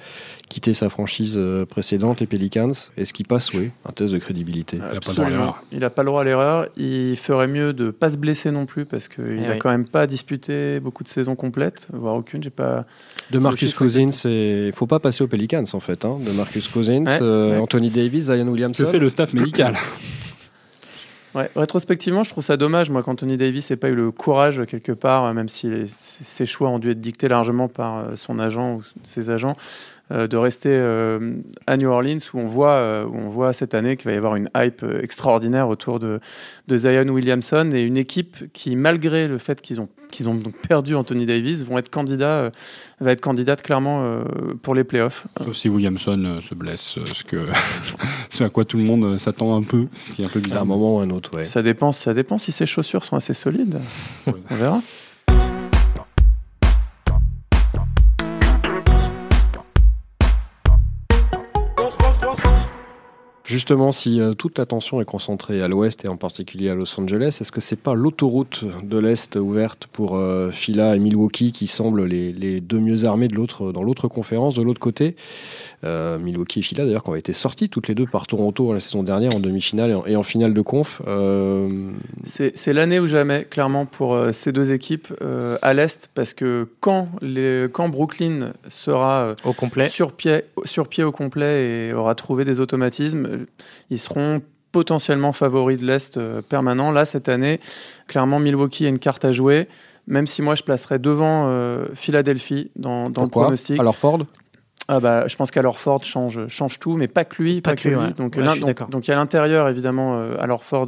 quitter 0.48 0.74
sa 0.74 0.88
franchise 0.88 1.34
euh, 1.37 1.64
précédente, 1.64 2.20
les 2.20 2.26
Pelicans. 2.26 2.72
Est-ce 2.96 3.12
qu'il 3.12 3.26
passe, 3.26 3.52
oui, 3.52 3.70
un 3.87 3.92
test 3.92 4.12
de 4.12 4.18
crédibilité 4.18 4.78
Il 4.78 5.78
n'a 5.78 5.90
pas 5.90 6.02
le 6.02 6.06
droit 6.06 6.22
à 6.22 6.24
l'erreur. 6.24 6.66
Il 6.76 7.16
ferait 7.16 7.48
mieux 7.48 7.72
de 7.72 7.87
ne 7.87 7.90
pas 7.90 8.11
se 8.11 8.18
blesser 8.18 8.50
non 8.50 8.66
plus 8.66 8.84
parce 8.84 9.08
qu'il 9.08 9.40
n'a 9.40 9.56
eh 9.56 9.58
quand 9.58 9.70
même 9.70 9.87
pas 9.87 10.06
disputé 10.06 10.80
beaucoup 10.80 11.04
de 11.04 11.08
saisons 11.08 11.37
complètes, 11.37 11.88
voire 11.92 12.14
aucune. 12.14 12.42
J'ai 12.42 12.50
pas. 12.50 12.87
De 13.30 13.38
Marcus 13.38 13.74
Cousins, 13.74 14.11
il 14.24 14.72
faut 14.74 14.87
pas 14.87 15.00
passer 15.00 15.22
aux 15.22 15.28
Pelicans 15.28 15.64
en 15.72 15.80
fait. 15.80 16.04
Hein. 16.04 16.18
De 16.24 16.32
Marcus 16.32 16.68
Cousins, 16.68 17.04
euh, 17.20 17.58
Anthony 17.58 17.90
Davis, 17.90 18.24
Zion 18.24 18.48
Williamson. 18.48 18.84
Je 18.84 18.90
fais 18.90 18.98
le 18.98 19.11
staff 19.11 19.32
médical. 19.32 19.74
Ouais, 21.34 21.50
rétrospectivement, 21.54 22.24
je 22.24 22.30
trouve 22.30 22.42
ça 22.42 22.56
dommage, 22.56 22.88
moi, 22.88 23.02
qu'Anthony 23.02 23.37
Davis 23.37 23.70
n'ait 23.70 23.76
pas 23.76 23.90
eu 23.90 23.94
le 23.94 24.11
courage, 24.11 24.62
quelque 24.66 24.92
part, 24.92 25.32
même 25.34 25.50
si 25.50 25.70
ses 25.87 26.46
choix 26.46 26.70
ont 26.70 26.78
dû 26.78 26.90
être 26.90 27.00
dictés 27.00 27.28
largement 27.28 27.68
par 27.68 28.16
son 28.16 28.38
agent 28.38 28.76
ou 28.76 28.82
ses 29.04 29.28
agents, 29.28 29.54
euh, 29.54 29.97
de 30.11 30.37
rester 30.37 30.71
euh, 30.73 31.37
à 31.66 31.77
New 31.77 31.88
Orleans 31.88 32.18
où 32.33 32.38
on 32.38 32.47
voit, 32.47 32.73
euh, 32.73 33.05
où 33.05 33.16
on 33.16 33.29
voit 33.29 33.53
cette 33.53 33.75
année 33.75 33.97
qu'il 33.97 34.07
va 34.07 34.14
y 34.14 34.16
avoir 34.16 34.37
une 34.37 34.49
hype 34.57 34.85
extraordinaire 35.03 35.68
autour 35.68 35.99
de, 35.99 36.21
de 36.66 36.77
Zion 36.77 37.09
Williamson 37.09 37.71
et 37.73 37.83
une 37.83 37.97
équipe 37.97 38.51
qui, 38.53 38.77
malgré 38.77 39.29
le 39.29 39.38
fait 39.38 39.61
qu'ils 39.61 39.81
ont, 39.81 39.88
qu'ils 40.11 40.29
ont 40.29 40.35
donc 40.35 40.55
perdu 40.66 40.94
Anthony 40.94 41.27
Davis, 41.27 41.64
vont 41.64 41.79
être 41.79 41.90
candidats, 41.90 42.51
va 43.01 43.12
être 43.12 43.21
candidate 43.21 43.62
clairement 43.62 44.23
pour 44.62 44.75
les 44.75 44.85
playoffs. 44.85 45.27
Sauf 45.44 45.55
si 45.55 45.68
Williamson 45.68 46.38
se 46.40 46.55
blesse, 46.55 46.99
ce, 47.05 47.25
que 47.25 47.47
ce 48.31 48.44
à 48.44 48.49
quoi 48.49 48.64
tout 48.64 48.79
le 48.79 48.85
monde 48.85 49.18
s'attend 49.18 49.55
un 49.57 49.62
peu, 49.62 49.88
qui 50.14 50.23
est 50.23 50.25
un 50.25 50.29
peu 50.31 50.40
bizarre. 50.40 50.61
À 50.61 50.62
un 50.62 50.64
moment 50.64 50.97
ou 50.97 51.01
un 51.01 51.11
autre, 51.11 51.37
ouais. 51.37 51.44
Ça 51.44 51.62
dépend, 51.62 51.92
ça 51.92 52.14
dépend 52.14 52.38
si 52.38 52.53
ses 52.53 52.66
chaussures 52.66 53.05
sont 53.05 53.16
assez 53.16 53.35
solides. 53.35 53.79
on 54.27 54.55
verra. 54.55 54.81
Justement, 63.48 63.92
si 63.92 64.20
euh, 64.20 64.34
toute 64.34 64.58
l'attention 64.58 65.00
est 65.00 65.06
concentrée 65.06 65.62
à 65.62 65.68
l'ouest 65.68 66.04
et 66.04 66.08
en 66.08 66.18
particulier 66.18 66.68
à 66.68 66.74
Los 66.74 67.00
Angeles, 67.00 67.38
est-ce 67.40 67.50
que 67.50 67.62
c'est 67.62 67.80
pas 67.80 67.94
l'autoroute 67.94 68.66
de 68.82 68.98
l'est 68.98 69.37
ouverte 69.37 69.87
pour 69.90 70.16
euh, 70.16 70.50
Phila 70.50 70.94
et 70.94 70.98
Milwaukee 70.98 71.50
qui 71.50 71.66
semblent 71.66 72.04
les, 72.04 72.61
deux 72.61 72.78
mieux 72.78 73.06
armés 73.06 73.26
de 73.26 73.34
l'autre 73.34 73.72
dans 73.72 73.82
l'autre 73.82 74.06
conférence 74.06 74.54
de 74.54 74.61
l'autre 74.61 74.80
côté? 74.80 75.16
Euh, 75.84 76.18
Milwaukee 76.18 76.60
et 76.60 76.62
Phila 76.62 76.84
d'ailleurs 76.84 77.04
qui 77.04 77.10
ont 77.10 77.14
été 77.14 77.32
sortis 77.32 77.68
toutes 77.68 77.88
les 77.88 77.94
deux 77.94 78.06
par 78.06 78.26
Toronto 78.26 78.72
la 78.72 78.80
saison 78.80 79.02
dernière 79.02 79.34
en 79.34 79.40
demi-finale 79.40 79.96
et 80.06 80.16
en, 80.16 80.22
finale 80.22 80.54
de 80.54 80.60
conf. 80.60 81.02
C'est 82.24 82.72
l'année 82.72 83.00
ou 83.00 83.06
jamais 83.06 83.44
clairement 83.44 83.86
pour 83.86 84.18
ces 84.32 84.52
deux 84.52 84.72
équipes 84.72 85.12
à 85.62 85.74
l'est 85.74 86.10
parce 86.14 86.34
que 86.34 86.68
quand, 86.80 87.08
les, 87.22 87.66
quand 87.72 87.88
Brooklyn 87.88 88.52
sera 88.68 89.34
au 89.44 89.52
complet. 89.52 89.88
Sur, 89.88 90.12
pied, 90.12 90.42
sur 90.64 90.88
pied 90.88 91.04
au 91.04 91.12
complet 91.12 91.88
et 91.88 91.92
aura 91.92 92.14
trouvé 92.14 92.44
des 92.44 92.60
automatismes 92.60 93.18
ils 93.90 93.98
seront 93.98 94.42
potentiellement 94.72 95.32
favoris 95.32 95.78
de 95.78 95.86
l'Est 95.86 96.16
euh, 96.16 96.42
permanent. 96.42 96.90
Là, 96.90 97.06
cette 97.06 97.28
année, 97.28 97.60
clairement, 98.06 98.38
Milwaukee 98.38 98.86
a 98.86 98.88
une 98.88 98.98
carte 98.98 99.24
à 99.24 99.32
jouer, 99.32 99.68
même 100.06 100.26
si 100.26 100.42
moi, 100.42 100.54
je 100.54 100.62
placerais 100.62 100.98
devant 100.98 101.46
euh, 101.48 101.86
Philadelphie 101.94 102.70
dans, 102.76 103.10
dans 103.10 103.22
le 103.22 103.28
pronostic. 103.28 103.80
Alors 103.80 103.96
Ford? 103.96 104.20
Ah 104.90 105.01
bah, 105.01 105.29
je 105.29 105.37
pense 105.37 105.51
qu'Alorford 105.51 106.03
change, 106.05 106.48
change 106.48 106.79
tout, 106.79 106.96
mais 106.96 107.09
pas 107.09 107.27
que 107.27 107.42
lui. 107.42 107.61
Pas, 107.61 107.77
que 107.77 107.90
lui. 107.90 108.14
Donc, 108.14 108.38
donc, 108.88 109.07
il 109.07 109.11
y 109.11 109.14
a 109.14 109.16
l'intérieur, 109.16 109.68
évidemment, 109.68 110.18
euh, 110.18 110.57
Ford 110.62 110.87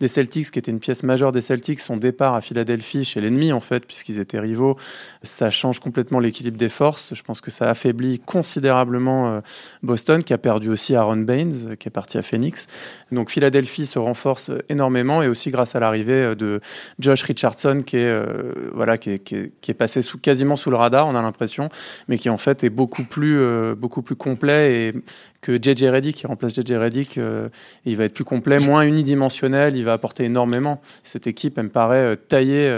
des 0.00 0.08
Celtics, 0.08 0.50
qui 0.50 0.58
était 0.58 0.70
une 0.70 0.78
pièce 0.78 1.02
majeure 1.02 1.30
des 1.30 1.42
Celtics. 1.42 1.80
Son 1.80 1.98
départ 1.98 2.34
à 2.34 2.40
Philadelphie 2.40 3.04
chez 3.04 3.20
l'ennemi, 3.20 3.52
en 3.52 3.60
fait, 3.60 3.86
puisqu'ils 3.86 4.18
étaient 4.18 4.40
rivaux, 4.40 4.78
ça 5.22 5.50
change 5.50 5.78
complètement 5.78 6.20
l'équilibre 6.20 6.56
des 6.56 6.70
forces. 6.70 7.14
Je 7.14 7.22
pense 7.22 7.42
que 7.42 7.50
ça 7.50 7.68
affaiblit 7.68 8.18
considérablement 8.18 9.28
euh, 9.28 9.40
Boston, 9.82 10.22
qui 10.22 10.32
a 10.32 10.38
perdu 10.38 10.70
aussi 10.70 10.96
Aaron 10.96 11.16
Baines, 11.18 11.76
qui 11.76 11.88
est 11.88 11.90
parti 11.90 12.16
à 12.16 12.22
Phoenix. 12.22 12.66
Donc 13.12 13.30
Philadelphie 13.30 13.86
se 13.86 13.98
renforce 13.98 14.50
énormément, 14.68 15.22
et 15.22 15.28
aussi 15.28 15.50
grâce 15.50 15.76
à 15.76 15.80
l'arrivée 15.80 16.22
euh, 16.22 16.34
de 16.34 16.60
Josh 16.98 17.22
Richardson, 17.22 17.82
qui 17.84 17.98
est, 17.98 18.06
euh, 18.06 18.52
voilà, 18.72 18.96
qui 18.96 19.10
est, 19.10 19.18
qui 19.18 19.36
est, 19.36 19.52
qui 19.60 19.70
est 19.70 19.74
passé 19.74 20.00
sous, 20.00 20.18
quasiment 20.18 20.56
sous 20.56 20.70
le 20.70 20.76
radar, 20.76 21.06
on 21.06 21.14
a 21.14 21.22
l'impression, 21.22 21.68
mais 22.08 22.16
qui 22.16 22.30
en 22.30 22.38
fait 22.38 22.64
est 22.64 22.70
beaucoup 22.70 23.04
plus 23.04 23.33
euh, 23.38 23.74
beaucoup 23.74 24.02
plus 24.02 24.16
complet 24.16 24.88
et 24.88 24.94
que 25.40 25.56
JJ 25.56 25.84
Reddick 25.84 26.16
qui 26.16 26.26
remplace 26.26 26.54
JJ 26.54 26.72
Reddick, 26.72 27.18
euh, 27.18 27.48
il 27.84 27.96
va 27.96 28.04
être 28.04 28.14
plus 28.14 28.24
complet, 28.24 28.58
moins 28.58 28.82
unidimensionnel, 28.82 29.76
il 29.76 29.84
va 29.84 29.92
apporter 29.92 30.24
énormément. 30.24 30.80
Cette 31.02 31.26
équipe, 31.26 31.58
elle 31.58 31.64
me 31.64 31.70
paraît 31.70 31.98
euh, 31.98 32.16
taillée 32.16 32.72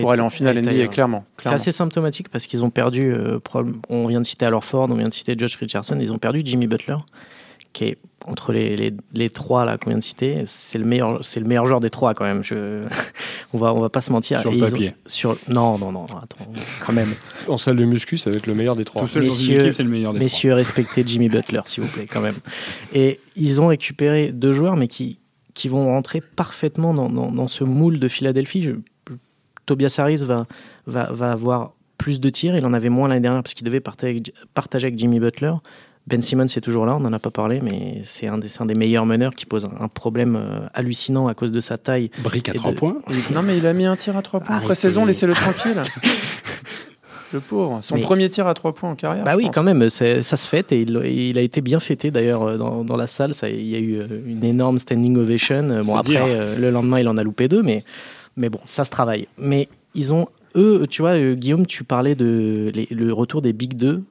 pour 0.00 0.12
aller 0.12 0.22
en 0.22 0.30
finale 0.30 0.60
NBA, 0.60 0.88
clairement. 0.88 1.24
C'est 1.42 1.50
assez 1.50 1.72
symptomatique 1.72 2.28
parce 2.28 2.46
qu'ils 2.46 2.64
ont 2.64 2.70
perdu, 2.70 3.14
on 3.88 4.06
vient 4.06 4.20
de 4.20 4.26
citer 4.26 4.46
alors 4.46 4.64
Ford, 4.64 4.88
on 4.90 4.94
vient 4.94 5.08
de 5.08 5.12
citer 5.12 5.34
Josh 5.36 5.56
Richardson, 5.56 5.98
ils 6.00 6.12
ont 6.12 6.18
perdu 6.18 6.42
Jimmy 6.44 6.66
Butler, 6.66 6.96
qui 7.72 7.84
est 7.84 7.98
entre 8.26 8.52
les, 8.52 8.76
les, 8.76 8.92
les, 9.14 9.30
trois 9.30 9.64
là 9.64 9.78
qu'on 9.78 9.90
vient 9.90 9.98
de 9.98 10.02
citer, 10.02 10.42
c'est 10.46 10.78
le 10.78 10.84
meilleur, 10.84 11.24
c'est 11.24 11.40
le 11.40 11.46
meilleur 11.46 11.64
joueur 11.66 11.80
des 11.80 11.88
trois 11.88 12.14
quand 12.14 12.24
même. 12.24 12.42
Je, 12.42 12.82
on 13.52 13.58
va, 13.58 13.72
on 13.72 13.80
va 13.80 13.88
pas 13.88 14.00
se 14.00 14.12
mentir. 14.12 14.40
Sur 14.40 14.50
le 14.50 14.58
papier. 14.58 14.94
sur, 15.06 15.38
non, 15.48 15.78
non, 15.78 15.92
non, 15.92 16.04
attends, 16.04 16.46
quand 16.84 16.92
même. 16.92 17.14
En 17.46 17.56
salle 17.56 17.76
de 17.76 17.84
muscu, 17.84 18.16
ça 18.16 18.30
va 18.30 18.36
être 18.36 18.46
le 18.46 18.54
meilleur 18.54 18.76
des 18.76 18.84
trois. 18.84 19.02
Tout 19.02 19.08
seul 19.08 19.22
messieurs, 19.22 19.72
c'est 19.72 19.82
le 19.82 19.88
meilleur 19.88 20.12
des 20.12 20.18
messieurs, 20.18 20.52
respectez 20.54 21.02
Jimmy 21.06 21.28
Butler, 21.28 21.60
s'il 21.64 21.84
vous 21.84 21.90
plaît, 21.90 22.06
quand 22.06 22.20
même. 22.20 22.36
Et 22.92 23.20
ils 23.36 23.60
ont 23.60 23.68
récupéré 23.68 24.32
deux 24.32 24.52
joueurs, 24.52 24.76
mais 24.76 24.88
qui, 24.88 25.20
qui 25.54 25.68
vont 25.68 25.86
rentrer 25.86 26.20
parfaitement 26.20 26.92
dans, 26.94 27.08
dans, 27.08 27.30
dans 27.30 27.48
ce 27.48 27.64
moule 27.64 27.98
de 27.98 28.08
Philadelphie. 28.08 28.72
Tobias 29.66 29.94
Harris 29.98 30.24
va, 30.24 30.46
va, 30.86 31.12
va 31.12 31.32
avoir 31.32 31.72
plus 31.98 32.20
de 32.20 32.30
tirs. 32.30 32.56
Il 32.56 32.64
en 32.64 32.72
avait 32.72 32.88
moins 32.88 33.08
l'année 33.08 33.20
dernière 33.20 33.42
parce 33.42 33.54
qu'il 33.54 33.66
devait 33.66 33.80
partager, 33.80 34.22
partager 34.54 34.86
avec 34.86 34.98
Jimmy 34.98 35.20
Butler. 35.20 35.52
Ben 36.08 36.22
Simmons 36.22 36.46
est 36.46 36.62
toujours 36.62 36.86
là, 36.86 36.96
on 36.96 37.00
n'en 37.00 37.12
a 37.12 37.18
pas 37.18 37.30
parlé, 37.30 37.60
mais 37.62 38.00
c'est 38.02 38.28
un, 38.28 38.38
des, 38.38 38.48
un 38.60 38.66
des 38.66 38.74
meilleurs 38.74 39.04
meneurs 39.04 39.34
qui 39.34 39.44
pose 39.44 39.68
un, 39.78 39.88
problème 39.88 40.36
euh, 40.36 40.66
hallucinant 40.72 41.28
à 41.28 41.34
cause 41.34 41.52
de 41.52 41.60
sa 41.60 41.76
taille. 41.76 42.10
Brique 42.22 42.48
à 42.48 42.54
3 42.54 42.72
points 42.72 42.96
Non, 43.30 43.42
mais 43.42 43.58
il 43.58 43.66
a 43.66 43.74
mis 43.74 43.84
un 43.84 43.94
tir 43.94 44.16
à 44.16 44.22
3 44.22 44.40
points. 44.40 44.56
Après 44.56 44.74
saison, 44.74 45.04
laissez-le 45.04 45.34
tranquille. 45.34 45.82
Le 47.34 47.40
pauvre. 47.40 47.80
Son 47.82 47.98
premier 47.98 48.30
tir 48.30 48.46
à 48.46 48.54
3 48.54 48.72
points 48.72 48.90
en 48.92 48.94
carrière. 48.94 49.22
Bah 49.22 49.36
oui, 49.36 49.50
quand 49.52 49.62
même, 49.62 49.90
ça 49.90 50.22
se 50.22 50.48
fête 50.48 50.72
et 50.72 50.80
il, 50.80 51.36
a 51.36 51.42
été 51.42 51.60
bien 51.60 51.78
fêté 51.78 52.10
d'ailleurs 52.10 52.42
euh, 52.42 52.56
dans, 52.56 52.84
dans, 52.84 52.96
la 52.96 53.06
salle. 53.06 53.34
Ça, 53.34 53.50
il 53.50 53.68
y 53.68 53.74
a 53.74 53.78
eu 53.78 53.98
euh, 53.98 54.06
une 54.26 54.44
énorme 54.44 54.78
standing 54.78 55.14
ovation. 55.18 55.82
Bon, 55.84 55.96
après, 55.96 56.56
le 56.56 56.70
lendemain, 56.70 57.00
il 57.00 57.08
en 57.08 57.18
a 57.18 57.22
loupé 57.22 57.48
deux, 57.48 57.62
mais, 57.62 57.84
mais 58.38 58.48
bon, 58.48 58.60
ça 58.64 58.84
se 58.84 58.90
travaille. 58.90 59.28
Mais 59.36 59.68
ils 59.94 60.14
ont, 60.14 60.26
eux, 60.56 60.86
tu 60.88 61.02
vois, 61.02 61.18
Guillaume, 61.34 61.66
tu 61.66 61.84
parlais 61.84 62.14
de 62.14 62.72
le 62.90 63.12
retour 63.12 63.42
des 63.42 63.52
Big 63.52 63.74
2 63.74 64.04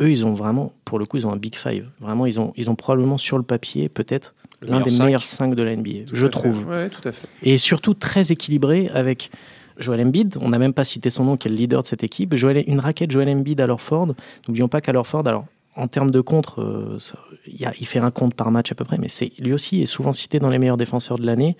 eux, 0.00 0.10
ils 0.10 0.26
ont 0.26 0.34
vraiment, 0.34 0.72
pour 0.84 0.98
le 0.98 1.06
coup, 1.06 1.16
ils 1.16 1.26
ont 1.26 1.32
un 1.32 1.36
Big 1.36 1.54
Five. 1.54 1.88
Vraiment, 2.00 2.26
ils 2.26 2.40
ont, 2.40 2.52
ils 2.56 2.70
ont 2.70 2.74
probablement 2.74 3.18
sur 3.18 3.38
le 3.38 3.44
papier, 3.44 3.88
peut-être, 3.88 4.34
l'un 4.62 4.80
des 4.80 4.96
meilleurs 4.98 5.24
5 5.24 5.54
de 5.54 5.62
la 5.62 5.76
NBA, 5.76 6.04
je 6.12 6.26
trouve. 6.26 6.66
Ouais, 6.66 6.88
tout 6.88 7.06
à 7.06 7.12
fait. 7.12 7.26
Et 7.42 7.58
surtout 7.58 7.94
très 7.94 8.32
équilibré 8.32 8.90
avec 8.92 9.30
Joel 9.78 10.00
Embiid. 10.00 10.36
On 10.40 10.48
n'a 10.48 10.58
même 10.58 10.72
pas 10.72 10.84
cité 10.84 11.10
son 11.10 11.24
nom, 11.24 11.36
qui 11.36 11.48
est 11.48 11.50
le 11.50 11.56
leader 11.56 11.82
de 11.82 11.86
cette 11.86 12.04
équipe. 12.04 12.34
Joel, 12.34 12.64
une 12.66 12.80
raquette 12.80 13.10
Joel 13.10 13.28
Embiid 13.28 13.60
à 13.60 13.76
Ford. 13.76 14.08
N'oublions 14.48 14.68
pas 14.68 14.80
qu'à 14.80 15.02
Ford, 15.04 15.26
alors, 15.26 15.46
en 15.76 15.88
termes 15.88 16.10
de 16.10 16.20
contre, 16.20 16.60
euh, 16.60 16.98
il 17.46 17.86
fait 17.86 17.98
un 17.98 18.10
contre 18.10 18.36
par 18.36 18.50
match 18.50 18.70
à 18.70 18.74
peu 18.74 18.84
près, 18.84 18.98
mais 18.98 19.08
c'est 19.08 19.32
lui 19.40 19.52
aussi 19.52 19.82
est 19.82 19.86
souvent 19.86 20.12
cité 20.12 20.38
dans 20.38 20.50
les 20.50 20.58
meilleurs 20.58 20.76
défenseurs 20.76 21.18
de 21.18 21.26
l'année. 21.26 21.56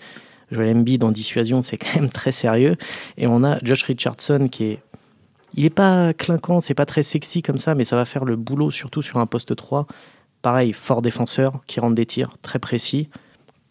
Joel 0.51 0.77
Embiid 0.77 1.03
en 1.03 1.11
dissuasion, 1.11 1.61
c'est 1.61 1.77
quand 1.77 1.95
même 1.95 2.09
très 2.09 2.31
sérieux. 2.31 2.75
Et 3.17 3.27
on 3.27 3.43
a 3.43 3.57
Josh 3.63 3.83
Richardson 3.83 4.47
qui 4.49 4.65
est 4.65 4.79
il 5.55 5.63
n'est 5.63 5.69
pas 5.69 6.13
clinquant, 6.13 6.59
c'est 6.59 6.73
pas 6.73 6.85
très 6.85 7.03
sexy 7.03 7.41
comme 7.41 7.57
ça, 7.57 7.75
mais 7.75 7.85
ça 7.85 7.95
va 7.95 8.05
faire 8.05 8.25
le 8.25 8.35
boulot, 8.35 8.71
surtout 8.71 9.01
sur 9.01 9.17
un 9.17 9.25
poste 9.25 9.55
3. 9.55 9.87
Pareil, 10.41 10.73
fort 10.73 11.01
défenseur, 11.01 11.61
qui 11.65 11.79
rentre 11.79 11.95
des 11.95 12.05
tirs, 12.05 12.37
très 12.41 12.59
précis. 12.59 13.09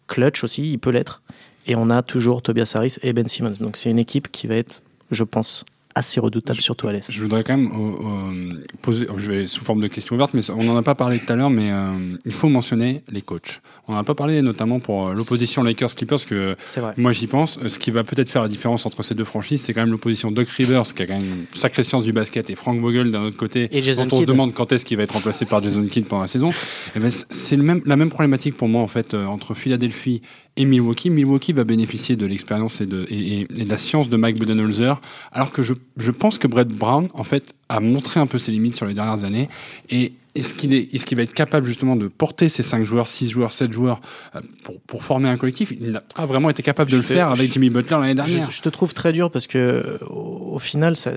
Clutch 0.07 0.43
aussi, 0.43 0.71
il 0.73 0.79
peut 0.79 0.89
l'être. 0.89 1.21
Et 1.67 1.75
on 1.75 1.89
a 1.89 2.01
toujours 2.01 2.41
Tobias 2.41 2.73
Harris 2.75 2.97
et 3.01 3.13
Ben 3.13 3.27
Simmons. 3.27 3.53
Donc 3.59 3.77
c'est 3.77 3.89
une 3.89 3.99
équipe 3.99 4.31
qui 4.31 4.47
va 4.47 4.55
être, 4.55 4.81
je 5.11 5.23
pense, 5.23 5.63
assez 5.95 6.19
redoutable, 6.19 6.59
surtout 6.59 6.89
à 6.89 6.93
l'Est. 6.93 7.09
Je 7.09 7.21
voudrais 7.21 7.43
quand 7.43 7.55
même 7.55 7.71
euh, 7.71 8.53
euh, 8.53 8.63
poser, 8.81 9.07
je 9.15 9.31
vais 9.31 9.45
sous 9.47 9.63
forme 9.63 9.81
de 9.81 9.87
question 9.87 10.15
ouverte, 10.15 10.33
mais 10.33 10.47
on 10.51 10.63
n'en 10.63 10.75
a 10.75 10.83
pas 10.83 10.93
parlé 10.93 11.19
tout 11.19 11.31
à 11.31 11.37
l'heure, 11.37 11.49
mais 11.49 11.71
euh, 11.71 12.17
il 12.25 12.33
faut 12.33 12.49
mentionner 12.49 13.01
les 13.09 13.21
coachs. 13.21 13.61
On 13.87 13.93
n'en 13.93 13.99
a 13.99 14.03
pas 14.03 14.13
parlé 14.13 14.41
notamment 14.41 14.81
pour 14.81 15.09
l'opposition 15.11 15.63
Lakers-Clippers, 15.63 16.25
que 16.25 16.55
moi 16.97 17.13
j'y 17.13 17.27
pense. 17.27 17.59
Ce 17.65 17.79
qui 17.79 17.91
va 17.91 18.03
peut-être 18.03 18.29
faire 18.29 18.41
la 18.41 18.49
différence 18.49 18.85
entre 18.85 19.03
ces 19.03 19.15
deux 19.15 19.23
franchises, 19.23 19.61
c'est 19.61 19.73
quand 19.73 19.81
même 19.81 19.91
l'opposition 19.91 20.31
Doc 20.31 20.49
Rivers, 20.49 20.93
qui 20.93 21.01
a 21.01 21.07
quand 21.07 21.17
même 21.17 21.23
une 21.23 21.59
sacrée 21.59 21.85
science 21.85 22.03
du 22.03 22.11
basket, 22.11 22.49
et 22.49 22.55
Frank 22.55 22.79
Vogel 22.79 23.09
d'un 23.11 23.23
autre 23.23 23.37
côté, 23.37 23.69
et 23.71 23.81
Jason 23.81 24.05
dont 24.05 24.17
on 24.17 24.21
se 24.21 24.25
demande 24.25 24.53
quand 24.53 24.73
est-ce 24.73 24.83
qu'il 24.83 24.97
va 24.97 25.03
être 25.03 25.13
remplacé 25.13 25.45
par 25.45 25.63
Jason 25.63 25.83
Kidd 25.85 26.07
pendant 26.07 26.23
la 26.23 26.27
saison. 26.27 26.49
Et 26.49 26.97
eh 26.97 26.99
ben, 26.99 27.11
c'est 27.11 27.57
même, 27.57 27.81
la 27.85 27.95
même 27.95 28.09
problématique 28.09 28.57
pour 28.57 28.67
moi 28.67 28.81
en 28.81 28.87
fait 28.87 29.13
entre 29.13 29.53
Philadelphie 29.53 30.21
et 30.57 30.65
Milwaukee. 30.65 31.09
Milwaukee 31.09 31.53
va 31.53 31.63
bénéficier 31.63 32.15
de 32.15 32.25
l'expérience 32.25 32.81
et 32.81 32.85
de, 32.85 33.05
et, 33.09 33.45
de 33.45 33.69
la 33.69 33.77
science 33.77 34.09
de 34.09 34.17
Mike 34.17 34.39
Budenholzer, 34.39 34.99
alors 35.31 35.51
que 35.51 35.63
je, 35.63 35.73
je 35.97 36.11
pense 36.11 36.37
que 36.37 36.47
Brett 36.47 36.67
Brown, 36.67 37.09
en 37.13 37.23
fait, 37.23 37.53
a 37.69 37.79
montré 37.79 38.19
un 38.19 38.27
peu 38.27 38.37
ses 38.37 38.51
limites 38.51 38.75
sur 38.75 38.85
les 38.85 38.93
dernières 38.93 39.23
années. 39.23 39.49
Et 39.89 40.13
est-ce 40.35 40.53
qu'il 40.53 40.73
est, 40.73 40.93
est, 40.93 41.15
va 41.15 41.23
être 41.23 41.33
capable 41.33 41.65
justement 41.65 41.95
de 41.95 42.07
porter 42.07 42.49
ces 42.49 42.63
5 42.63 42.83
joueurs, 42.83 43.07
6 43.07 43.29
joueurs, 43.29 43.51
7 43.51 43.71
joueurs 43.71 44.01
euh, 44.35 44.41
pour, 44.63 44.79
pour 44.81 45.03
former 45.03 45.29
un 45.29 45.37
collectif? 45.37 45.71
Il 45.79 45.91
n'a 45.91 46.01
pas 46.01 46.25
vraiment 46.25 46.49
été 46.49 46.61
capable 46.61 46.91
de 46.91 46.97
le 46.97 47.03
faire 47.03 47.29
avec 47.29 47.51
Jimmy 47.51 47.69
Butler 47.69 47.97
l'année 47.99 48.15
dernière. 48.15 48.51
Je, 48.51 48.61
te 48.61 48.69
trouve 48.69 48.93
très 48.93 49.13
dur 49.13 49.31
parce 49.31 49.47
que 49.47 49.97
au, 50.09 50.59
final, 50.59 50.97
ça, 50.97 51.11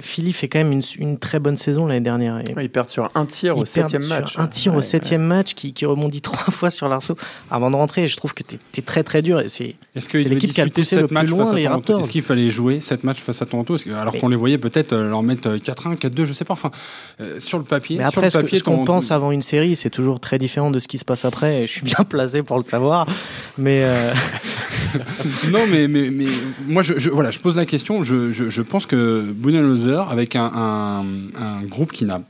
Philly 0.00 0.32
fait 0.32 0.48
quand 0.48 0.58
même 0.58 0.72
une, 0.72 0.82
une 0.98 1.18
très 1.18 1.38
bonne 1.38 1.56
saison 1.56 1.86
l'année 1.86 2.00
dernière. 2.00 2.42
ils 2.60 2.70
perdent 2.70 2.90
sur 2.90 3.08
un 3.14 3.24
tir 3.24 3.56
au 3.56 3.64
septième 3.64 4.04
match. 4.04 4.36
Un 4.36 4.48
tir 4.48 4.74
au 4.74 4.80
septième 4.80 5.22
match 5.22 5.54
qui, 5.54 5.72
qui, 5.72 5.86
rebondit 5.86 6.20
trois 6.22 6.52
fois 6.52 6.70
sur 6.70 6.88
l'arceau 6.88 7.16
avant 7.50 7.70
de 7.70 7.76
rentrer. 7.76 8.08
Je 8.08 8.16
trouve 8.16 8.34
que 8.34 8.42
tu 8.42 8.58
es, 8.76 8.82
très 8.82 9.04
très 9.04 9.22
dur. 9.22 9.42
C'est 9.46 9.76
Est-ce 9.94 10.16
l'équipe 10.16 10.52
qui 10.52 10.60
a 10.60 10.66
poussé 10.66 10.96
le 10.96 11.06
plus 11.06 11.26
loin 11.26 11.54
les 11.54 11.68
Raptors. 11.68 12.00
Est-ce 12.00 12.10
qu'il 12.10 12.22
fallait 12.22 12.50
jouer 12.50 12.80
sept 12.80 13.04
matchs 13.04 13.20
face 13.20 13.42
à 13.42 13.46
Toronto 13.46 13.76
Alors 13.96 14.14
qu'on 14.14 14.28
les 14.28 14.36
voyait 14.36 14.58
peut-être 14.58 14.94
leur 14.94 15.22
mettre 15.22 15.50
4-1, 15.50 15.96
4-2, 15.96 16.24
je 16.24 16.32
sais 16.32 16.44
pas. 16.44 16.54
Enfin, 16.54 16.72
sur 17.38 17.58
le 17.58 17.64
papier. 17.64 17.98
Mais 17.98 18.04
après, 18.04 18.28
sur 18.28 18.40
le 18.40 18.44
papier, 18.44 18.58
ce 18.58 18.64
qu'on 18.64 18.84
pense 18.84 19.12
avant 19.12 19.30
une 19.30 19.42
série, 19.42 19.76
c'est 19.76 19.90
toujours 19.90 20.18
très 20.18 20.38
différent 20.38 20.72
de 20.72 20.80
ce 20.80 20.88
qui 20.88 20.98
se 20.98 21.04
passe 21.04 21.24
après. 21.24 21.66
Je 21.66 21.72
suis 21.72 21.82
bien 21.82 22.04
placé 22.08 22.42
pour 22.42 22.56
le 22.56 22.64
savoir. 22.64 23.06
Mais. 23.56 23.84
non, 25.50 25.66
mais, 25.70 25.88
mais, 25.88 26.10
mais 26.10 26.26
moi, 26.66 26.82
je, 26.82 27.08
voilà, 27.10 27.30
je 27.30 27.38
pose 27.38 27.56
la 27.56 27.66
question. 27.66 28.02
Je, 28.02 28.32
je, 28.32 28.48
je 28.48 28.62
pense 28.62 28.86
que 28.86 29.32
Budenholzer, 29.32 30.08
avec 30.08 30.36
un, 30.36 30.50
un, 30.54 31.04
un, 31.40 31.62
groupe 31.64 31.92
qui 31.92 32.04
n'a 32.04 32.20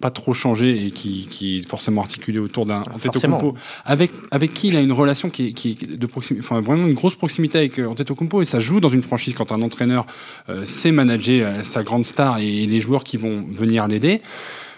pas 0.00 0.10
trop 0.10 0.34
changé 0.34 0.86
et 0.86 0.90
qui, 0.90 1.26
qui 1.30 1.58
est 1.58 1.68
forcément 1.68 2.02
articulé 2.02 2.38
autour 2.38 2.66
d'un 2.66 2.82
Antetokounmpo, 2.94 3.54
avec 3.84 4.10
avec 4.30 4.52
qui 4.52 4.68
il 4.68 4.76
a 4.76 4.80
une 4.80 4.92
relation 4.92 5.30
qui 5.30 5.48
est, 5.48 5.52
qui 5.52 5.70
est 5.70 5.96
de 5.96 6.06
proximité, 6.06 6.44
enfin 6.46 6.60
vraiment 6.60 6.86
une 6.86 6.94
grosse 6.94 7.14
proximité 7.14 7.58
avec 7.58 7.78
euh, 7.78 7.88
Antetokounmpo 7.88 8.42
et 8.42 8.44
ça 8.44 8.60
joue 8.60 8.80
dans 8.80 8.90
une 8.90 9.02
franchise 9.02 9.34
quand 9.34 9.52
un 9.52 9.62
entraîneur 9.62 10.06
euh, 10.50 10.66
sait 10.66 10.92
manager 10.92 11.46
euh, 11.46 11.62
sa 11.62 11.82
grande 11.82 12.04
star 12.04 12.38
et 12.38 12.66
les 12.66 12.80
joueurs 12.80 13.04
qui 13.04 13.16
vont 13.16 13.44
venir 13.50 13.88
l'aider. 13.88 14.20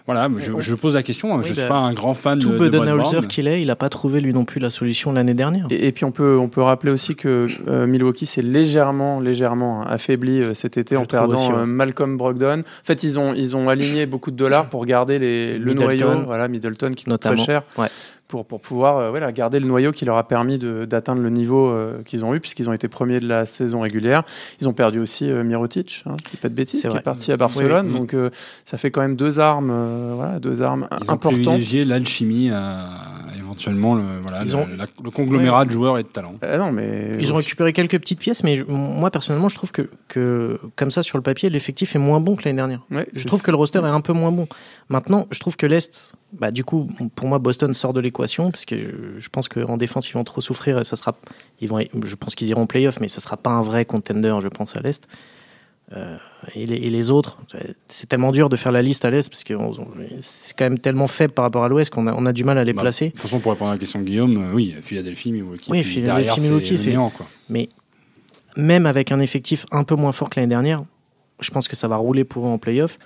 Voilà, 0.08 0.30
je, 0.38 0.74
pose 0.74 0.94
la 0.94 1.02
question. 1.02 1.42
je 1.42 1.50
ne 1.50 1.52
suis 1.52 1.62
bah, 1.62 1.68
pas 1.68 1.76
un 1.76 1.92
grand 1.92 2.14
fan 2.14 2.38
tout 2.38 2.48
de, 2.48 2.58
Budenholzer 2.58 3.28
qu'il 3.28 3.46
est, 3.46 3.60
il 3.60 3.66
n'a 3.66 3.76
pas 3.76 3.90
trouvé 3.90 4.22
lui 4.22 4.32
non 4.32 4.46
plus 4.46 4.58
la 4.58 4.70
solution 4.70 5.12
l'année 5.12 5.34
dernière. 5.34 5.66
Et, 5.68 5.92
puis 5.92 6.06
on 6.06 6.12
peut, 6.12 6.38
on 6.38 6.48
peut 6.48 6.62
rappeler 6.62 6.90
aussi 6.90 7.14
que 7.14 7.46
euh, 7.68 7.86
Milwaukee 7.86 8.24
s'est 8.24 8.40
légèrement, 8.40 9.20
légèrement 9.20 9.82
affaibli 9.82 10.40
euh, 10.40 10.54
cet 10.54 10.78
été 10.78 10.96
en 10.96 11.04
perdant 11.04 11.58
euh, 11.58 11.66
Malcolm 11.66 12.16
Brogdon. 12.16 12.60
En 12.60 12.84
fait, 12.84 13.02
ils 13.02 13.18
ont, 13.18 13.34
ils 13.34 13.54
ont 13.54 13.68
aligné 13.68 14.06
beaucoup 14.06 14.30
de 14.30 14.36
dollars 14.36 14.66
pour 14.70 14.86
garder 14.86 15.18
les, 15.18 15.58
le 15.58 15.74
noyau. 15.74 16.22
Voilà, 16.24 16.48
Middleton 16.48 16.92
qui 16.92 17.04
coûte 17.04 17.20
très 17.20 17.36
cher. 17.36 17.64
Ouais 17.76 17.88
pour, 18.28 18.46
pour 18.46 18.60
pouvoir 18.60 18.98
euh, 18.98 19.30
garder 19.32 19.58
le 19.58 19.66
noyau 19.66 19.90
qui 19.90 20.04
leur 20.04 20.18
a 20.18 20.28
permis 20.28 20.58
d'atteindre 20.58 21.22
le 21.22 21.30
niveau 21.30 21.68
euh, 21.68 22.02
qu'ils 22.04 22.24
ont 22.24 22.34
eu, 22.34 22.40
puisqu'ils 22.40 22.68
ont 22.68 22.72
été 22.74 22.86
premiers 22.86 23.20
de 23.20 23.26
la 23.26 23.46
saison 23.46 23.80
régulière. 23.80 24.22
Ils 24.60 24.68
ont 24.68 24.74
perdu 24.74 25.00
aussi 25.00 25.30
euh, 25.30 25.42
Mirotic, 25.42 26.04
hein, 26.06 26.16
qui 26.28 26.36
pas 26.36 26.50
de 26.50 26.54
bêtises, 26.54 26.86
qui 26.86 26.96
est 26.96 27.00
parti 27.00 27.32
à 27.32 27.36
Barcelone. 27.36 27.92
Donc 27.92 28.14
ça 28.64 28.76
fait 28.76 28.90
quand 28.90 29.00
même 29.00 29.16
deux 29.16 29.40
armes, 29.40 29.72
voilà, 30.14 30.38
deux 30.38 30.62
armes 30.62 30.88
Ils 30.90 31.10
importantes. 31.10 31.38
Ont 31.38 31.42
privilégié 31.42 31.84
l'alchimie 31.84 32.50
éventuellement 33.58 33.94
le, 33.94 34.20
voilà, 34.20 34.44
le, 34.44 35.10
conglomérat 35.10 35.64
de 35.64 35.70
joueurs 35.70 35.98
et 35.98 36.02
de 36.02 36.08
talents. 36.08 36.34
non, 36.42 36.72
mais... 36.72 37.16
Ils 37.18 37.32
ont 37.32 37.36
récupéré 37.36 37.72
quelques 37.72 37.98
petites 37.98 38.20
pièces, 38.20 38.44
mais 38.44 38.58
moi 38.68 39.10
personnellement, 39.10 39.48
je 39.48 39.56
trouve 39.56 39.72
que, 39.72 39.90
que 40.08 40.60
comme 40.76 40.90
ça 40.90 41.02
sur 41.02 41.18
le 41.18 41.22
papier, 41.22 41.50
l'effectif 41.50 41.94
est 41.94 41.98
moins 41.98 42.20
bon 42.20 42.36
que 42.36 42.44
l'année 42.44 42.56
dernière. 42.56 42.80
je 43.12 43.26
trouve 43.26 43.42
que 43.42 43.50
le 43.50 43.56
roster 43.56 43.80
est 43.80 43.84
un 43.84 44.00
peu 44.00 44.12
moins 44.12 44.32
bon. 44.32 44.46
Maintenant, 44.88 45.26
je 45.30 45.40
trouve 45.40 45.56
que 45.56 45.66
l'Est 45.66 46.14
bah, 46.32 46.50
du 46.50 46.62
coup, 46.62 46.86
pour 47.14 47.26
moi, 47.26 47.38
Boston 47.38 47.72
sort 47.72 47.94
de 47.94 48.00
l'équation 48.00 48.50
parce 48.50 48.66
que 48.66 48.76
je, 49.16 49.28
pense 49.30 49.48
qu'en 49.48 49.78
défense, 49.78 50.10
ils 50.10 50.12
vont 50.12 50.24
trop 50.24 50.42
souffrir. 50.42 50.78
Et 50.78 50.84
ça 50.84 50.96
sera, 50.96 51.16
ils 51.60 51.68
vont, 51.68 51.80
je 52.04 52.14
pense 52.16 52.34
qu'ils 52.34 52.48
iront 52.48 52.62
en 52.62 52.66
playoff, 52.66 53.00
mais 53.00 53.08
ça 53.08 53.20
sera 53.20 53.36
pas 53.38 53.50
un 53.50 53.62
vrai 53.62 53.86
contender, 53.86 54.38
je 54.42 54.48
pense, 54.48 54.76
à 54.76 54.80
l'Est. 54.80 55.08
Euh, 55.96 56.16
et, 56.54 56.66
les, 56.66 57.10
autres, 57.10 57.38
c'est 57.86 58.08
tellement 58.08 58.30
dur 58.30 58.50
de 58.50 58.56
faire 58.56 58.72
la 58.72 58.82
liste 58.82 59.06
à 59.06 59.10
l'Est 59.10 59.30
parce 59.30 59.42
que 59.42 59.54
c'est 60.20 60.54
quand 60.56 60.66
même 60.66 60.78
tellement 60.78 61.06
faible 61.06 61.32
par 61.32 61.44
rapport 61.44 61.64
à 61.64 61.68
l'Ouest 61.68 61.90
qu'on 61.90 62.06
a, 62.06 62.14
on 62.14 62.26
a 62.26 62.32
du 62.32 62.44
mal 62.44 62.58
à 62.58 62.64
les 62.64 62.74
bah, 62.74 62.82
placer. 62.82 63.06
De 63.06 63.10
toute 63.12 63.22
façon, 63.22 63.40
pour 63.40 63.52
répondre 63.52 63.70
à 63.70 63.74
la 63.74 63.78
question 63.78 64.00
de 64.00 64.04
Guillaume, 64.04 64.36
euh, 64.36 64.54
oui, 64.54 64.74
Philadelphie, 64.82 65.32
Milwaukee. 65.32 65.70
Oui, 65.70 65.82
Philadelphie, 65.82 66.40
Milwaukee, 66.42 66.76
c'est. 66.76 66.94
Mais 67.48 67.70
même 68.56 68.84
avec 68.84 69.12
un 69.12 69.20
effectif 69.20 69.64
un 69.72 69.84
peu 69.84 69.94
moins 69.94 70.12
fort 70.12 70.28
que 70.28 70.38
l'année 70.38 70.50
dernière, 70.50 70.84
je 71.40 71.50
pense 71.50 71.68
que 71.68 71.76
ça 71.76 71.88
va 71.88 71.96
rouler 71.96 72.24
pour 72.24 72.46
eux 72.46 72.50
en 72.50 72.58
playoff. 72.58 72.98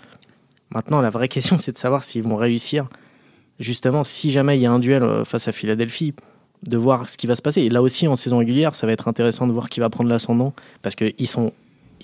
Maintenant, 0.70 1.00
la 1.00 1.10
vraie 1.10 1.28
question, 1.36 1.58
c'est 1.58 1.72
de 1.72 1.78
savoir 1.78 2.02
s'ils 2.02 2.22
vont 2.22 2.36
réussir 2.36 2.88
justement, 3.60 4.02
si 4.02 4.30
jamais 4.30 4.58
il 4.58 4.62
y 4.62 4.66
a 4.66 4.72
un 4.72 4.78
duel 4.78 5.02
euh, 5.02 5.24
face 5.24 5.48
à 5.48 5.52
Philadelphie, 5.52 6.14
de 6.66 6.76
voir 6.76 7.08
ce 7.08 7.16
qui 7.16 7.26
va 7.26 7.34
se 7.34 7.42
passer. 7.42 7.62
Et 7.62 7.70
là 7.70 7.82
aussi, 7.82 8.06
en 8.06 8.16
saison 8.16 8.38
régulière, 8.38 8.74
ça 8.74 8.86
va 8.86 8.92
être 8.92 9.08
intéressant 9.08 9.46
de 9.46 9.52
voir 9.52 9.68
qui 9.68 9.80
va 9.80 9.90
prendre 9.90 10.10
l'ascendant, 10.10 10.52
parce 10.82 10.94
que 10.94 11.12
ils 11.18 11.26
sont, 11.26 11.52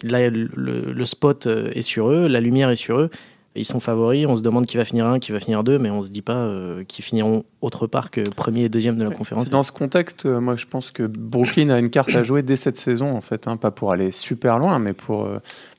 là, 0.03 0.29
le, 0.31 1.05
spot 1.05 1.47
euh, 1.47 1.71
est 1.75 1.83
sur 1.83 2.11
eux, 2.11 2.27
la 2.29 2.41
lumière 2.41 2.71
est 2.71 2.77
sur 2.77 2.99
eux. 2.99 3.11
Ils 3.55 3.65
sont 3.65 3.81
favoris, 3.81 4.27
on 4.29 4.37
se 4.37 4.43
demande 4.43 4.67
qui 4.67 4.77
va 4.77 4.85
finir 4.85 5.07
un, 5.07 5.19
qui 5.19 5.33
va 5.33 5.41
finir 5.41 5.65
deux, 5.65 5.81
mais 5.81 5.91
on 5.91 6.03
se 6.03 6.11
dit 6.11 6.23
pas 6.23 6.37
euh, 6.37 6.85
qu'ils 6.85 7.05
finiront 7.05 7.45
autre 7.61 7.89
part 7.89 8.13
que 8.13 8.21
premier 8.21 8.65
et 8.65 8.69
deuxième 8.69 8.99
de 8.99 9.05
la 9.05 9.11
conférence. 9.11 9.51
Dans 9.51 9.65
ce 9.65 9.73
contexte, 9.73 10.27
moi 10.27 10.55
je 10.55 10.67
pense 10.67 10.93
que 10.93 11.03
Brooklyn 11.03 11.71
a 11.71 11.79
une 11.79 11.91
carte 11.91 12.15
à 12.15 12.23
jouer 12.23 12.43
dès 12.43 12.57
cette 12.57 12.77
saison, 12.77 13.17
en 13.17 13.21
fait, 13.21 13.49
hein, 13.49 13.57
pas 13.57 13.73
pour 13.73 13.91
aller 13.91 14.13
super 14.13 14.61
loin, 14.61 14.79
mais 14.79 14.93
pour, 14.93 15.29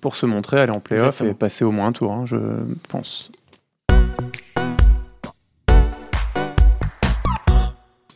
pour 0.02 0.18
se 0.18 0.26
montrer, 0.26 0.60
aller 0.60 0.74
en 0.76 0.82
playoff 0.82 1.22
et 1.22 1.34
passer 1.34 1.64
au 1.64 1.72
moins 1.72 1.88
un 1.88 1.92
tour, 1.94 2.12
hein, 2.12 2.26
je 2.26 2.38
pense. 2.90 3.32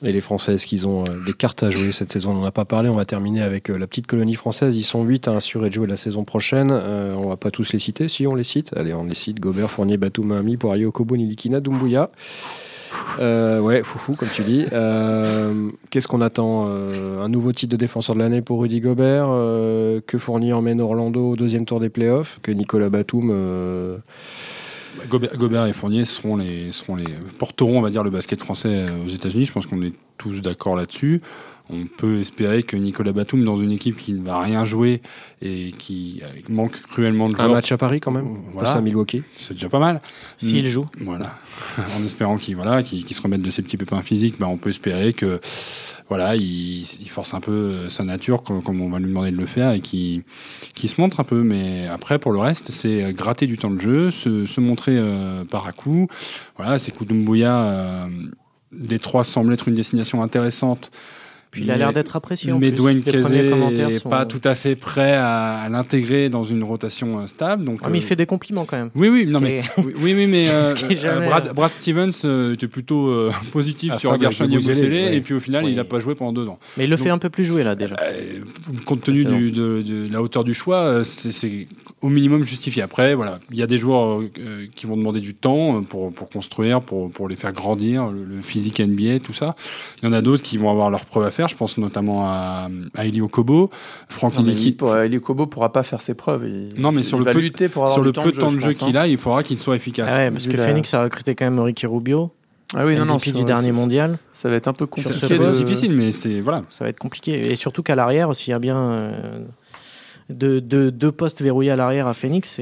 Et 0.03 0.11
les 0.11 0.21
Françaises 0.21 0.65
qui 0.65 0.85
ont 0.85 1.03
euh, 1.09 1.25
des 1.25 1.33
cartes 1.33 1.63
à 1.63 1.69
jouer 1.69 1.93
cette 1.93 2.11
saison, 2.11 2.31
on 2.31 2.35
n'en 2.35 2.45
a 2.45 2.51
pas 2.51 2.65
parlé. 2.65 2.89
On 2.89 2.95
va 2.95 3.05
terminer 3.05 3.41
avec 3.41 3.69
euh, 3.69 3.77
la 3.77 3.87
petite 3.87 4.05
colonie 4.05 4.35
française. 4.35 4.75
Ils 4.75 4.83
sont 4.83 5.03
8 5.03 5.29
à 5.29 5.35
assurer 5.37 5.69
de 5.69 5.73
jouer 5.73 5.87
la 5.87 5.95
saison 5.95 6.25
prochaine. 6.25 6.71
Euh, 6.71 7.15
on 7.15 7.29
va 7.29 7.37
pas 7.37 7.51
tous 7.51 7.71
les 7.71 7.79
citer. 7.79 8.09
Si 8.09 8.27
on 8.27 8.35
les 8.35 8.43
cite, 8.43 8.73
allez, 8.75 8.93
on 8.93 9.05
les 9.05 9.15
cite. 9.15 9.39
Gobert, 9.39 9.71
Fournier, 9.71 9.95
Batou, 9.95 10.23
Mahami, 10.23 10.57
Poirier, 10.57 10.85
Okobo, 10.85 11.15
Nilikina, 11.15 11.61
Doumbouya. 11.61 12.11
ouais, 13.19 13.81
foufou, 13.83 14.15
comme 14.15 14.29
tu 14.29 14.43
dis. 14.43 14.65
Qu'est-ce 15.89 16.07
qu'on 16.07 16.21
attend 16.21 16.67
Un 16.67 17.29
nouveau 17.29 17.53
titre 17.53 17.71
de 17.71 17.77
défenseur 17.77 18.15
de 18.15 18.19
l'année 18.19 18.41
pour 18.41 18.61
Rudy 18.61 18.81
Gobert? 18.81 19.27
Que 20.05 20.17
Fournier 20.17 20.51
emmène 20.51 20.81
Orlando 20.81 21.31
au 21.31 21.35
deuxième 21.35 21.65
tour 21.65 21.79
des 21.79 21.89
playoffs? 21.89 22.39
Que 22.43 22.51
Nicolas 22.51 22.89
Batum 22.89 24.01
Gobert, 25.09 25.65
et 25.65 25.73
Fournier 25.73 26.05
seront 26.05 26.37
les, 26.37 26.71
seront 26.71 26.95
les, 26.95 27.05
porteront, 27.37 27.79
on 27.79 27.81
va 27.81 27.89
dire, 27.89 28.03
le 28.03 28.09
basket 28.09 28.39
français 28.41 28.85
aux 29.05 29.09
États-Unis. 29.09 29.45
Je 29.45 29.51
pense 29.51 29.65
qu'on 29.65 29.81
est 29.81 29.93
tous 30.17 30.41
d'accord 30.41 30.75
là-dessus. 30.75 31.21
On 31.69 31.85
peut 31.85 32.19
espérer 32.19 32.63
que 32.63 32.75
Nicolas 32.75 33.13
Batum, 33.13 33.43
dans 33.43 33.57
une 33.57 33.71
équipe 33.71 33.97
qui 33.97 34.13
ne 34.13 34.23
va 34.23 34.41
rien 34.41 34.65
jouer 34.65 35.01
et 35.41 35.71
qui 35.77 36.21
manque 36.49 36.79
cruellement 36.81 37.27
de 37.27 37.35
joueurs. 37.35 37.49
Un 37.49 37.53
match 37.53 37.71
à 37.71 37.77
Paris 37.77 37.99
quand 37.99 38.11
même, 38.11 38.37
voilà. 38.53 38.73
à 38.73 38.81
Milwaukee. 38.81 39.23
C'est 39.39 39.53
déjà 39.53 39.69
pas 39.69 39.79
mal. 39.79 40.01
S'il 40.37 40.65
joue. 40.65 40.87
Voilà. 40.99 41.37
en 41.97 42.03
espérant 42.03 42.37
qu'il 42.37 42.55
voilà, 42.55 42.83
qu 42.83 43.13
se 43.13 43.21
remette 43.21 43.41
de 43.41 43.49
ses 43.49 43.61
petits 43.61 43.77
pépins 43.77 44.01
physiques, 44.01 44.35
ben 44.39 44.47
on 44.47 44.57
peut 44.57 44.71
espérer 44.71 45.13
que 45.13 45.39
voilà, 46.09 46.35
il, 46.35 46.81
il 46.81 47.09
force 47.09 47.33
un 47.33 47.39
peu 47.39 47.89
sa 47.89 48.03
nature 48.03 48.43
comme, 48.43 48.81
on 48.81 48.89
va 48.89 48.99
lui 48.99 49.07
demander 49.07 49.31
de 49.31 49.37
le 49.37 49.45
faire 49.45 49.71
et 49.71 49.79
qu'il 49.79 50.23
se 50.75 50.99
montre 50.99 51.19
un 51.19 51.23
peu. 51.23 51.43
Mais 51.43 51.87
après, 51.87 52.19
pour 52.19 52.31
le 52.31 52.39
reste, 52.39 52.71
c'est 52.71 53.13
gratter 53.13 53.47
du 53.47 53.57
temps 53.57 53.71
de 53.71 53.79
jeu, 53.79 54.11
se, 54.11 54.45
se 54.45 54.61
montrer 54.61 54.97
euh, 54.97 55.43
par 55.45 55.65
à 55.67 55.71
coup. 55.71 56.07
Voilà, 56.57 56.79
c'est 56.79 56.91
Koudoumbouyah. 56.91 57.61
Euh, 57.61 58.07
les 58.71 58.99
trois 58.99 59.23
semblent 59.23 59.53
être 59.53 59.67
une 59.67 59.75
destination 59.75 60.21
intéressante. 60.21 60.91
Puis 61.53 61.61
il 61.61 61.71
a 61.71 61.77
l'air 61.77 61.93
d'être 61.93 62.15
apprécié. 62.15 62.51
mais 62.51 62.71
Dwayne 62.71 63.03
Casey 63.03 63.43
n'est 63.43 63.99
pas 63.99 64.25
tout 64.25 64.41
à 64.43 64.55
fait 64.55 64.75
prêt 64.75 65.13
à, 65.13 65.67
l'intégrer 65.69 66.29
dans 66.29 66.43
une 66.43 66.63
rotation 66.63 67.19
euh, 67.19 67.27
stable. 67.27 67.63
Donc, 67.63 67.79
ah, 67.83 67.89
mais 67.91 67.99
il 67.99 68.03
euh, 68.03 68.07
fait 68.07 68.15
des 68.15 68.25
compliments 68.25 68.65
quand 68.65 68.77
même. 68.77 68.89
Oui, 68.95 69.07
oui, 69.07 69.27
non, 69.27 69.39
mais, 69.39 69.61
oui, 69.77 70.15
oui, 70.15 70.27
mais 70.31 70.47
euh, 70.51 71.19
Brad, 71.27 71.53
Brad, 71.53 71.69
Stevens 71.69 72.53
était 72.53 72.67
plutôt 72.67 73.29
positif 73.51 73.95
sur 73.99 74.19
Gershon 74.19 74.49
Yabusele 74.49 75.13
et 75.13 75.21
puis 75.21 75.35
au 75.35 75.39
final, 75.39 75.67
il 75.67 75.75
n'a 75.75 75.83
pas 75.83 75.99
joué 75.99 76.15
pendant 76.15 76.33
deux 76.33 76.47
ans. 76.47 76.57
Mais 76.75 76.85
il 76.85 76.89
le 76.89 76.97
fait 76.97 77.11
un 77.11 77.19
peu 77.19 77.29
plus 77.29 77.45
jouer 77.45 77.63
là 77.63 77.75
déjà. 77.75 77.97
compte 78.85 79.01
tenu 79.01 79.23
du, 79.23 79.51
de, 79.51 79.83
de, 79.83 80.11
la 80.11 80.23
hauteur 80.23 80.43
du 80.43 80.55
choix, 80.55 81.03
c'est 81.03 81.67
au 82.01 82.09
minimum 82.09 82.43
justifié. 82.43 82.81
Après, 82.81 83.13
voilà, 83.13 83.39
il 83.51 83.57
y 83.57 83.63
a 83.63 83.67
des 83.67 83.77
joueurs 83.77 84.21
qui 84.75 84.87
vont 84.87 84.97
demander 84.97 85.19
du 85.19 85.35
temps 85.35 85.83
pour, 85.83 86.11
pour 86.11 86.29
construire, 86.29 86.81
pour, 86.81 87.11
pour 87.11 87.29
les 87.29 87.35
faire 87.35 87.53
grandir, 87.53 88.09
le, 88.09 88.41
physique 88.41 88.79
NBA, 88.79 89.19
tout 89.19 89.33
ça. 89.33 89.55
Il 90.01 90.05
y 90.05 90.09
en 90.09 90.13
a 90.13 90.21
d'autres 90.21 90.41
qui 90.41 90.57
vont 90.57 90.71
avoir 90.71 90.89
leurs 90.89 91.05
preuves 91.05 91.25
à 91.25 91.31
faire 91.31 91.42
je 91.47 91.55
pense 91.55 91.77
notamment 91.77 92.25
à, 92.25 92.69
à 92.95 93.05
Elio 93.05 93.27
Kobo. 93.27 93.69
Franck 94.09 94.33
Elio 94.37 95.19
Kobo 95.19 95.47
pourra 95.47 95.71
pas 95.71 95.83
faire 95.83 96.01
ses 96.01 96.13
preuves. 96.13 96.47
Il, 96.47 96.81
non, 96.81 96.91
mais 96.91 97.03
sur 97.03 97.19
le 97.19 97.25
peu, 97.25 97.39
lutter 97.39 97.69
pour 97.69 97.89
sur 97.89 98.03
le 98.03 98.11
peu 98.11 98.31
de 98.31 98.37
temps 98.37 98.51
de 98.51 98.59
jeu, 98.59 98.73
qu'il 98.73 98.97
a, 98.97 99.07
il 99.07 99.17
faudra 99.17 99.43
qu'il 99.43 99.59
soit 99.59 99.75
efficace. 99.75 100.11
Ah 100.11 100.31
parce 100.31 100.47
que 100.47 100.57
Phoenix 100.57 100.93
a 100.93 101.03
recruté 101.03 101.35
quand 101.35 101.45
même 101.45 101.59
Ricky 101.59 101.85
Rubio. 101.87 102.31
Ah 102.75 102.85
oui, 102.85 102.95
non, 102.95 103.05
non, 103.05 103.17
du 103.17 103.43
dernier 103.43 103.71
mondial. 103.71 104.17
Ça 104.33 104.49
va 104.49 104.55
être 104.55 104.67
un 104.67 104.73
peu 104.73 104.85
compliqué. 104.85 105.13
C'est 105.13 105.51
difficile, 105.51 105.93
mais 105.93 106.11
c'est 106.11 106.41
voilà. 106.41 106.63
Ça 106.69 106.83
va 106.83 106.89
être 106.89 106.99
compliqué. 106.99 107.51
Et 107.51 107.55
surtout 107.55 107.83
qu'à 107.83 107.95
l'arrière, 107.95 108.35
s'il 108.35 108.51
y 108.51 108.53
a 108.53 108.59
bien 108.59 108.77
euh, 108.77 109.39
de, 110.29 110.59
deux 110.59 111.11
postes 111.11 111.41
verrouillés 111.41 111.71
à 111.71 111.75
l'arrière 111.75 112.07
à 112.07 112.13
Phoenix, 112.13 112.59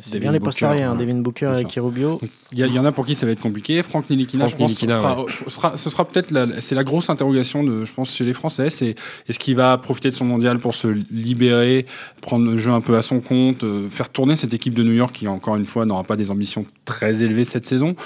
c'est 0.00 0.18
bien 0.20 0.32
les 0.32 0.40
postes 0.40 0.62
arrière, 0.62 0.92
hein, 0.92 0.96
Devin 0.96 1.16
Booker 1.16 1.52
et 1.58 1.64
Kirubio. 1.64 2.20
Il 2.52 2.58
y, 2.58 2.78
en 2.78 2.84
a 2.84 2.92
pour 2.92 3.06
qui 3.06 3.14
ça 3.14 3.26
va 3.26 3.32
être 3.32 3.40
compliqué. 3.40 3.82
Franck 3.82 4.10
Nilikina, 4.10 4.46
je 4.48 4.56
pense, 4.56 4.74
ce 4.74 5.90
sera, 5.90 6.04
peut-être 6.04 6.32
c'est 6.60 6.74
la 6.74 6.84
grosse 6.84 7.10
interrogation 7.10 7.64
de, 7.64 7.84
je 7.84 7.92
pense, 7.92 8.14
chez 8.14 8.24
les 8.24 8.32
Français. 8.32 8.70
C'est 8.70 8.94
est-ce 9.28 9.38
qu'il 9.38 9.56
va 9.56 9.78
profiter 9.78 10.10
de 10.10 10.14
son 10.14 10.24
mondial 10.24 10.58
pour 10.58 10.74
se 10.74 10.88
libérer, 11.10 11.86
prendre 12.20 12.44
le 12.44 12.56
jeu 12.58 12.70
un 12.70 12.80
peu 12.80 12.96
à 12.96 13.02
son 13.02 13.20
compte, 13.20 13.64
euh, 13.64 13.88
faire 13.90 14.10
tourner 14.10 14.36
cette 14.36 14.54
équipe 14.54 14.74
de 14.74 14.82
New 14.82 14.92
York 14.92 15.14
qui, 15.14 15.28
encore 15.28 15.56
une 15.56 15.66
fois, 15.66 15.86
n'aura 15.86 16.04
pas 16.04 16.16
des 16.16 16.30
ambitions 16.30 16.66
très 16.84 17.22
élevées 17.22 17.44
cette 17.44 17.64
saison? 17.64 17.96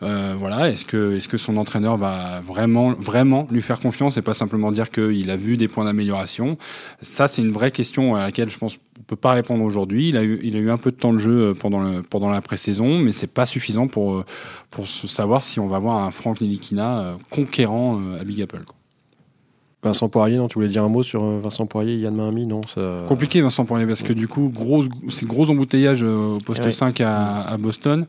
Voilà, 0.00 0.70
est-ce 0.70 0.84
que, 0.84 1.14
est-ce 1.14 1.28
que 1.28 1.36
son 1.38 1.56
entraîneur 1.56 1.96
va 1.96 2.40
vraiment, 2.40 2.92
vraiment 2.92 3.46
lui 3.50 3.62
faire 3.62 3.80
confiance 3.80 4.16
et 4.16 4.22
pas 4.22 4.34
simplement 4.34 4.72
dire 4.72 4.90
qu'il 4.90 5.30
a 5.30 5.36
vu 5.36 5.56
des 5.56 5.68
points 5.68 5.84
d'amélioration? 5.84 6.56
Ça, 7.00 7.26
c'est 7.26 7.42
une 7.42 7.52
vraie 7.52 7.70
question 7.70 8.14
à 8.14 8.22
laquelle 8.22 8.50
je 8.50 8.58
pense 8.58 8.78
on 8.98 9.02
peut 9.02 9.16
pas 9.16 9.32
répondre 9.32 9.64
aujourd'hui. 9.64 10.08
Il 10.08 10.16
a 10.16 10.22
eu, 10.22 10.38
il 10.42 10.56
a 10.56 10.60
eu 10.60 10.70
un 10.70 10.78
peu 10.78 10.90
de 10.90 10.96
temps 10.96 11.12
de 11.12 11.18
jeu 11.18 11.54
pendant 11.54 11.80
le, 11.80 12.02
pendant 12.02 12.30
la 12.30 12.40
pré-saison, 12.40 12.98
mais 12.98 13.12
c'est 13.12 13.32
pas 13.32 13.46
suffisant 13.46 13.88
pour, 13.88 14.24
pour 14.70 14.88
savoir 14.88 15.42
si 15.42 15.60
on 15.60 15.66
va 15.66 15.76
avoir 15.76 16.04
un 16.04 16.10
Frank 16.10 16.40
Nilikina 16.40 17.16
conquérant 17.30 18.00
à 18.20 18.24
Big 18.24 18.40
Apple. 18.40 18.64
Vincent 19.84 20.08
Poirier, 20.08 20.38
non, 20.38 20.48
tu 20.48 20.54
voulais 20.54 20.68
dire 20.68 20.82
un 20.82 20.88
mot 20.88 21.02
sur 21.02 21.22
euh, 21.22 21.40
Vincent 21.42 21.66
Poirier, 21.66 21.96
Yann 21.96 22.14
Mahami, 22.14 22.46
non 22.46 22.62
ça... 22.62 23.02
Compliqué 23.06 23.42
Vincent 23.42 23.66
Poirier, 23.66 23.86
parce 23.86 24.02
que 24.02 24.14
du 24.14 24.28
coup, 24.28 24.50
gros, 24.52 24.82
c'est 25.10 25.26
gros 25.26 25.50
embouteillage 25.50 26.02
euh, 26.02 26.36
au 26.36 26.38
poste 26.38 26.68
5 26.68 27.02
à, 27.02 27.42
à, 27.42 27.56
Boston, 27.58 28.06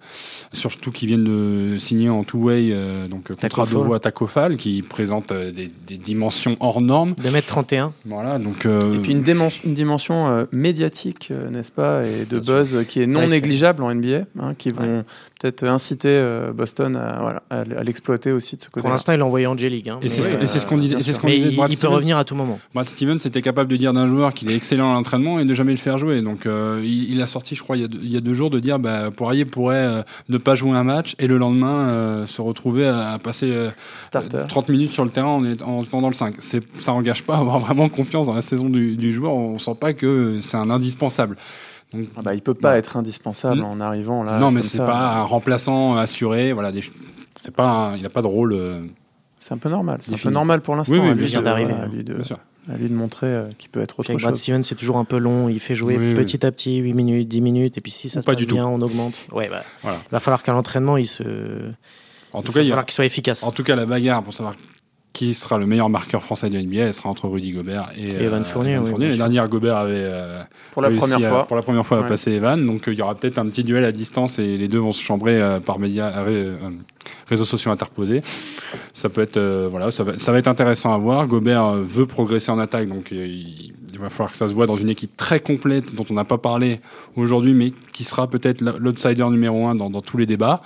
surtout 0.54 0.92
qu'ils 0.92 1.10
viennent 1.10 1.26
de 1.26 1.78
signer 1.78 2.10
en 2.10 2.24
two-way, 2.24 2.70
euh, 2.72 3.10
donc 3.10 3.36
contrat 3.36 3.66
de 3.66 3.72
voix 3.72 3.98
à 3.98 4.00
Tacofal, 4.00 4.56
qui 4.56 4.82
présente 4.84 5.34
des, 5.34 5.70
des, 5.86 5.98
dimensions 5.98 6.56
hors 6.62 6.80
normes. 6.80 7.14
2m31. 7.22 7.92
Voilà, 8.06 8.40
donc... 8.40 8.66
Et 8.66 8.98
puis 9.00 9.12
une, 9.12 9.24
une 9.66 9.74
dimension 9.74 10.48
médiatique, 10.54 11.32
n'est-ce 11.52 11.74
pas, 11.74 12.06
et 12.06 12.26
de 12.26 12.40
buzz 12.40 12.86
qui 12.88 13.02
est 13.02 13.08
non 13.08 13.26
négligeable 13.26 13.84
en 13.84 13.94
NBA, 13.94 14.22
hein, 14.40 14.54
qui 14.58 14.70
vont 14.70 15.04
peut-être 15.40 15.66
inciter 15.66 16.24
Boston 16.54 16.96
à, 16.96 17.20
voilà, 17.20 17.44
à, 17.50 17.84
l'exploiter 17.84 18.32
aussi 18.32 18.56
de 18.56 18.62
ce 18.62 18.70
côté. 18.70 18.82
Pour 18.82 18.92
l'instant, 18.92 19.12
il 19.12 19.20
a 19.20 19.26
envoyé 19.26 19.46
Angelique. 19.46 19.90
Hein, 19.90 20.00
et 20.02 20.08
c'est 20.08 20.22
ce 20.22 20.66
qu'on 20.66 20.78
disait. 20.78 21.02
Il 21.70 21.78
peut 21.78 21.88
revenir 21.88 22.18
à 22.18 22.24
tout 22.24 22.36
moment. 22.36 22.60
Brad 22.74 22.86
Stevens 22.86 23.20
était 23.26 23.42
capable 23.42 23.70
de 23.70 23.78
dire 23.78 23.94
d'un 23.94 24.08
joueur 24.08 24.34
qu'il 24.34 24.50
est 24.52 24.56
excellent 24.56 24.92
à 24.92 24.94
l'entraînement 24.94 25.40
et 25.40 25.46
de 25.46 25.54
jamais 25.54 25.72
le 25.72 25.78
faire 25.78 25.98
jouer. 25.98 26.22
Donc 26.22 26.46
euh, 26.46 26.82
il, 26.84 27.22
a 27.22 27.26
sorti, 27.26 27.56
je 27.56 27.64
crois, 27.64 27.78
il 27.78 28.12
y 28.12 28.18
a, 28.18 28.22
deux, 28.22 28.34
jours 28.34 28.50
de 28.50 28.60
dire 28.60 28.80
bah, 28.80 29.12
Poirier 29.12 29.46
pourrait 29.46 29.76
euh, 29.76 30.04
ne 30.30 30.38
pas 30.38 30.56
jouer 30.56 30.78
un 30.78 30.84
match 30.84 31.16
et 31.20 31.28
le 31.28 31.38
lendemain 31.38 31.88
euh, 31.88 32.26
se 32.26 32.42
retrouver 32.42 32.88
à, 32.88 33.18
passer 33.20 33.54
30 34.12 34.70
minutes 34.70 34.92
sur 34.92 35.04
le 35.04 35.10
terrain 35.10 35.28
en, 35.28 35.44
en 35.66 36.02
dans 36.02 36.08
le 36.08 36.14
5. 36.14 36.36
Ça 36.42 36.92
n'engage 36.92 37.24
pas 37.24 37.36
à 37.36 37.40
avoir 37.40 37.60
vraiment 37.60 37.90
confiance 37.90 38.28
dans 38.28 38.36
la 38.36 38.42
saison 38.42 38.70
du, 38.70 39.14
joueur. 39.14 39.34
On 39.34 39.58
sent 39.58 39.76
pas 39.80 39.94
que 39.94 40.40
c'est 40.42 40.58
un 40.58 40.70
indispensable. 40.70 41.38
Donc, 41.94 42.08
ah 42.18 42.22
bah, 42.22 42.34
il 42.34 42.42
peut 42.42 42.54
pas 42.54 42.78
être 42.78 42.98
indispensable 42.98 43.62
hmm. 43.62 43.66
en 43.66 43.80
arrivant 43.80 44.24
là. 44.24 44.38
Non, 44.38 44.52
mais 44.52 44.62
c'est 44.62 44.80
pas 44.80 45.20
un 45.20 45.24
remplaçant 45.24 45.96
assuré. 45.96 46.52
Voilà, 46.52 46.72
c'est 47.36 47.56
pas, 47.56 47.94
il 47.96 48.04
n'a 48.04 48.10
pas 48.10 48.22
de 48.22 48.28
rôle. 48.28 48.90
C'est 49.40 49.54
un 49.54 49.58
peu 49.58 49.70
normal. 49.70 50.00
C'est 50.02 50.14
un 50.14 50.18
peu 50.18 50.30
normal 50.30 50.62
pour 50.62 50.76
l'instant. 50.76 50.96
Oui, 50.96 51.00
oui, 51.00 51.42
d'arriver. 51.44 51.74
À, 51.74 51.86
lui 51.88 52.04
de, 52.04 52.18
à 52.72 52.78
lui 52.78 52.90
de 52.90 52.94
montrer 52.94 53.28
euh, 53.28 53.50
qu'il 53.58 53.70
peut 53.70 53.82
être 53.82 54.00
autre 54.00 54.12
chose. 54.12 54.22
Brad 54.22 54.36
Stevens, 54.36 54.64
c'est 54.64 54.76
toujours 54.76 54.98
un 54.98 55.06
peu 55.06 55.18
long. 55.18 55.50
Il 55.50 55.60
fait 55.60 55.76
jouer 55.76 56.14
petit 56.16 56.46
à 56.46 56.52
petit, 56.52 56.78
8 56.78 56.94
minutes, 56.94 57.28
10 57.28 57.42
minutes. 57.42 57.78
Et 57.78 57.82
puis 57.82 57.92
si 57.92 58.10
ça 58.10 58.22
se 58.22 58.26
passe 58.26 58.38
bien, 58.38 58.66
on 58.66 58.82
augmente. 58.82 59.26
Ouais, 59.32 59.50
bah, 59.50 59.64
voilà. 59.82 60.00
Il 60.04 60.12
va 60.12 60.20
falloir 60.20 60.44
qu'à 60.44 60.52
l'entraînement, 60.52 60.98
il 60.98 61.06
se. 61.06 61.24
En 62.34 62.42
tout 62.42 62.52
cas, 62.52 62.62
il 62.62 62.66
va 62.66 62.72
falloir 62.72 62.86
qu'il 62.86 62.96
soit 62.96 63.06
efficace. 63.06 63.44
En 63.44 63.52
tout 63.52 63.64
cas, 63.64 63.76
la 63.76 63.86
bagarre 63.86 64.24
pour 64.24 64.34
savoir 64.34 64.56
qui 65.16 65.34
sera 65.34 65.58
le 65.58 65.66
meilleur 65.66 65.90
marqueur 65.90 66.22
français 66.22 66.50
de 66.50 66.60
NBA 66.60 66.82
Elle 66.82 66.94
sera 66.94 67.08
entre 67.08 67.30
Rudy 67.30 67.54
Gobert 67.54 67.90
et, 67.96 68.12
Evan 68.22 68.42
euh, 68.42 68.44
Fournier. 68.44 68.76
L'année 68.76 69.16
dernière, 69.16 69.48
Gobert 69.48 69.78
avait 69.78 69.94
euh, 69.96 70.44
pour 70.74 70.82
la 70.82 70.90
première 70.90 71.22
fois 71.22 71.48
pour 71.48 71.56
la 71.56 71.62
première 71.62 71.86
fois 71.86 72.06
à 72.06 72.08
passer 72.08 72.34
Evan. 72.34 72.64
Donc 72.66 72.88
euh, 72.88 72.94
il 72.94 73.00
y 73.00 73.02
aura 73.02 73.16
peut-être 73.16 73.38
un 73.38 73.46
petit 73.46 73.64
duel 73.64 73.86
à 73.86 73.94
distance 73.94 74.40
et 74.40 74.58
les 74.58 74.68
deux 74.68 74.80
vont 74.80 74.92
se 74.92 75.02
chambrer 75.02 75.42
par 75.66 75.80
médias, 75.80 76.12
réseaux 77.28 77.46
sociaux 77.46 77.72
interposés. 77.72 78.22
Ça 78.92 79.08
peut 79.08 79.22
être 79.22 79.40
voilà, 79.72 79.90
ça 79.90 80.04
va, 80.04 80.18
ça 80.18 80.34
va, 80.34 80.38
être 80.38 80.50
intéressant 80.50 80.94
à 80.94 80.98
voir. 80.98 81.28
Gobert 81.28 81.76
veut 81.76 82.08
progresser 82.08 82.52
en 82.52 82.60
attaque, 82.60 82.90
donc 82.90 83.12
il, 83.12 83.74
va 83.98 84.10
falloir 84.10 84.32
que 84.32 84.38
ça 84.38 84.48
se 84.48 84.54
voit 84.54 84.68
dans 84.68 84.76
une 84.76 84.90
équipe 84.90 85.16
très 85.18 85.40
complète 85.40 85.96
dont 85.96 86.06
on 86.10 86.14
n'a 86.14 86.26
pas 86.26 86.38
parlé 86.38 86.80
aujourd'hui, 87.16 87.54
mais 87.54 87.74
qui 87.94 88.04
sera 88.04 88.30
peut-être 88.30 88.62
l'outsider 88.62 89.26
numéro 89.30 89.68
un 89.68 89.76
dans, 89.76 89.90
dans 89.90 90.02
tous 90.02 90.18
les 90.18 90.26
débats. 90.26 90.62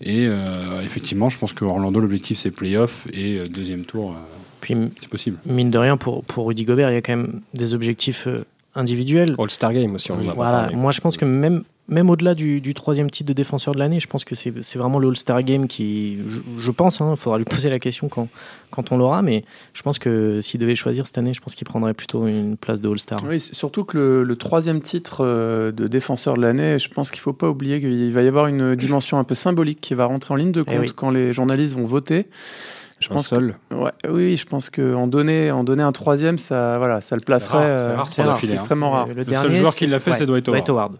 Et 0.00 0.26
euh, 0.26 0.80
effectivement, 0.82 1.30
je 1.30 1.38
pense 1.38 1.52
que 1.52 1.64
Orlando, 1.64 2.00
l'objectif 2.00 2.38
c'est 2.38 2.50
playoff 2.50 3.06
et 3.12 3.38
euh, 3.38 3.44
deuxième 3.44 3.84
tour, 3.84 4.12
euh, 4.12 4.14
Puis, 4.60 4.76
c'est 4.98 5.10
possible. 5.10 5.38
Mine 5.46 5.70
de 5.70 5.78
rien, 5.78 5.96
pour, 5.96 6.24
pour 6.24 6.46
Rudy 6.46 6.64
Gobert, 6.64 6.90
il 6.90 6.94
y 6.94 6.96
a 6.96 7.02
quand 7.02 7.16
même 7.16 7.40
des 7.54 7.74
objectifs 7.74 8.26
individuels. 8.74 9.34
All-Star 9.38 9.72
Game 9.72 9.94
aussi, 9.94 10.12
on 10.12 10.16
va 10.16 10.32
Voilà, 10.32 10.70
moi 10.74 10.92
je 10.92 11.00
pense 11.00 11.16
que 11.16 11.24
même 11.24 11.62
même 11.90 12.08
au-delà 12.08 12.34
du, 12.34 12.72
troisième 12.72 13.10
titre 13.10 13.28
de 13.28 13.32
défenseur 13.32 13.74
de 13.74 13.80
l'année, 13.80 13.98
je 13.98 14.06
pense 14.06 14.24
que 14.24 14.36
c'est 14.36 14.76
vraiment 14.76 15.00
le 15.00 15.08
All-Star 15.08 15.42
Game 15.42 15.66
qui, 15.66 16.18
je, 16.60 16.70
pense, 16.70 17.00
il 17.00 17.02
hein, 17.02 17.16
faudra 17.16 17.36
lui 17.36 17.44
poser 17.44 17.68
la 17.68 17.80
question 17.80 18.08
quand, 18.08 18.28
quand 18.70 18.92
on 18.92 18.96
l'aura, 18.96 19.22
mais 19.22 19.44
je 19.74 19.82
pense 19.82 19.98
que 19.98 20.40
s'il 20.40 20.60
devait 20.60 20.76
choisir 20.76 21.06
cette 21.06 21.18
année, 21.18 21.34
je 21.34 21.40
pense 21.40 21.56
qu'il 21.56 21.66
prendrait 21.66 21.92
plutôt 21.92 22.28
une 22.28 22.56
place 22.56 22.80
de 22.80 22.88
All-Star. 22.88 23.22
Oui, 23.28 23.40
surtout 23.40 23.84
que 23.84 24.22
le, 24.24 24.36
troisième 24.36 24.80
titre 24.80 25.24
euh, 25.24 25.72
de 25.72 25.88
défenseur 25.88 26.34
de 26.34 26.42
l'année, 26.42 26.78
je 26.78 26.88
pense 26.88 27.10
qu'il 27.10 27.18
ne 27.18 27.22
faut 27.22 27.32
pas 27.32 27.48
oublier 27.48 27.80
qu'il 27.80 28.12
va 28.12 28.22
y 28.22 28.28
avoir 28.28 28.46
une 28.46 28.76
dimension 28.76 29.18
un 29.18 29.24
peu 29.24 29.34
symbolique 29.34 29.80
qui 29.80 29.94
va 29.94 30.06
rentrer 30.06 30.32
en 30.32 30.36
ligne 30.36 30.52
de 30.52 30.64
eh 30.66 30.76
compte 30.76 30.92
quand 30.92 31.10
les 31.10 31.32
journalistes 31.32 31.74
vont 31.74 31.84
voter. 31.84 32.28
Je 33.00 33.08
pense 33.08 33.28
seul. 33.28 33.54
ouais, 33.70 33.90
oui, 34.08 34.36
je 34.36 34.46
pense 34.46 34.68
qu'en 34.68 35.06
donner, 35.06 35.50
en 35.50 35.64
donner 35.64 35.82
un 35.82 35.92
troisième, 35.92 36.36
ça, 36.38 36.76
voilà, 36.78 37.00
ça 37.00 37.16
le 37.16 37.22
placerait. 37.22 37.78
C'est 38.10 38.26
euh, 38.26 38.54
extrêmement 38.54 38.90
rare. 38.90 39.08
Le, 39.08 39.24
seul 39.24 39.54
joueur 39.54 39.74
qui 39.74 39.86
l'a 39.86 40.00
fait, 40.00 40.14
c'est 40.14 40.26
Dwight 40.26 40.48
Howard. 40.68 40.96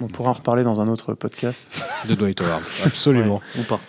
On 0.00 0.06
pourra 0.06 0.30
en 0.30 0.34
reparler 0.34 0.62
dans 0.62 0.80
un 0.80 0.86
autre 0.86 1.14
podcast. 1.14 1.68
De 2.08 2.14
Dwight 2.14 2.40
Howard, 2.40 2.62
absolument. 2.84 3.42
ou 3.58 3.62
pas. 3.62 3.80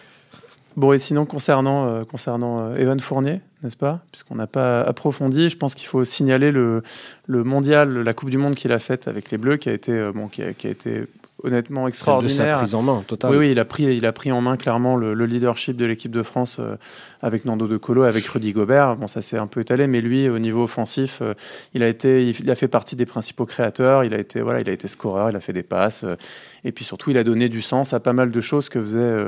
Bon, 0.76 0.93
et 0.93 1.00
sinon, 1.00 1.26
concernant, 1.26 1.88
euh, 1.88 2.04
concernant 2.04 2.62
euh, 2.62 2.78
Evan 2.78 3.00
Fournier, 3.00 3.41
n'est-ce 3.64 3.78
pas? 3.78 4.00
Puisqu'on 4.12 4.36
n'a 4.36 4.47
pas 4.47 4.82
approfondi, 4.82 5.50
je 5.50 5.58
pense 5.58 5.76
qu'il 5.76 5.88
faut 5.88 6.06
signaler 6.06 6.52
le, 6.52 6.84
le 7.28 7.43
mondial, 7.43 8.00
la 8.00 8.14
Coupe 8.14 8.30
du 8.30 8.38
Monde 8.38 8.56
qu'il 8.56 8.72
a 8.72 8.80
faite 8.80 9.08
avec 9.08 9.30
les 9.30 9.38
Bleus, 9.38 9.58
qui 9.58 9.70
a 9.70 9.74
été, 9.74 9.91
euh, 9.91 10.12
bon, 10.12 10.28
qui 10.28 10.41
a, 10.41 10.54
qui 10.54 10.68
a 10.68 10.70
été 10.70 11.06
honnêtement 11.44 11.88
extraordinaire. 11.88 12.56
De 12.56 12.60
prise 12.62 12.76
en 12.76 12.82
main, 12.82 13.04
total. 13.08 13.32
Oui, 13.32 13.38
oui, 13.38 13.52
il 13.52 13.60
a 13.60 13.66
pris, 13.66 13.84
il 13.84 14.06
a 14.06 14.12
pris 14.12 14.32
en 14.32 14.42
main 14.42 14.58
clairement 14.58 14.96
le, 14.96 15.14
leadership 15.26 15.78
de 15.78 15.86
l'équipe 15.86 16.12
de 16.12 16.24
France 16.24 16.58
euh, 16.60 16.76
avec 17.22 17.46
Nando 17.46 17.68
De 17.68 17.78
Colo, 17.78 18.04
avec 18.04 18.26
Rudy 18.28 18.52
Gobert. 18.52 18.96
Bon, 18.96 19.08
ça 19.08 19.22
s'est 19.22 19.38
un 19.38 19.48
peu 19.48 19.62
étalé, 19.62 19.88
mais 19.88 20.02
lui, 20.02 20.28
au 20.28 20.40
niveau 20.40 20.64
offensif, 20.64 21.20
euh, 21.22 21.34
il 21.74 21.84
a 21.84 21.88
été, 21.88 22.28
il 22.28 22.50
a 22.50 22.56
fait 22.56 22.68
partie 22.68 22.96
des 22.96 23.06
principaux 23.06 23.46
créateurs. 23.46 24.04
Il 24.04 24.14
a 24.14 24.20
été, 24.20 24.42
voilà, 24.42 24.62
il 24.62 24.70
a 24.70 24.74
été 24.74 24.88
scoreur, 24.88 25.30
il 25.30 25.36
a 25.36 25.40
fait 25.40 25.54
des 25.54 25.64
passes, 25.64 26.04
euh, 26.04 26.16
et 26.64 26.72
puis 26.72 26.84
surtout, 26.84 27.12
il 27.12 27.18
a 27.18 27.24
donné 27.24 27.48
du 27.48 27.62
sens 27.62 27.94
à 27.94 28.00
pas 28.00 28.14
mal 28.14 28.32
de 28.32 28.42
choses 28.42 28.68
que 28.68 28.82
faisait, 28.82 29.26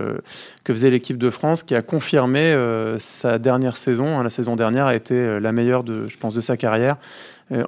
que 0.64 0.74
faisait 0.74 0.90
l'équipe 0.90 1.18
de 1.18 1.30
France, 1.30 1.64
qui 1.64 1.76
a 1.76 1.82
confirmé 1.82 2.54
sa 3.00 3.40
dernière 3.40 3.78
saison. 3.78 4.20
Hein, 4.20 4.24
la 4.24 4.30
saison 4.30 4.58
dernière 4.58 4.86
a 4.86 4.96
été 4.96 5.40
la 5.40 5.52
meilleure 5.54 5.86
de, 5.86 6.08
je 6.08 6.18
pense, 6.18 6.34
de 6.34 6.42
sa 6.42 6.58
carrière 6.58 6.98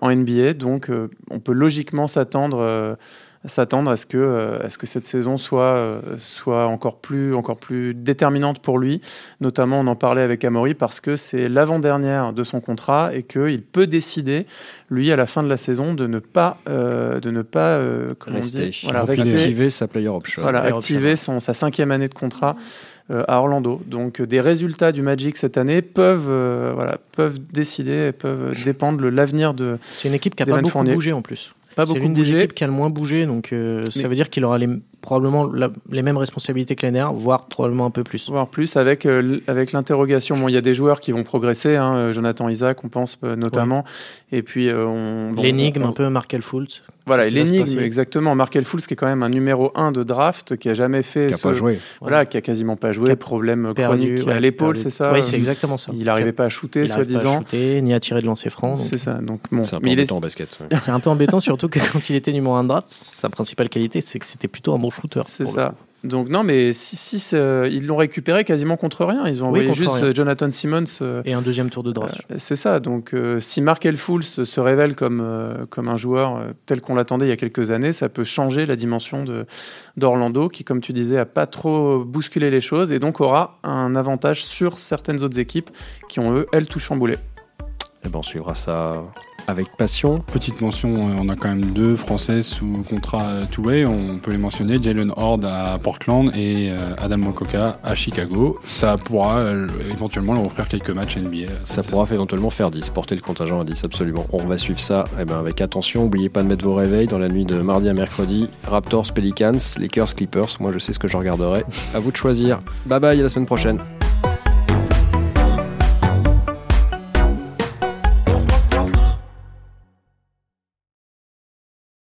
en 0.02 0.14
NBA. 0.14 0.56
Donc, 0.56 0.90
on 1.30 1.40
peut 1.40 1.54
logiquement 1.54 2.08
s'attendre 2.08 2.98
s'attendre 3.46 3.92
à 3.92 3.98
ce 3.98 4.06
que, 4.06 4.18
euh, 4.18 4.70
ce 4.70 4.78
que 4.78 4.88
cette 4.88 5.06
saison 5.06 5.38
soit, 5.38 5.64
euh, 5.64 6.02
soit 6.18 6.66
encore, 6.68 7.00
plus, 7.00 7.36
encore 7.36 7.58
plus 7.58 7.94
déterminante 7.94 8.60
pour 8.60 8.80
lui. 8.80 9.02
Notamment, 9.42 9.80
on 9.82 9.88
en 9.88 9.96
parlait 9.96 10.22
avec 10.22 10.46
Amaury 10.46 10.74
parce 10.74 11.00
que 11.00 11.16
c'est 11.16 11.50
l'avant-dernière 11.50 12.34
de 12.34 12.44
son 12.44 12.62
contrat 12.62 13.12
et 13.14 13.24
qu'il 13.24 13.62
peut 13.62 13.88
décider, 13.88 14.46
lui, 14.90 15.12
à 15.12 15.16
la 15.16 15.26
fin 15.26 15.44
de 15.44 15.50
la 15.50 15.58
saison, 15.58 15.94
de 15.94 16.08
ne 16.08 16.20
pas, 16.20 16.58
euh, 16.70 17.20
de 17.20 17.32
ne 17.32 17.42
pas 17.42 17.80
comment 18.20 18.38
rester. 18.38 18.72
voilà, 18.84 19.02
activer 19.02 19.70
sa 19.70 19.88
player 19.88 20.08
option. 20.08 20.42
Voilà, 20.42 20.62
activer 20.62 21.16
son, 21.16 21.40
sa 21.40 21.54
cinquième 21.54 21.92
année 21.92 22.08
de 22.08 22.14
contrat. 22.14 22.56
à 23.10 23.40
Orlando. 23.40 23.82
Donc 23.86 24.22
des 24.22 24.40
résultats 24.40 24.94
du 24.94 25.02
Magic 25.02 25.36
cette 25.36 25.58
année 25.58 25.82
peuvent, 25.82 26.32
voilà, 26.74 26.98
peuvent 27.12 27.38
décider, 27.52 28.14
peuvent 28.14 28.56
dépendre 28.64 29.02
de 29.02 29.10
l'avenir 29.10 29.54
de. 29.54 29.78
C'est 29.84 30.08
une 30.08 30.14
équipe 30.14 30.36
qui 30.36 30.44
a 30.44 30.46
pas 30.46 30.62
beaucoup 30.62 30.84
bougé 30.84 31.12
en 31.12 31.22
plus. 31.22 31.54
Pas 31.76 31.86
beaucoup 31.86 32.00
l'une 32.00 32.14
des 32.14 32.36
équipes 32.36 32.54
qui 32.54 32.64
a 32.64 32.68
le 32.68 32.74
moins 32.74 32.90
bougé, 32.90 33.26
donc 33.26 33.52
euh, 33.52 33.84
ça 33.90 34.08
veut 34.08 34.16
dire 34.16 34.30
qu'il 34.30 34.46
aura 34.46 34.58
les, 34.58 34.70
probablement 35.02 35.52
les 35.90 36.02
mêmes 36.02 36.18
responsabilités 36.18 36.76
que 36.76 36.86
l'année 36.86 37.04
voire 37.14 37.48
probablement 37.48 37.86
un 37.86 37.92
peu 37.92 38.04
plus. 38.04 38.30
Voire 38.30 38.48
plus 38.48 38.78
avec, 38.78 39.06
euh, 39.06 39.40
avec 39.48 39.72
l'interrogation. 39.72 40.38
Bon, 40.38 40.48
il 40.48 40.54
y 40.54 40.58
a 40.58 40.62
des 40.62 40.74
joueurs 40.74 41.00
qui 41.00 41.12
vont 41.12 41.24
progresser, 41.24 41.76
hein, 41.76 41.96
euh, 41.96 42.14
Jonathan 42.14 42.50
Isaac, 42.50 42.84
on 42.84 42.90
pense 42.90 43.20
notamment. 43.22 43.84
Et 44.32 44.44
puis, 44.44 44.72
on. 44.72 45.34
L'énigme, 45.34 45.84
un 45.84 45.92
peu 45.92 46.10
Markel 46.10 46.42
Fultz. 46.42 46.84
Voilà, 47.06 47.28
l'énigme, 47.28 47.80
exactement. 47.80 48.34
Markel 48.34 48.64
Fultz, 48.64 48.88
qui 48.88 48.94
est 48.94 48.98
quand 48.98 49.08
même 49.08 49.24
un 49.24 49.30
numéro 49.30 49.72
1 49.76 49.92
de 49.92 50.04
draft, 50.04 50.56
qui 50.58 50.70
a 50.70 50.74
jamais 50.74 51.04
fait. 51.04 51.28
Qui 51.28 51.34
a 51.34 51.38
pas 51.38 51.54
joué. 51.54 51.80
Voilà, 52.00 52.26
qui 52.26 52.38
a 52.38 52.42
quasiment 52.42 52.76
pas 52.76 52.92
joué. 52.92 53.16
Problème 53.16 53.74
chronique 53.74 54.28
à 54.28 54.40
l'épaule, 54.40 54.78
c'est 54.78 54.90
ça? 54.90 55.12
Oui, 55.12 55.22
c'est 55.24 55.36
exactement 55.36 55.78
ça. 55.78 55.92
Il 55.94 56.06
n'arrivait 56.06 56.34
pas 56.34 56.46
à 56.46 56.50
shooter, 56.50 56.88
soi-disant. 56.88 57.44
ni 57.54 57.94
à 57.94 58.00
tirer 58.00 58.22
de 58.22 58.26
lancer 58.26 58.50
franc. 58.50 58.76
C'est 58.76 58.98
ça. 58.98 59.16
Donc, 59.16 59.42
bon. 59.52 59.64
C'est 59.64 59.76
un 59.76 59.80
peu 59.80 59.90
embêtant 59.90 60.18
en 60.18 60.20
basket. 60.20 60.60
C'est 60.72 60.92
un 60.92 61.00
peu 61.00 61.10
embêtant, 61.10 61.40
surtout 61.40 61.70
que 61.70 61.80
quand 61.80 62.10
il 62.10 62.16
était 62.16 62.32
numéro 62.32 62.56
1 62.56 62.64
de 62.64 62.70
draft, 62.70 62.88
sa 62.90 63.30
principale 63.30 63.70
qualité, 63.70 64.02
c'est 64.02 64.20
que 64.20 64.26
c'était 64.26 64.48
plutôt 64.48 64.74
un 64.74 64.80
bon 64.80 64.90
shooter. 64.90 65.22
C'est 65.28 65.48
ça. 65.48 65.74
Donc 66.04 66.28
non, 66.28 66.44
mais 66.44 66.74
si, 66.74 66.98
si 66.98 67.36
ils 67.36 67.86
l'ont 67.86 67.96
récupéré 67.96 68.44
quasiment 68.44 68.76
contre 68.76 69.06
rien. 69.06 69.26
Ils 69.28 69.44
ont 69.44 69.48
envoyé 69.48 69.72
juste 69.74 70.14
Jonathan 70.14 70.52
Simmons 70.52 70.84
euh, 71.02 71.22
et 71.24 71.34
un 71.34 71.42
deuxième 71.42 71.70
tour 71.70 71.84
de 71.84 71.94
draft. 71.94 72.22
Euh, 72.30 72.36
c'est 72.38 72.58
ça. 72.58 72.82
Donc 72.82 73.14
euh, 73.14 73.40
si 73.40 73.62
Mark 73.62 73.86
Elfools 73.86 74.24
se 74.24 74.60
révèle 74.60 74.96
comme 74.96 75.66
comme 75.70 75.88
un 75.88 75.98
joueur 75.98 76.44
tel 76.66 76.82
qu'on 76.82 76.96
l'attendait 76.96 77.28
il 77.28 77.30
y 77.30 77.34
a 77.34 77.38
quelques 77.38 77.72
années, 77.72 77.94
ça 77.94 78.10
peut 78.10 78.26
changer 78.26 78.66
la 78.66 78.76
dimension 78.76 79.24
de 79.24 79.46
d'Orlando, 79.96 80.50
qui 80.50 80.64
comme 80.64 80.82
tu 80.82 80.92
disais 80.92 81.18
a 81.18 81.26
pas 81.26 81.48
trop 81.48 82.04
bousculé 82.04 82.52
les 82.52 82.62
choses 82.62 82.92
et 82.92 83.00
donc 83.00 83.22
aura 83.22 83.60
un 83.64 83.96
avantage 83.96 84.44
sur 84.44 84.80
certaines 84.80 85.24
autres 85.24 85.40
équipes 85.40 85.70
qui 86.10 86.20
ont 86.20 86.36
eux 86.36 86.48
elles 86.52 86.68
tout 86.68 86.80
chamboulé. 86.80 87.14
Et 87.14 88.08
eh 88.08 88.10
ben 88.10 88.20
on 88.20 88.24
suivra 88.24 88.54
ça 88.54 89.06
avec 89.48 89.76
passion. 89.78 90.20
Petite 90.20 90.62
mention, 90.62 91.10
euh, 91.10 91.16
on 91.20 91.30
a 91.30 91.36
quand 91.36 91.50
même 91.50 91.66
deux 91.66 91.96
Français 91.96 92.44
sous 92.44 92.84
contrat 92.88 93.24
euh, 93.24 93.44
two-way. 93.50 93.86
On 93.86 94.20
peut 94.20 94.32
les 94.32 94.38
mentionner 94.38 94.82
Jalen 94.82 95.12
Horde 95.16 95.46
à 95.46 95.78
Portland 95.82 96.30
et 96.36 96.70
euh, 96.72 96.96
Adam 96.98 97.18
Mokoka 97.18 97.80
à 97.84 97.96
Chicago. 97.96 98.58
Ça 98.68 98.98
pourra 98.98 99.44
éventuellement 99.92 100.34
leur 100.34 100.46
offrir 100.46 100.68
quelques 100.68 100.90
matchs 100.90 101.18
NBA. 101.18 101.52
Ça 101.66 101.84
pourra 101.84 102.06
éventuellement 102.12 102.50
faire 102.50 102.72
10, 102.72 102.90
porter 102.90 103.16
le 103.16 103.22
contingent 103.22 103.62
à 103.62 103.64
10, 103.64 103.84
absolument. 103.84 104.26
On 104.32 104.46
va 104.46 104.58
suivre 104.58 104.80
ça 104.80 105.06
eh 105.20 105.26
ben, 105.26 105.38
avec 105.38 105.62
attention. 105.62 106.04
N'oubliez 106.04 106.30
pas 106.30 106.44
de 106.44 106.48
mettre 106.48 106.66
vos 106.66 106.76
réveils 106.76 107.08
dans 107.08 107.20
la 107.20 107.30
nuit 107.30 107.46
de 107.46 107.62
mardi 107.62 107.90
à 107.90 107.94
mercredi. 107.94 108.50
Raptors, 108.66 109.12
Pelicans, 109.14 109.60
Lakers, 109.80 110.16
Clippers. 110.16 110.58
Moi, 110.60 110.72
je 110.74 110.80
sais 110.80 110.94
ce 110.94 111.00
que 111.00 111.08
je 111.08 111.18
regarderai. 111.18 111.64
à 111.94 112.00
vous 112.00 112.12
de 112.12 112.18
choisir. 112.18 112.60
Bye 112.86 113.00
bye, 113.00 113.20
à 113.20 113.24
la 113.24 113.30
semaine 113.30 113.46
prochaine. 113.46 113.80